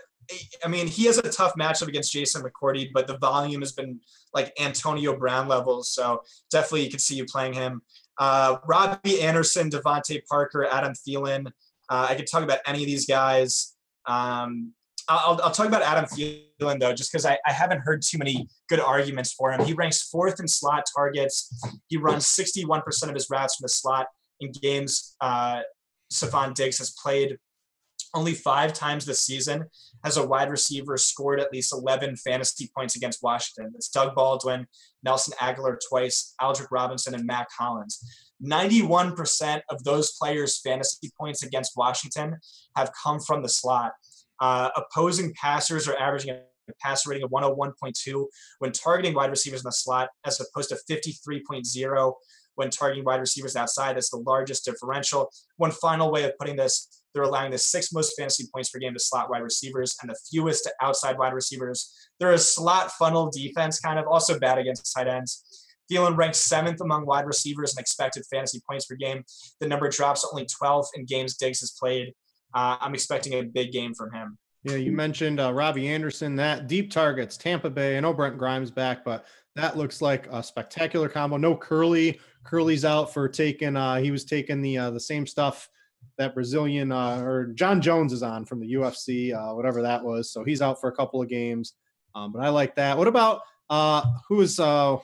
I 0.64 0.68
mean, 0.68 0.86
he 0.86 1.04
has 1.06 1.18
a 1.18 1.22
tough 1.22 1.54
matchup 1.54 1.88
against 1.88 2.12
Jason 2.12 2.42
McCourty, 2.42 2.90
but 2.92 3.06
the 3.06 3.16
volume 3.18 3.60
has 3.60 3.72
been 3.72 4.00
like 4.34 4.52
Antonio 4.60 5.16
Brown 5.16 5.48
levels. 5.48 5.92
So 5.92 6.22
definitely, 6.50 6.84
you 6.84 6.90
could 6.90 7.00
see 7.00 7.14
you 7.14 7.24
playing 7.24 7.54
him. 7.54 7.82
Uh, 8.18 8.58
Robbie 8.66 9.22
Anderson, 9.22 9.70
DeVante 9.70 10.24
Parker, 10.26 10.66
Adam 10.66 10.92
Thielen. 10.92 11.46
Uh, 11.88 12.06
I 12.10 12.14
could 12.14 12.26
talk 12.26 12.42
about 12.42 12.58
any 12.66 12.80
of 12.80 12.86
these 12.86 13.06
guys. 13.06 13.74
Um, 14.06 14.72
I'll, 15.08 15.40
I'll 15.42 15.50
talk 15.50 15.66
about 15.66 15.82
Adam 15.82 16.04
Thielen 16.04 16.80
though, 16.80 16.92
just 16.92 17.12
because 17.12 17.24
I, 17.24 17.38
I 17.46 17.52
haven't 17.52 17.80
heard 17.80 18.02
too 18.02 18.18
many 18.18 18.48
good 18.68 18.80
arguments 18.80 19.32
for 19.32 19.52
him. 19.52 19.64
He 19.64 19.72
ranks 19.72 20.02
fourth 20.02 20.40
in 20.40 20.48
slot 20.48 20.84
targets. 20.94 21.52
He 21.88 21.96
runs 21.96 22.26
61% 22.26 23.08
of 23.08 23.14
his 23.14 23.28
routes 23.30 23.56
from 23.56 23.64
the 23.64 23.68
slot 23.68 24.06
in 24.40 24.52
games. 24.52 25.16
Uh, 25.20 25.60
Stefon 26.12 26.54
Diggs 26.54 26.78
has 26.78 26.94
played 27.02 27.38
only 28.14 28.34
five 28.34 28.72
times 28.72 29.04
this 29.04 29.20
season 29.20 29.66
has 30.04 30.16
a 30.16 30.26
wide 30.26 30.50
receiver 30.50 30.96
scored 30.96 31.40
at 31.40 31.52
least 31.52 31.72
11 31.72 32.16
fantasy 32.16 32.70
points 32.74 32.96
against 32.96 33.22
Washington. 33.22 33.72
It's 33.74 33.88
Doug 33.88 34.14
Baldwin, 34.14 34.66
Nelson 35.02 35.34
Agholor 35.40 35.76
twice, 35.88 36.34
Aldrick 36.40 36.68
Robinson, 36.70 37.14
and 37.14 37.26
Mack 37.26 37.48
Hollins. 37.56 38.00
91% 38.44 39.60
of 39.70 39.82
those 39.84 40.12
players' 40.12 40.60
fantasy 40.60 41.10
points 41.18 41.42
against 41.42 41.72
Washington 41.76 42.36
have 42.76 42.92
come 43.02 43.20
from 43.20 43.42
the 43.42 43.48
slot. 43.48 43.92
Uh, 44.40 44.70
opposing 44.76 45.32
passers 45.40 45.88
are 45.88 45.96
averaging 45.98 46.30
a 46.30 46.40
passer 46.80 47.10
rating 47.10 47.24
of 47.24 47.30
101.2 47.30 48.26
when 48.58 48.72
targeting 48.72 49.14
wide 49.14 49.30
receivers 49.30 49.60
in 49.60 49.64
the 49.64 49.72
slot, 49.72 50.08
as 50.24 50.40
opposed 50.40 50.70
to 50.70 50.78
53.0 50.90 52.12
when 52.56 52.70
targeting 52.70 53.04
wide 53.04 53.20
receivers 53.20 53.54
outside. 53.56 53.96
That's 53.96 54.10
the 54.10 54.18
largest 54.18 54.64
differential. 54.64 55.30
One 55.56 55.70
final 55.70 56.10
way 56.10 56.24
of 56.24 56.36
putting 56.38 56.56
this 56.56 57.02
they're 57.16 57.24
allowing 57.24 57.50
the 57.50 57.56
sixth 57.56 57.94
most 57.94 58.14
fantasy 58.14 58.44
points 58.52 58.68
per 58.68 58.78
game 58.78 58.92
to 58.92 59.00
slot 59.00 59.30
wide 59.30 59.42
receivers 59.42 59.96
and 60.02 60.10
the 60.10 60.18
fewest 60.30 60.64
to 60.64 60.72
outside 60.82 61.16
wide 61.16 61.32
receivers. 61.32 61.90
They're 62.20 62.32
a 62.32 62.38
slot 62.38 62.92
funnel 62.92 63.30
defense, 63.30 63.80
kind 63.80 63.98
of 63.98 64.06
also 64.06 64.38
bad 64.38 64.58
against 64.58 64.92
tight 64.94 65.08
ends. 65.08 65.66
Thielen 65.90 66.18
ranks 66.18 66.36
seventh 66.36 66.82
among 66.82 67.06
wide 67.06 67.24
receivers 67.24 67.72
in 67.72 67.80
expected 67.80 68.24
fantasy 68.30 68.60
points 68.68 68.84
per 68.84 68.96
game. 68.96 69.24
The 69.60 69.66
number 69.66 69.88
drops 69.88 70.28
only 70.30 70.44
12 70.44 70.88
in 70.94 71.06
games 71.06 71.38
Diggs 71.38 71.60
has 71.60 71.70
played. 71.70 72.12
Uh, 72.56 72.78
I'm 72.80 72.94
expecting 72.94 73.34
a 73.34 73.42
big 73.42 73.70
game 73.70 73.92
from 73.92 74.10
him. 74.12 74.38
Yeah, 74.64 74.76
you 74.76 74.90
mentioned 74.90 75.38
uh, 75.38 75.52
Robbie 75.52 75.88
Anderson. 75.88 76.34
That 76.36 76.68
deep 76.68 76.90
targets, 76.90 77.36
Tampa 77.36 77.68
Bay. 77.68 77.98
I 77.98 78.00
know 78.00 78.14
Brent 78.14 78.38
Grimes 78.38 78.70
back, 78.70 79.04
but 79.04 79.26
that 79.56 79.76
looks 79.76 80.00
like 80.00 80.26
a 80.32 80.42
spectacular 80.42 81.08
combo. 81.10 81.36
No 81.36 81.54
Curly. 81.54 82.18
Curly's 82.44 82.86
out 82.86 83.12
for 83.12 83.28
taking. 83.28 83.76
Uh, 83.76 83.96
he 83.96 84.10
was 84.10 84.24
taking 84.24 84.62
the 84.62 84.78
uh, 84.78 84.90
the 84.90 84.98
same 84.98 85.26
stuff 85.26 85.68
that 86.16 86.34
Brazilian 86.34 86.92
uh, 86.92 87.20
or 87.20 87.48
Jon 87.48 87.80
Jones 87.80 88.14
is 88.14 88.22
on 88.22 88.46
from 88.46 88.60
the 88.60 88.72
UFC, 88.72 89.34
uh, 89.34 89.54
whatever 89.54 89.82
that 89.82 90.02
was. 90.02 90.32
So 90.32 90.42
he's 90.42 90.62
out 90.62 90.80
for 90.80 90.88
a 90.88 90.96
couple 90.96 91.20
of 91.20 91.28
games. 91.28 91.74
Um, 92.14 92.32
but 92.32 92.42
I 92.42 92.48
like 92.48 92.74
that. 92.76 92.96
What 92.96 93.06
about 93.06 93.42
uh, 93.68 94.02
who 94.28 94.40
is 94.40 94.58
uh, 94.58 94.96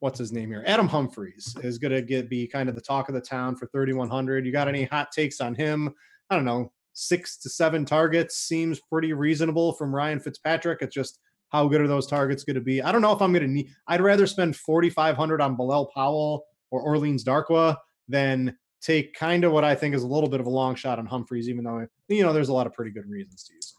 what's 0.00 0.18
his 0.18 0.32
name 0.32 0.48
here? 0.48 0.64
Adam 0.66 0.88
Humphries 0.88 1.54
is 1.62 1.76
going 1.76 1.92
to 1.92 2.00
get 2.00 2.30
be 2.30 2.46
kind 2.46 2.70
of 2.70 2.74
the 2.74 2.80
talk 2.80 3.10
of 3.10 3.14
the 3.14 3.20
town 3.20 3.56
for 3.56 3.66
3100. 3.66 4.46
You 4.46 4.52
got 4.52 4.68
any 4.68 4.84
hot 4.84 5.12
takes 5.12 5.42
on 5.42 5.54
him? 5.54 5.94
I 6.30 6.36
don't 6.36 6.44
know. 6.44 6.72
Six 6.92 7.38
to 7.38 7.50
seven 7.50 7.84
targets 7.84 8.36
seems 8.36 8.80
pretty 8.90 9.12
reasonable 9.12 9.74
from 9.74 9.94
Ryan 9.94 10.18
Fitzpatrick. 10.18 10.78
It's 10.80 10.94
just 10.94 11.18
how 11.50 11.68
good 11.68 11.80
are 11.80 11.88
those 11.88 12.06
targets 12.06 12.44
going 12.44 12.54
to 12.54 12.60
be? 12.60 12.82
I 12.82 12.90
don't 12.90 13.02
know 13.02 13.12
if 13.12 13.22
I'm 13.22 13.32
going 13.32 13.46
to 13.46 13.52
need. 13.52 13.68
I'd 13.86 14.00
rather 14.00 14.26
spend 14.26 14.56
4,500 14.56 15.40
on 15.40 15.56
Bilal 15.56 15.90
Powell 15.94 16.44
or 16.70 16.80
Orleans 16.80 17.24
Darkwa 17.24 17.76
than 18.08 18.56
take 18.80 19.14
kind 19.14 19.44
of 19.44 19.52
what 19.52 19.64
I 19.64 19.74
think 19.74 19.94
is 19.94 20.02
a 20.02 20.06
little 20.06 20.28
bit 20.28 20.40
of 20.40 20.46
a 20.46 20.50
long 20.50 20.74
shot 20.74 20.98
on 20.98 21.06
Humphries, 21.06 21.48
even 21.48 21.64
though 21.64 21.86
you 22.08 22.22
know 22.22 22.32
there's 22.32 22.48
a 22.48 22.52
lot 22.52 22.66
of 22.66 22.72
pretty 22.72 22.90
good 22.90 23.08
reasons 23.08 23.44
to 23.44 23.54
use. 23.54 23.74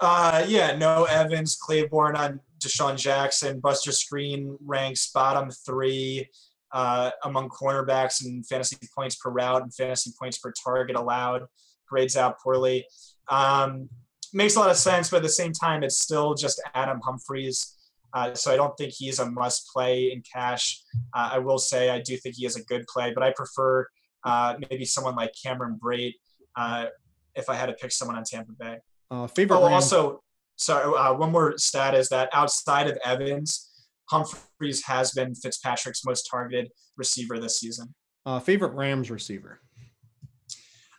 Uh, 0.00 0.44
yeah, 0.46 0.76
no 0.76 1.04
Evans, 1.04 1.56
Claiborne 1.60 2.16
on 2.16 2.40
DeSean 2.58 2.96
Jackson, 2.96 3.60
Buster 3.60 3.90
Skrine 3.90 4.56
ranks 4.64 5.10
bottom 5.10 5.50
three 5.50 6.28
uh, 6.72 7.10
among 7.24 7.48
cornerbacks 7.48 8.24
and 8.24 8.46
fantasy 8.46 8.76
points 8.94 9.16
per 9.16 9.30
route 9.30 9.62
and 9.62 9.74
fantasy 9.74 10.12
points 10.18 10.38
per 10.38 10.52
target 10.52 10.96
allowed. 10.96 11.42
Grades 11.88 12.16
out 12.16 12.38
poorly. 12.40 12.86
Um, 13.28 13.88
makes 14.32 14.56
a 14.56 14.60
lot 14.60 14.70
of 14.70 14.76
sense, 14.76 15.10
but 15.10 15.18
at 15.18 15.22
the 15.22 15.28
same 15.28 15.52
time, 15.52 15.82
it's 15.82 15.98
still 15.98 16.34
just 16.34 16.60
Adam 16.74 17.00
Humphries. 17.02 17.74
Uh, 18.14 18.34
so 18.34 18.52
I 18.52 18.56
don't 18.56 18.76
think 18.76 18.92
he's 18.96 19.18
a 19.18 19.30
must 19.30 19.70
play 19.72 20.12
in 20.12 20.22
cash. 20.22 20.82
Uh, 21.14 21.30
I 21.32 21.38
will 21.38 21.58
say 21.58 21.90
I 21.90 22.00
do 22.00 22.16
think 22.16 22.36
he 22.36 22.46
is 22.46 22.56
a 22.56 22.64
good 22.64 22.86
play, 22.86 23.12
but 23.12 23.22
I 23.22 23.32
prefer 23.32 23.86
uh, 24.24 24.54
maybe 24.70 24.84
someone 24.84 25.14
like 25.14 25.32
Cameron 25.42 25.78
Brate 25.82 26.14
uh, 26.56 26.86
if 27.34 27.48
I 27.48 27.54
had 27.54 27.66
to 27.66 27.74
pick 27.74 27.92
someone 27.92 28.16
on 28.16 28.24
Tampa 28.24 28.52
Bay. 28.52 28.78
Uh, 29.10 29.26
favorite. 29.26 29.58
Oh, 29.58 29.64
also, 29.64 30.22
sorry. 30.56 30.84
Uh, 30.84 31.14
one 31.14 31.32
more 31.32 31.56
stat 31.58 31.94
is 31.94 32.08
that 32.08 32.28
outside 32.32 32.88
of 32.88 32.98
Evans, 33.04 33.67
Humphries 34.10 34.84
has 34.84 35.12
been 35.12 35.34
Fitzpatrick's 35.34 36.04
most 36.04 36.28
targeted 36.30 36.70
receiver 36.96 37.38
this 37.38 37.58
season. 37.58 37.94
Uh, 38.26 38.40
favorite 38.40 38.74
Rams 38.74 39.10
receiver? 39.10 39.60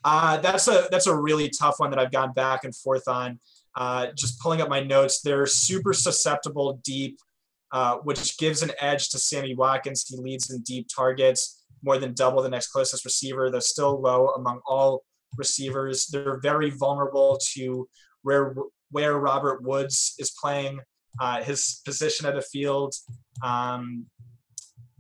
Uh, 0.04 0.38
that's 0.38 0.68
a 0.68 0.88
that's 0.92 1.08
a 1.08 1.16
really 1.16 1.50
tough 1.50 1.76
one 1.78 1.90
that 1.90 2.00
I've 2.00 2.12
gone 2.12 2.34
back 2.34 2.64
and 2.64 2.76
forth 2.76 3.08
on. 3.08 3.40
Uh, 3.76 4.08
just 4.16 4.40
pulling 4.40 4.62
up 4.62 4.70
my 4.70 4.80
notes, 4.80 5.22
they're 5.22 5.46
super 5.46 5.94
susceptible 5.94 6.80
deep, 6.84 7.20
uh, 7.72 7.98
which 7.98 8.38
gives 8.38 8.62
an 8.62 8.72
edge 8.80 9.10
to 9.10 9.20
Sammy 9.20 9.56
Watkins. 9.56 10.06
He 10.08 10.18
leads 10.18 10.50
in 10.50 10.62
deep 10.62 10.88
targets, 10.94 11.66
more 11.84 11.98
than 11.98 12.14
double 12.14 12.42
the 12.42 12.50
next 12.50 12.68
closest 12.68 13.06
receiver. 13.06 13.50
They're 13.50 13.62
still 13.62 14.02
low 14.02 14.30
among 14.30 14.62
all 14.66 15.04
receivers. 15.38 16.08
They're 16.08 16.40
very 16.42 16.72
vulnerable 16.72 17.40
to 17.54 17.88
where 18.24 18.56
where 18.92 19.20
Robert 19.20 19.64
Woods 19.64 20.16
is 20.18 20.32
playing, 20.32 20.80
uh, 21.20 21.44
his 21.44 21.82
position 21.86 22.26
of 22.26 22.36
the 22.36 22.42
field. 22.42 22.94
Um, 23.44 24.06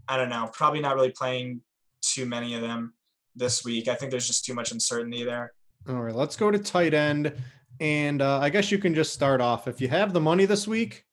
I 0.07 0.17
don't 0.17 0.29
know. 0.29 0.49
Probably 0.53 0.79
not 0.79 0.95
really 0.95 1.11
playing 1.11 1.61
too 2.01 2.25
many 2.25 2.55
of 2.55 2.61
them 2.61 2.93
this 3.35 3.63
week. 3.63 3.87
I 3.87 3.95
think 3.95 4.11
there's 4.11 4.27
just 4.27 4.45
too 4.45 4.53
much 4.53 4.71
uncertainty 4.71 5.23
there. 5.23 5.53
All 5.87 6.01
right, 6.01 6.15
let's 6.15 6.35
go 6.35 6.51
to 6.51 6.59
tight 6.59 6.93
end. 6.93 7.33
And 7.79 8.21
uh, 8.21 8.39
I 8.39 8.49
guess 8.49 8.71
you 8.71 8.77
can 8.77 8.93
just 8.93 9.13
start 9.13 9.39
off. 9.39 9.67
If 9.67 9.79
you 9.79 9.87
have 9.87 10.11
the 10.11 10.19
money 10.19 10.45
this 10.45 10.67
week, 10.67 11.05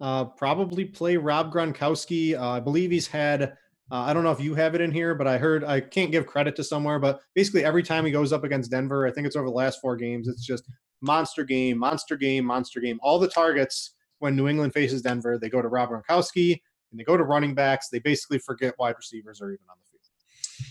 uh, 0.00 0.24
probably 0.24 0.84
play 0.84 1.16
Rob 1.16 1.52
Gronkowski. 1.52 2.38
Uh, 2.38 2.50
I 2.50 2.60
believe 2.60 2.90
he's 2.90 3.06
had, 3.06 3.42
uh, 3.90 4.00
I 4.00 4.12
don't 4.12 4.24
know 4.24 4.32
if 4.32 4.40
you 4.40 4.54
have 4.54 4.74
it 4.74 4.80
in 4.80 4.90
here, 4.92 5.14
but 5.14 5.26
I 5.26 5.38
heard, 5.38 5.64
I 5.64 5.80
can't 5.80 6.12
give 6.12 6.26
credit 6.26 6.56
to 6.56 6.64
somewhere, 6.64 6.98
but 6.98 7.20
basically 7.34 7.64
every 7.64 7.82
time 7.82 8.04
he 8.04 8.10
goes 8.10 8.32
up 8.32 8.44
against 8.44 8.70
Denver, 8.70 9.06
I 9.06 9.12
think 9.12 9.26
it's 9.26 9.36
over 9.36 9.46
the 9.46 9.52
last 9.52 9.80
four 9.80 9.96
games, 9.96 10.28
it's 10.28 10.44
just 10.44 10.64
monster 11.00 11.44
game, 11.44 11.78
monster 11.78 12.16
game, 12.16 12.44
monster 12.44 12.80
game. 12.80 12.98
All 13.02 13.18
the 13.18 13.28
targets 13.28 13.94
when 14.24 14.34
New 14.34 14.48
England 14.48 14.72
faces 14.72 15.02
Denver, 15.02 15.38
they 15.38 15.50
go 15.50 15.60
to 15.60 15.68
Rob 15.68 15.90
Gronkowski 15.90 16.58
and 16.90 16.98
they 16.98 17.04
go 17.04 17.14
to 17.14 17.24
running 17.24 17.54
backs. 17.54 17.90
They 17.90 17.98
basically 17.98 18.38
forget 18.38 18.72
wide 18.78 18.94
receivers 18.96 19.42
are 19.42 19.50
even 19.50 19.66
on 19.68 19.76
the 19.78 19.90
field. 19.90 20.68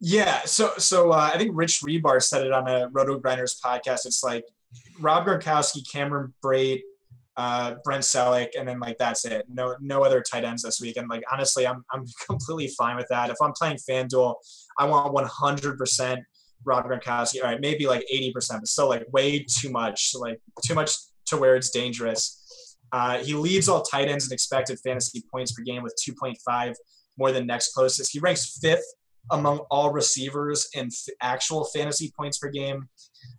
yeah, 0.00 0.40
so 0.44 0.72
so 0.76 1.12
uh, 1.12 1.30
I 1.32 1.38
think 1.38 1.52
Rich 1.54 1.80
Hribar 1.80 2.20
said 2.20 2.44
it 2.44 2.50
on 2.52 2.66
a 2.66 2.90
RotoGrinders 2.90 3.60
podcast. 3.64 4.04
It's 4.04 4.24
like 4.24 4.44
Rob 4.98 5.28
Gronkowski, 5.28 5.88
Cameron 5.88 6.34
Brate, 6.44 6.80
uh, 7.36 7.76
Brent 7.84 8.02
Celek, 8.02 8.48
and 8.58 8.66
then 8.66 8.80
like 8.80 8.98
that's 8.98 9.24
it. 9.24 9.46
No 9.48 9.76
no 9.80 10.02
other 10.02 10.20
tight 10.20 10.42
ends 10.42 10.64
this 10.64 10.80
week. 10.80 10.96
And 10.96 11.08
like 11.08 11.22
honestly, 11.32 11.68
I'm 11.68 11.84
I'm 11.92 12.04
completely 12.28 12.74
fine 12.76 12.96
with 12.96 13.06
that. 13.10 13.30
If 13.30 13.36
I'm 13.40 13.52
playing 13.52 13.76
FanDuel, 13.88 14.34
I 14.76 14.86
want 14.86 15.14
100% 15.14 16.22
Rob 16.64 16.84
Gronkowski. 16.84 17.44
All 17.44 17.48
right, 17.48 17.60
maybe 17.60 17.86
like 17.86 18.04
80%, 18.12 18.32
but 18.32 18.66
still 18.66 18.88
like 18.88 19.04
way 19.12 19.46
too 19.48 19.70
much. 19.70 20.14
Like 20.18 20.40
too 20.64 20.74
much 20.74 20.90
to 21.26 21.36
where 21.36 21.56
it's 21.56 21.70
dangerous. 21.70 22.76
Uh, 22.92 23.18
he 23.18 23.34
leads 23.34 23.68
all 23.68 23.82
tight 23.82 24.08
ends 24.08 24.26
in 24.26 24.32
expected 24.32 24.78
fantasy 24.84 25.22
points 25.32 25.52
per 25.52 25.62
game 25.62 25.82
with 25.82 25.94
2.5 26.08 26.74
more 27.18 27.32
than 27.32 27.46
next 27.46 27.72
closest. 27.72 28.12
He 28.12 28.20
ranks 28.20 28.58
fifth 28.58 28.84
among 29.30 29.58
all 29.70 29.92
receivers 29.92 30.68
in 30.74 30.86
f- 30.86 31.14
actual 31.20 31.64
fantasy 31.64 32.12
points 32.16 32.38
per 32.38 32.48
game. 32.48 32.88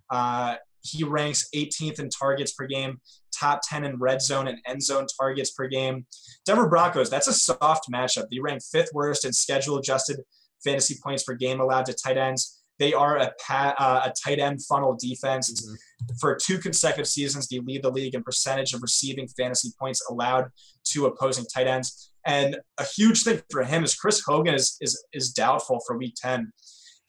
Uh, 0.10 0.56
he 0.82 1.04
ranks 1.04 1.50
18th 1.56 2.00
in 2.00 2.10
targets 2.10 2.54
per 2.54 2.66
game, 2.66 3.00
top 3.38 3.62
10 3.64 3.84
in 3.84 3.98
red 3.98 4.22
zone 4.22 4.48
and 4.48 4.60
end 4.66 4.82
zone 4.84 5.06
targets 5.20 5.52
per 5.52 5.68
game. 5.68 6.06
Denver 6.46 6.68
Broncos, 6.68 7.10
that's 7.10 7.28
a 7.28 7.34
soft 7.34 7.92
matchup. 7.92 8.26
They 8.30 8.40
rank 8.40 8.62
fifth 8.72 8.90
worst 8.94 9.26
in 9.26 9.34
schedule 9.34 9.78
adjusted 9.78 10.22
fantasy 10.64 10.98
points 11.04 11.24
per 11.24 11.34
game 11.34 11.60
allowed 11.60 11.86
to 11.86 11.94
tight 11.94 12.18
ends. 12.18 12.57
They 12.80 12.94
are 12.94 13.18
a, 13.18 13.32
pat, 13.46 13.76
uh, 13.80 14.02
a 14.06 14.14
tight 14.24 14.40
end 14.40 14.64
funnel 14.64 14.96
defense. 15.00 15.52
Mm-hmm. 15.52 16.16
For 16.20 16.36
two 16.36 16.60
consecutive 16.60 17.08
seasons, 17.08 17.48
they 17.48 17.60
lead 17.60 17.84
the 17.84 17.92
league 17.92 18.14
in 18.14 18.24
percentage 18.24 18.74
of 18.74 18.82
receiving 18.82 19.28
fantasy 19.28 19.70
points 19.80 20.06
allowed 20.10 20.50
to 20.90 21.08
opposing 21.08 21.46
tight 21.46 21.68
ends. 21.68 22.12
And 22.26 22.58
a 22.78 22.86
huge 22.86 23.24
thing 23.24 23.42
for 23.52 23.64
him 23.64 23.84
is 23.84 23.96
Chris 23.96 24.22
Hogan 24.26 24.54
is 24.54 24.78
is 24.82 25.04
is 25.14 25.32
doubtful 25.32 25.80
for 25.88 25.98
Week 25.98 26.14
10. 26.22 26.52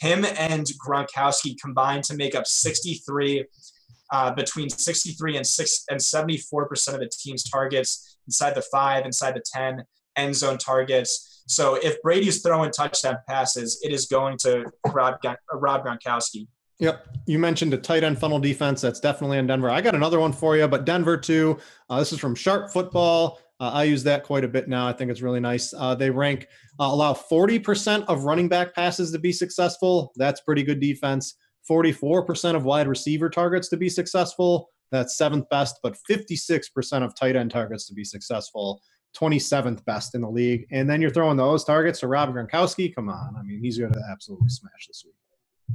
Him 0.00 0.24
and 0.24 0.66
Gronkowski 0.86 1.56
combined 1.60 2.04
to 2.04 2.16
make 2.16 2.34
up 2.34 2.46
63 2.46 3.44
uh, 4.12 4.32
between 4.32 4.70
63 4.70 5.36
and 5.36 5.46
six 5.46 5.84
and 5.90 6.00
74 6.00 6.68
percent 6.68 6.94
of 6.94 7.00
the 7.00 7.10
team's 7.10 7.42
targets 7.42 8.18
inside 8.26 8.54
the 8.54 8.62
five, 8.62 9.04
inside 9.04 9.34
the 9.34 9.42
10 9.44 9.84
end 10.16 10.34
zone 10.34 10.58
targets. 10.58 11.28
So 11.49 11.74
if 11.76 12.01
Brady's 12.03 12.42
throwing 12.42 12.70
touchdown 12.70 13.16
passes, 13.26 13.80
it 13.82 13.92
is 13.92 14.07
going 14.07 14.36
to 14.38 14.70
Rob, 14.92 15.16
Rob 15.53 15.84
Gronkowski. 15.84 16.46
Yep. 16.78 17.09
You 17.26 17.38
mentioned 17.38 17.74
a 17.74 17.78
tight 17.78 18.05
end 18.05 18.18
funnel 18.18 18.38
defense. 18.38 18.80
That's 18.80 19.01
definitely 19.01 19.38
in 19.38 19.46
Denver. 19.46 19.70
I 19.70 19.80
got 19.80 19.94
another 19.94 20.20
one 20.20 20.32
for 20.32 20.57
you, 20.57 20.68
but 20.68 20.84
Denver 20.84 21.16
too. 21.16 21.59
Uh, 21.90 21.99
this 21.99 22.12
is 22.12 22.20
from 22.20 22.34
Sharp 22.34 22.70
Football. 22.70 23.40
Uh, 23.59 23.70
I 23.74 23.84
use 23.84 24.05
that 24.05 24.22
quite 24.22 24.44
a 24.44 24.49
bit 24.49 24.68
now. 24.68 24.86
I 24.86 24.92
think 24.92 25.11
it's 25.11 25.22
really 25.22 25.40
nice. 25.40 25.74
Uh, 25.74 25.94
they 25.94 26.11
rank 26.11 26.46
uh, 26.78 26.84
allow 26.84 27.12
40% 27.12 28.05
of 28.07 28.22
running 28.22 28.49
back 28.49 28.74
passes 28.74 29.11
to 29.11 29.18
be 29.18 29.32
successful. 29.32 30.12
That's 30.16 30.40
pretty 30.42 30.62
good 30.62 30.78
defense. 30.78 31.34
44% 31.68 32.55
of 32.55 32.64
wide 32.64 32.86
receiver 32.86 33.28
targets 33.28 33.68
to 33.70 33.76
be 33.76 33.88
successful. 33.88 34.70
That's 34.92 35.16
seventh 35.16 35.49
best, 35.51 35.80
but 35.82 35.96
56% 36.09 37.05
of 37.05 37.14
tight 37.16 37.36
end 37.36 37.51
targets 37.51 37.86
to 37.88 37.94
be 37.94 38.05
successful. 38.05 38.80
27th 39.16 39.84
best 39.84 40.14
in 40.14 40.20
the 40.20 40.30
league. 40.30 40.66
And 40.70 40.88
then 40.88 41.00
you're 41.00 41.11
throwing 41.11 41.36
those 41.36 41.64
targets 41.64 42.00
to 42.00 42.09
Rob 42.09 42.30
Gronkowski. 42.30 42.94
Come 42.94 43.09
on. 43.09 43.34
I 43.36 43.42
mean, 43.42 43.61
he's 43.62 43.78
going 43.78 43.92
to 43.92 44.02
absolutely 44.11 44.48
smash 44.48 44.86
this 44.86 45.04
week. 45.04 45.14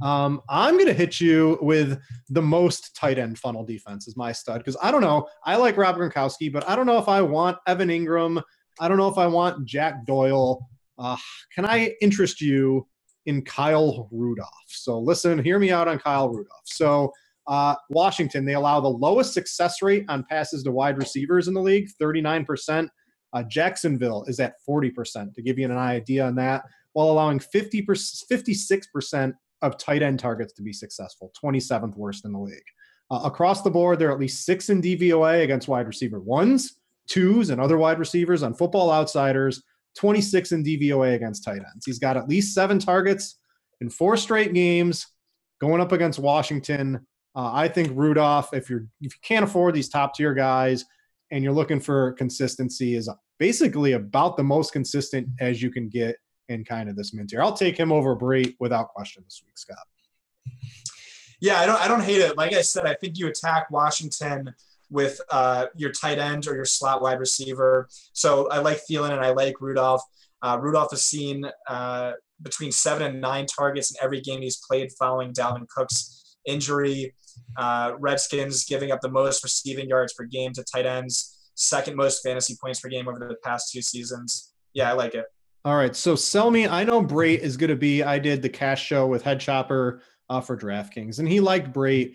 Um, 0.02 0.42
I'm 0.48 0.74
going 0.74 0.86
to 0.86 0.92
hit 0.92 1.20
you 1.20 1.58
with 1.60 2.00
the 2.28 2.42
most 2.42 2.96
tight 2.96 3.18
end 3.18 3.38
funnel 3.38 3.64
defense 3.64 4.08
as 4.08 4.16
my 4.16 4.32
stud 4.32 4.58
because 4.58 4.76
I 4.82 4.90
don't 4.90 5.02
know. 5.02 5.28
I 5.44 5.56
like 5.56 5.76
Rob 5.76 5.96
Gronkowski, 5.96 6.52
but 6.52 6.68
I 6.68 6.74
don't 6.74 6.86
know 6.86 6.98
if 6.98 7.08
I 7.08 7.22
want 7.22 7.58
Evan 7.66 7.88
Engram. 7.88 8.42
I 8.80 8.88
don't 8.88 8.96
know 8.96 9.08
if 9.08 9.18
I 9.18 9.26
want 9.26 9.64
Jack 9.66 10.04
Doyle. 10.04 10.66
Uh, 10.98 11.16
can 11.54 11.64
I 11.64 11.94
interest 12.00 12.40
you 12.40 12.86
in 13.26 13.42
Kyle 13.42 14.08
Rudolph? 14.10 14.48
So 14.66 14.98
listen, 14.98 15.38
hear 15.42 15.58
me 15.58 15.70
out 15.70 15.86
on 15.86 15.98
Kyle 15.98 16.28
Rudolph. 16.28 16.62
So 16.64 17.12
uh, 17.46 17.76
Washington, 17.90 18.44
they 18.44 18.54
allow 18.54 18.80
the 18.80 18.88
lowest 18.88 19.32
success 19.32 19.82
rate 19.82 20.04
on 20.08 20.24
passes 20.24 20.62
to 20.64 20.72
wide 20.72 20.98
receivers 20.98 21.46
in 21.46 21.54
the 21.54 21.60
league, 21.60 21.88
39%. 22.00 22.88
Uh, 23.34 23.42
Jacksonville 23.42 24.24
is 24.28 24.40
at 24.40 24.54
40%, 24.66 25.34
to 25.34 25.42
give 25.42 25.58
you 25.58 25.66
an 25.66 25.76
idea 25.76 26.24
on 26.24 26.36
that, 26.36 26.64
while 26.92 27.10
allowing 27.10 27.38
50 27.40 27.82
56% 27.82 29.34
of 29.62 29.76
tight 29.76 30.02
end 30.02 30.18
targets 30.20 30.52
to 30.54 30.62
be 30.62 30.72
successful, 30.72 31.32
27th 31.42 31.96
worst 31.96 32.24
in 32.24 32.32
the 32.32 32.38
league. 32.38 32.62
Uh, 33.10 33.20
across 33.24 33.62
the 33.62 33.70
board, 33.70 33.98
there 33.98 34.08
are 34.08 34.12
at 34.12 34.20
least 34.20 34.44
six 34.44 34.70
in 34.70 34.80
DVOA 34.80 35.42
against 35.42 35.68
wide 35.68 35.86
receiver 35.86 36.20
ones, 36.20 36.78
twos, 37.06 37.50
and 37.50 37.60
other 37.60 37.76
wide 37.76 37.98
receivers 37.98 38.42
on 38.42 38.54
football 38.54 38.90
outsiders, 38.90 39.62
26 39.96 40.52
in 40.52 40.64
DVOA 40.64 41.14
against 41.14 41.44
tight 41.44 41.58
ends. 41.58 41.84
He's 41.84 41.98
got 41.98 42.16
at 42.16 42.28
least 42.28 42.54
seven 42.54 42.78
targets 42.78 43.38
in 43.80 43.90
four 43.90 44.16
straight 44.16 44.54
games 44.54 45.06
going 45.60 45.80
up 45.80 45.92
against 45.92 46.18
Washington. 46.18 47.06
Uh, 47.34 47.50
I 47.52 47.68
think 47.68 47.90
Rudolph, 47.94 48.54
if 48.54 48.70
you're 48.70 48.86
if 49.00 49.14
you 49.14 49.20
can't 49.22 49.44
afford 49.44 49.74
these 49.74 49.88
top 49.88 50.14
tier 50.14 50.34
guys 50.34 50.84
and 51.30 51.42
you're 51.42 51.52
looking 51.52 51.80
for 51.80 52.12
consistency, 52.12 52.94
is 52.94 53.08
basically 53.38 53.92
about 53.92 54.36
the 54.36 54.44
most 54.44 54.72
consistent 54.72 55.28
as 55.40 55.62
you 55.62 55.70
can 55.70 55.88
get 55.88 56.16
in 56.48 56.64
kind 56.64 56.88
of 56.88 56.96
this 56.96 57.14
mint 57.14 57.30
here. 57.30 57.42
I'll 57.42 57.56
take 57.56 57.76
him 57.76 57.92
over 57.92 58.16
Brate 58.16 58.54
without 58.60 58.88
question 58.88 59.22
this 59.24 59.42
week, 59.44 59.58
Scott. 59.58 59.78
Yeah, 61.40 61.60
I 61.60 61.66
don't 61.66 61.80
I 61.80 61.88
don't 61.88 62.02
hate 62.02 62.20
it. 62.20 62.36
Like 62.36 62.52
I 62.52 62.62
said, 62.62 62.86
I 62.86 62.94
think 62.94 63.18
you 63.18 63.28
attack 63.28 63.70
Washington 63.70 64.54
with 64.90 65.20
uh, 65.30 65.66
your 65.74 65.90
tight 65.90 66.18
end 66.18 66.46
or 66.46 66.54
your 66.54 66.64
slot 66.64 67.02
wide 67.02 67.18
receiver. 67.18 67.88
So 68.12 68.48
I 68.48 68.58
like 68.58 68.80
Thielen 68.88 69.10
and 69.10 69.20
I 69.20 69.30
like 69.30 69.60
Rudolph. 69.60 70.02
Uh, 70.42 70.58
Rudolph 70.60 70.90
has 70.90 71.04
seen 71.04 71.44
uh, 71.68 72.12
between 72.42 72.70
seven 72.70 73.06
and 73.06 73.20
nine 73.20 73.46
targets 73.46 73.90
in 73.90 73.96
every 74.02 74.20
game 74.20 74.42
he's 74.42 74.58
played 74.58 74.92
following 74.98 75.32
Dalvin 75.32 75.66
Cook's 75.68 76.36
injury. 76.46 77.14
Uh, 77.56 77.92
Redskins 77.98 78.64
giving 78.64 78.92
up 78.92 79.00
the 79.00 79.08
most 79.08 79.42
receiving 79.42 79.88
yards 79.88 80.12
per 80.12 80.24
game 80.24 80.52
to 80.52 80.64
tight 80.64 80.86
ends, 80.86 81.33
second 81.54 81.96
most 81.96 82.22
fantasy 82.22 82.56
points 82.60 82.80
per 82.80 82.88
game 82.88 83.08
over 83.08 83.18
the 83.18 83.36
past 83.42 83.72
two 83.72 83.82
seasons. 83.82 84.52
Yeah, 84.72 84.90
I 84.90 84.94
like 84.94 85.14
it. 85.14 85.26
All 85.64 85.76
right. 85.76 85.96
So 85.96 86.14
sell 86.14 86.50
me. 86.50 86.68
I 86.68 86.84
know 86.84 87.02
Brate 87.02 87.38
is 87.38 87.56
going 87.56 87.70
to 87.70 87.76
be. 87.76 88.02
I 88.02 88.18
did 88.18 88.42
the 88.42 88.48
cash 88.48 88.84
show 88.84 89.06
with 89.06 89.22
Head 89.22 89.40
Chopper 89.40 90.02
uh, 90.28 90.40
for 90.40 90.56
DraftKings, 90.56 91.18
and 91.18 91.28
he 91.28 91.40
liked 91.40 91.72
Brate. 91.72 92.14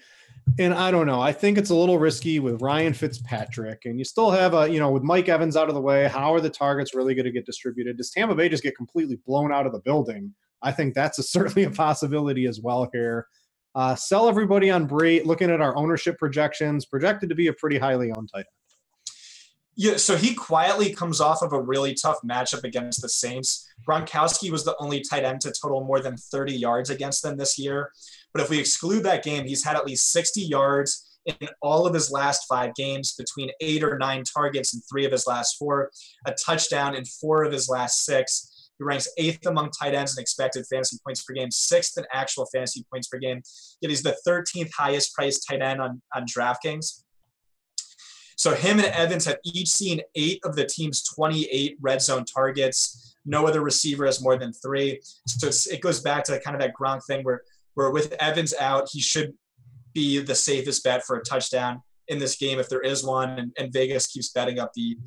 And 0.58 0.74
I 0.74 0.90
don't 0.92 1.06
know. 1.06 1.22
I 1.22 1.32
think 1.32 1.58
it's 1.58 1.70
a 1.70 1.76
little 1.76 2.00
risky 2.00 2.40
with 2.40 2.62
Ryan 2.62 2.94
Fitzpatrick, 2.94 3.86
and 3.86 3.98
you 4.00 4.06
still 4.06 4.32
have 4.32 4.54
a, 4.54 4.70
you 4.70 4.80
know, 4.80 4.92
with 4.92 5.04
Mike 5.04 5.30
Evans 5.30 5.56
out 5.56 5.70
of 5.70 5.76
the 5.76 5.82
way. 5.82 6.08
How 6.08 6.34
are 6.34 6.42
the 6.42 6.50
targets 6.50 6.96
really 6.96 7.14
going 7.14 7.26
to 7.26 7.32
get 7.32 7.46
distributed? 7.46 7.98
Does 7.98 8.10
Tampa 8.10 8.36
Bay 8.36 8.50
just 8.50 8.64
get 8.64 8.76
completely 8.76 9.20
blown 9.28 9.52
out 9.52 9.66
of 9.66 9.74
the 9.74 9.80
building? 9.80 10.34
I 10.62 10.72
think 10.72 10.94
that's 10.94 11.20
a, 11.20 11.24
certainly 11.38 11.64
a 11.64 11.72
possibility 11.72 12.46
as 12.46 12.60
well 12.62 12.90
here. 12.94 13.28
Uh, 13.76 13.96
sell 13.96 14.28
everybody 14.28 14.72
on 14.72 14.88
Brate. 14.88 15.26
Looking 15.26 15.52
at 15.52 15.62
our 15.62 15.76
ownership 15.78 16.18
projections, 16.18 16.86
projected 16.86 17.30
to 17.30 17.36
be 17.36 17.48
a 17.48 17.54
pretty 17.54 17.78
highly 17.78 18.12
owned 18.12 18.30
end. 18.36 18.46
Yeah, 19.82 19.96
so 19.96 20.18
he 20.18 20.36
quietly 20.36 20.94
comes 20.94 21.22
off 21.22 21.42
of 21.42 21.54
a 21.54 21.62
really 21.62 21.94
tough 21.94 22.18
matchup 22.22 22.66
against 22.66 23.02
the 23.02 23.08
Saints. 23.08 23.66
Gronkowski 23.88 24.52
was 24.52 24.66
the 24.66 24.76
only 24.78 25.00
tight 25.00 25.24
end 25.24 25.40
to 25.40 25.54
total 25.54 25.86
more 25.86 26.02
than 26.02 26.18
30 26.18 26.52
yards 26.52 26.90
against 26.90 27.24
them 27.24 27.38
this 27.38 27.58
year. 27.58 27.90
But 28.34 28.44
if 28.44 28.50
we 28.50 28.60
exclude 28.60 29.04
that 29.04 29.24
game, 29.24 29.46
he's 29.46 29.64
had 29.64 29.78
at 29.78 29.86
least 29.86 30.12
60 30.12 30.42
yards 30.42 31.22
in 31.26 31.48
all 31.62 31.88
of 31.88 31.94
his 31.94 32.12
last 32.12 32.46
five 32.50 32.76
games, 32.76 33.14
between 33.14 33.52
eight 33.62 33.82
or 33.82 33.98
nine 33.98 34.26
targets 34.26 34.74
in 34.74 34.82
three 34.82 35.06
of 35.06 35.14
his 35.14 35.26
last 35.26 35.58
four, 35.58 35.92
a 36.26 36.34
touchdown 36.34 36.94
in 36.94 37.06
four 37.06 37.46
of 37.46 37.54
his 37.54 37.70
last 37.70 38.04
six. 38.04 38.72
He 38.80 38.84
ranks 38.84 39.08
eighth 39.18 39.48
among 39.48 39.72
tight 39.72 39.94
ends 39.94 40.18
in 40.18 40.22
expected 40.22 40.66
fantasy 40.70 40.98
points 41.06 41.24
per 41.24 41.34
game, 41.34 41.52
sixth 41.52 41.98
in 41.98 42.04
actual 42.12 42.46
fantasy 42.54 42.86
points 42.92 43.08
per 43.08 43.18
game. 43.18 43.42
Yet 43.80 43.92
he's 43.92 44.04
the 44.04 44.18
13th 44.28 44.72
highest 44.78 45.16
priced 45.16 45.48
tight 45.50 45.62
end 45.62 45.80
on, 45.80 46.02
on 46.14 46.26
DraftKings. 46.26 47.04
So 48.40 48.56
him 48.56 48.80
and 48.80 48.88
Evans 48.88 49.26
have 49.26 49.38
each 49.44 49.68
seen 49.68 50.00
eight 50.16 50.40
of 50.46 50.56
the 50.56 50.64
team's 50.64 51.04
28 51.04 51.76
red 51.82 52.02
zone 52.02 52.24
targets. 52.24 53.18
No 53.26 53.46
other 53.46 53.60
receiver 53.60 54.06
has 54.06 54.24
more 54.24 54.38
than 54.38 54.54
three. 54.54 55.02
So 55.28 55.50
it 55.70 55.82
goes 55.82 56.00
back 56.00 56.24
to 56.24 56.40
kind 56.40 56.56
of 56.56 56.62
that 56.62 56.74
Gronk 56.74 57.06
thing 57.06 57.26
where, 57.26 57.42
where 57.74 57.92
with 57.92 58.16
Evans 58.22 58.54
out, 58.58 58.88
he 58.90 59.02
should 59.02 59.34
be 59.94 60.20
the 60.20 60.36
safest 60.36 60.86
bet 60.86 61.04
for 61.04 61.18
a 61.18 61.22
touchdown 61.22 61.82
in 62.08 62.18
this 62.18 62.38
game 62.38 62.60
if 62.60 62.70
there 62.70 62.80
is 62.80 63.04
one, 63.04 63.40
and, 63.40 63.52
and 63.60 63.74
Vegas 63.74 64.08
keeps 64.08 64.30
betting 64.30 64.58
up 64.58 64.72
the 64.74 64.98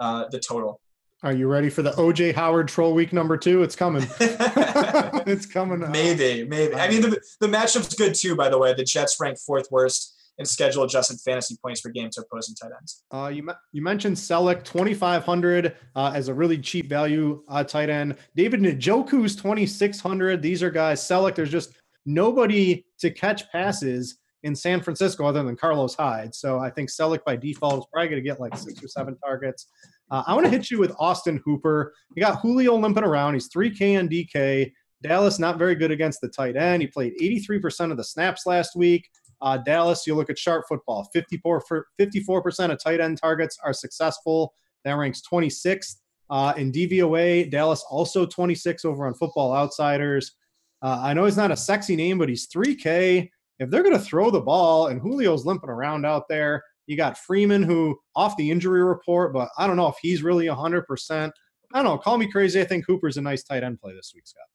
uh, 0.00 0.24
the 0.32 0.40
total. 0.40 0.80
Are 1.22 1.32
you 1.32 1.46
ready 1.46 1.70
for 1.70 1.82
the 1.82 1.92
OJ 1.92 2.34
Howard 2.34 2.66
troll 2.66 2.94
week 2.94 3.12
number 3.12 3.36
two? 3.36 3.62
It's 3.62 3.76
coming. 3.76 4.08
it's 4.18 5.46
coming. 5.46 5.88
Maybe, 5.88 6.44
maybe. 6.44 6.74
I 6.74 6.88
mean, 6.88 7.02
the, 7.02 7.20
the 7.38 7.46
matchup's 7.46 7.94
good 7.94 8.16
too, 8.16 8.34
by 8.34 8.48
the 8.48 8.58
way. 8.58 8.74
The 8.74 8.82
Jets 8.82 9.20
rank 9.20 9.38
fourth 9.38 9.68
worst 9.70 10.16
in 10.38 10.46
schedule 10.46 10.82
adjusted 10.82 11.20
fantasy 11.20 11.56
points 11.62 11.80
per 11.80 11.90
game 11.90 12.08
to 12.10 12.22
opposing 12.22 12.54
tight 12.54 12.70
ends. 12.78 13.04
Uh, 13.10 13.28
you 13.28 13.48
you 13.72 13.82
mentioned 13.82 14.16
Celek 14.16 14.64
2500 14.64 15.76
uh, 15.94 16.12
as 16.14 16.28
a 16.28 16.34
really 16.34 16.58
cheap 16.58 16.88
value 16.88 17.42
uh, 17.48 17.62
tight 17.64 17.90
end. 17.90 18.16
David 18.34 18.60
Njoku's 18.60 19.36
2600. 19.36 20.42
These 20.42 20.62
are 20.62 20.70
guys 20.70 21.00
Celek. 21.00 21.34
There's 21.34 21.50
just 21.50 21.74
nobody 22.06 22.84
to 23.00 23.10
catch 23.10 23.50
passes 23.50 24.18
in 24.42 24.56
San 24.56 24.80
Francisco 24.80 25.24
other 25.24 25.42
than 25.42 25.56
Carlos 25.56 25.94
Hyde. 25.94 26.34
So 26.34 26.58
I 26.58 26.70
think 26.70 26.90
Celek 26.90 27.24
by 27.24 27.36
default 27.36 27.78
is 27.78 27.86
probably 27.92 28.08
going 28.08 28.22
to 28.22 28.28
get 28.28 28.40
like 28.40 28.56
six 28.56 28.82
or 28.82 28.88
seven 28.88 29.16
targets. 29.18 29.68
Uh, 30.10 30.22
I 30.26 30.34
want 30.34 30.44
to 30.44 30.50
hit 30.50 30.70
you 30.70 30.78
with 30.78 30.92
Austin 30.98 31.40
Hooper. 31.44 31.94
You 32.14 32.22
got 32.22 32.40
Julio 32.40 32.76
limping 32.76 33.04
around. 33.04 33.34
He's 33.34 33.48
3K 33.48 33.98
and 33.98 34.10
DK. 34.10 34.72
Dallas 35.02 35.38
not 35.38 35.58
very 35.58 35.74
good 35.74 35.90
against 35.90 36.20
the 36.20 36.28
tight 36.28 36.56
end. 36.56 36.82
He 36.82 36.88
played 36.88 37.14
83% 37.20 37.90
of 37.90 37.96
the 37.96 38.04
snaps 38.04 38.46
last 38.46 38.76
week. 38.76 39.08
Uh, 39.42 39.58
Dallas, 39.58 40.06
you 40.06 40.14
look 40.14 40.30
at 40.30 40.38
sharp 40.38 40.64
football, 40.68 41.08
54, 41.12 41.62
54% 42.00 42.70
of 42.70 42.82
tight 42.82 43.00
end 43.00 43.18
targets 43.18 43.58
are 43.64 43.72
successful. 43.72 44.54
That 44.84 44.92
ranks 44.92 45.20
26th. 45.30 45.96
Uh, 46.30 46.54
in 46.56 46.72
DVOA, 46.72 47.50
Dallas 47.50 47.84
also 47.90 48.24
26 48.24 48.84
over 48.84 49.06
on 49.06 49.14
Football 49.14 49.54
Outsiders. 49.54 50.32
Uh, 50.80 50.98
I 51.02 51.12
know 51.12 51.26
he's 51.26 51.36
not 51.36 51.50
a 51.50 51.56
sexy 51.56 51.94
name, 51.94 52.18
but 52.18 52.28
he's 52.28 52.48
3K. 52.48 53.28
If 53.58 53.70
they're 53.70 53.82
going 53.82 53.96
to 53.96 54.02
throw 54.02 54.30
the 54.30 54.40
ball 54.40 54.86
and 54.86 55.02
Julio's 55.02 55.44
limping 55.44 55.70
around 55.70 56.06
out 56.06 56.28
there, 56.28 56.62
you 56.86 56.96
got 56.96 57.18
Freeman, 57.18 57.62
who 57.62 57.98
off 58.16 58.36
the 58.36 58.50
injury 58.50 58.82
report, 58.82 59.32
but 59.32 59.48
I 59.58 59.66
don't 59.66 59.76
know 59.76 59.88
if 59.88 59.96
he's 60.00 60.22
really 60.22 60.46
100%. 60.46 61.30
I 61.74 61.82
don't 61.82 61.84
know. 61.84 61.98
Call 61.98 62.18
me 62.18 62.30
crazy. 62.30 62.60
I 62.60 62.64
think 62.64 62.86
Hooper's 62.86 63.16
a 63.16 63.22
nice 63.22 63.42
tight 63.42 63.62
end 63.62 63.80
play 63.80 63.92
this 63.94 64.12
week, 64.14 64.26
Scott. 64.26 64.51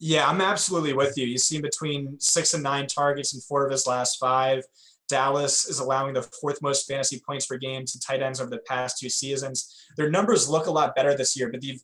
Yeah, 0.00 0.26
I'm 0.26 0.40
absolutely 0.40 0.94
with 0.94 1.16
you. 1.18 1.26
You 1.26 1.36
see 1.36 1.60
between 1.60 2.18
six 2.18 2.54
and 2.54 2.62
nine 2.62 2.86
targets 2.86 3.34
in 3.34 3.40
four 3.40 3.66
of 3.66 3.70
his 3.70 3.86
last 3.86 4.18
five. 4.18 4.64
Dallas 5.10 5.68
is 5.68 5.78
allowing 5.78 6.14
the 6.14 6.26
fourth 6.40 6.62
most 6.62 6.88
fantasy 6.88 7.20
points 7.26 7.44
per 7.44 7.58
game 7.58 7.84
to 7.84 8.00
tight 8.00 8.22
ends 8.22 8.40
over 8.40 8.48
the 8.48 8.62
past 8.66 8.98
two 8.98 9.10
seasons. 9.10 9.84
Their 9.98 10.08
numbers 10.08 10.48
look 10.48 10.66
a 10.66 10.70
lot 10.70 10.94
better 10.94 11.14
this 11.14 11.36
year, 11.36 11.50
but 11.50 11.60
they've 11.60 11.82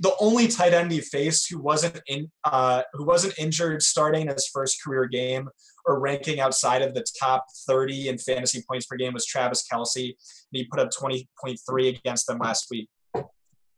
the 0.00 0.14
only 0.18 0.48
tight 0.48 0.74
end 0.74 0.90
he 0.90 1.00
faced 1.00 1.48
who 1.48 1.58
wasn't 1.58 2.00
in 2.08 2.30
uh, 2.44 2.82
who 2.92 3.04
wasn't 3.04 3.38
injured 3.38 3.82
starting 3.82 4.28
his 4.28 4.48
first 4.48 4.82
career 4.82 5.06
game 5.06 5.48
or 5.86 6.00
ranking 6.00 6.40
outside 6.40 6.82
of 6.82 6.92
the 6.92 7.04
top 7.18 7.46
30 7.66 8.08
in 8.08 8.18
fantasy 8.18 8.62
points 8.68 8.86
per 8.86 8.96
game 8.96 9.14
was 9.14 9.24
Travis 9.24 9.64
Kelce, 9.72 10.06
and 10.06 10.14
he 10.50 10.64
put 10.64 10.80
up 10.80 10.90
20.3 10.90 11.98
against 11.98 12.26
them 12.26 12.38
last 12.38 12.66
week. 12.70 12.88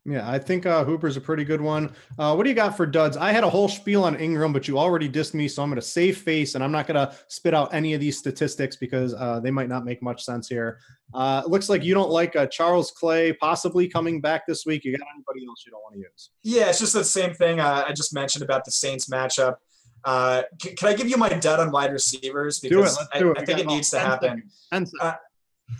Yeah, 0.06 0.30
I 0.30 0.38
think 0.38 0.66
uh, 0.66 0.84
Hooper's 0.84 1.16
a 1.16 1.20
pretty 1.20 1.44
good 1.44 1.62
one. 1.62 1.90
Uh, 2.18 2.34
what 2.34 2.42
do 2.42 2.50
you 2.50 2.54
got 2.54 2.76
for 2.76 2.84
duds? 2.84 3.16
I 3.16 3.32
had 3.32 3.42
a 3.42 3.48
whole 3.48 3.68
spiel 3.68 4.04
on 4.04 4.14
Engram, 4.16 4.52
but 4.52 4.68
you 4.68 4.78
already 4.78 5.08
dissed 5.08 5.32
me, 5.32 5.48
so 5.48 5.62
I'm 5.62 5.70
going 5.70 5.80
to 5.80 5.86
save 5.86 6.18
face 6.18 6.54
and 6.54 6.62
I'm 6.62 6.72
not 6.72 6.86
going 6.86 6.96
to 6.96 7.16
spit 7.28 7.54
out 7.54 7.72
any 7.72 7.94
of 7.94 8.00
these 8.00 8.18
statistics 8.18 8.76
because 8.76 9.14
uh, 9.14 9.40
they 9.40 9.50
might 9.50 9.70
not 9.70 9.86
make 9.86 10.02
much 10.02 10.22
sense 10.22 10.46
here. 10.46 10.78
Uh, 11.14 11.42
it 11.44 11.50
looks 11.50 11.70
like 11.70 11.82
you 11.82 11.94
don't 11.94 12.10
like 12.10 12.36
uh, 12.36 12.46
Charles 12.46 12.90
Clay 12.90 13.32
possibly 13.32 13.88
coming 13.88 14.20
back 14.20 14.46
this 14.46 14.66
week. 14.66 14.84
You 14.84 14.92
got 14.92 15.06
anybody 15.14 15.46
else 15.46 15.64
you 15.64 15.72
don't 15.72 15.80
want 15.80 15.94
to 15.94 16.00
use? 16.00 16.30
Yeah, 16.42 16.68
it's 16.68 16.80
just 16.80 16.92
the 16.92 17.02
same 17.02 17.32
thing 17.32 17.60
uh, 17.60 17.84
I 17.88 17.92
just 17.94 18.12
mentioned 18.12 18.44
about 18.44 18.66
the 18.66 18.72
Saints 18.72 19.08
matchup. 19.08 19.56
Can, 20.04 20.76
can, 20.76 20.88
I 20.88 20.92
give 20.92 21.08
you 21.08 21.16
my 21.16 21.30
dud 21.30 21.60
on 21.60 21.70
wide 21.70 21.92
receivers? 21.92 22.60
Because 22.60 22.98
I, 23.14 23.20
it. 23.20 23.38
I, 23.38 23.44
think 23.46 23.58
it 23.58 23.66
needs 23.66 23.88
to 23.90 24.00
happen. 24.00 24.50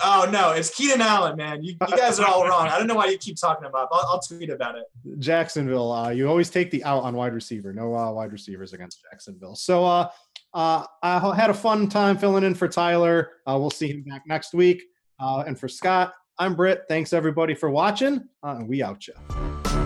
Oh 0.03 0.28
no, 0.30 0.53
it's 0.53 0.74
Keenan 0.74 1.01
Allen, 1.01 1.37
man. 1.37 1.62
You, 1.62 1.74
you 1.89 1.97
guys 1.97 2.18
are 2.18 2.26
all 2.26 2.47
wrong. 2.49 2.68
I 2.68 2.78
don't 2.78 2.87
know 2.87 2.95
why 2.95 3.07
you 3.07 3.18
keep 3.18 3.37
talking 3.37 3.66
about. 3.66 3.89
I'll, 3.93 4.07
I'll 4.09 4.20
tweet 4.20 4.51
about 4.51 4.76
it. 4.76 4.85
Jacksonville. 5.18 5.93
Uh, 5.93 6.11
you 6.11 6.28
always 6.28 6.51
take 6.51 6.70
the 6.70 6.82
out 6.85 7.03
on 7.03 7.14
wide 7.14 7.35
receiver. 7.35 7.72
No 7.72 7.95
uh, 7.95 8.11
wide 8.11 8.32
receivers 8.32 8.72
against 8.72 9.03
Jacksonville. 9.03 9.55
So 9.55 9.85
uh, 9.85 10.09
uh, 10.53 10.87
I 11.03 11.35
had 11.37 11.51
a 11.51 11.55
fun 11.55 11.89
time 11.89 12.16
filling 12.16 12.45
in 12.45 12.55
for 12.55 12.68
Tyler. 12.68 13.32
Uh, 13.47 13.57
we'll 13.59 13.70
see 13.70 13.89
him 13.89 14.03
back 14.03 14.22
next 14.26 14.55
week. 14.55 14.82
Uh, 15.20 15.45
and 15.47 15.59
for 15.59 15.68
Scott, 15.68 16.14
I'm 16.39 16.55
Britt. 16.57 16.85
Thanks 16.89 17.12
everybody 17.12 17.55
for 17.55 17.70
watching. 17.70 18.28
Uh, 18.43 18.61
we 18.66 18.82
out 18.82 19.07
you. 19.07 19.84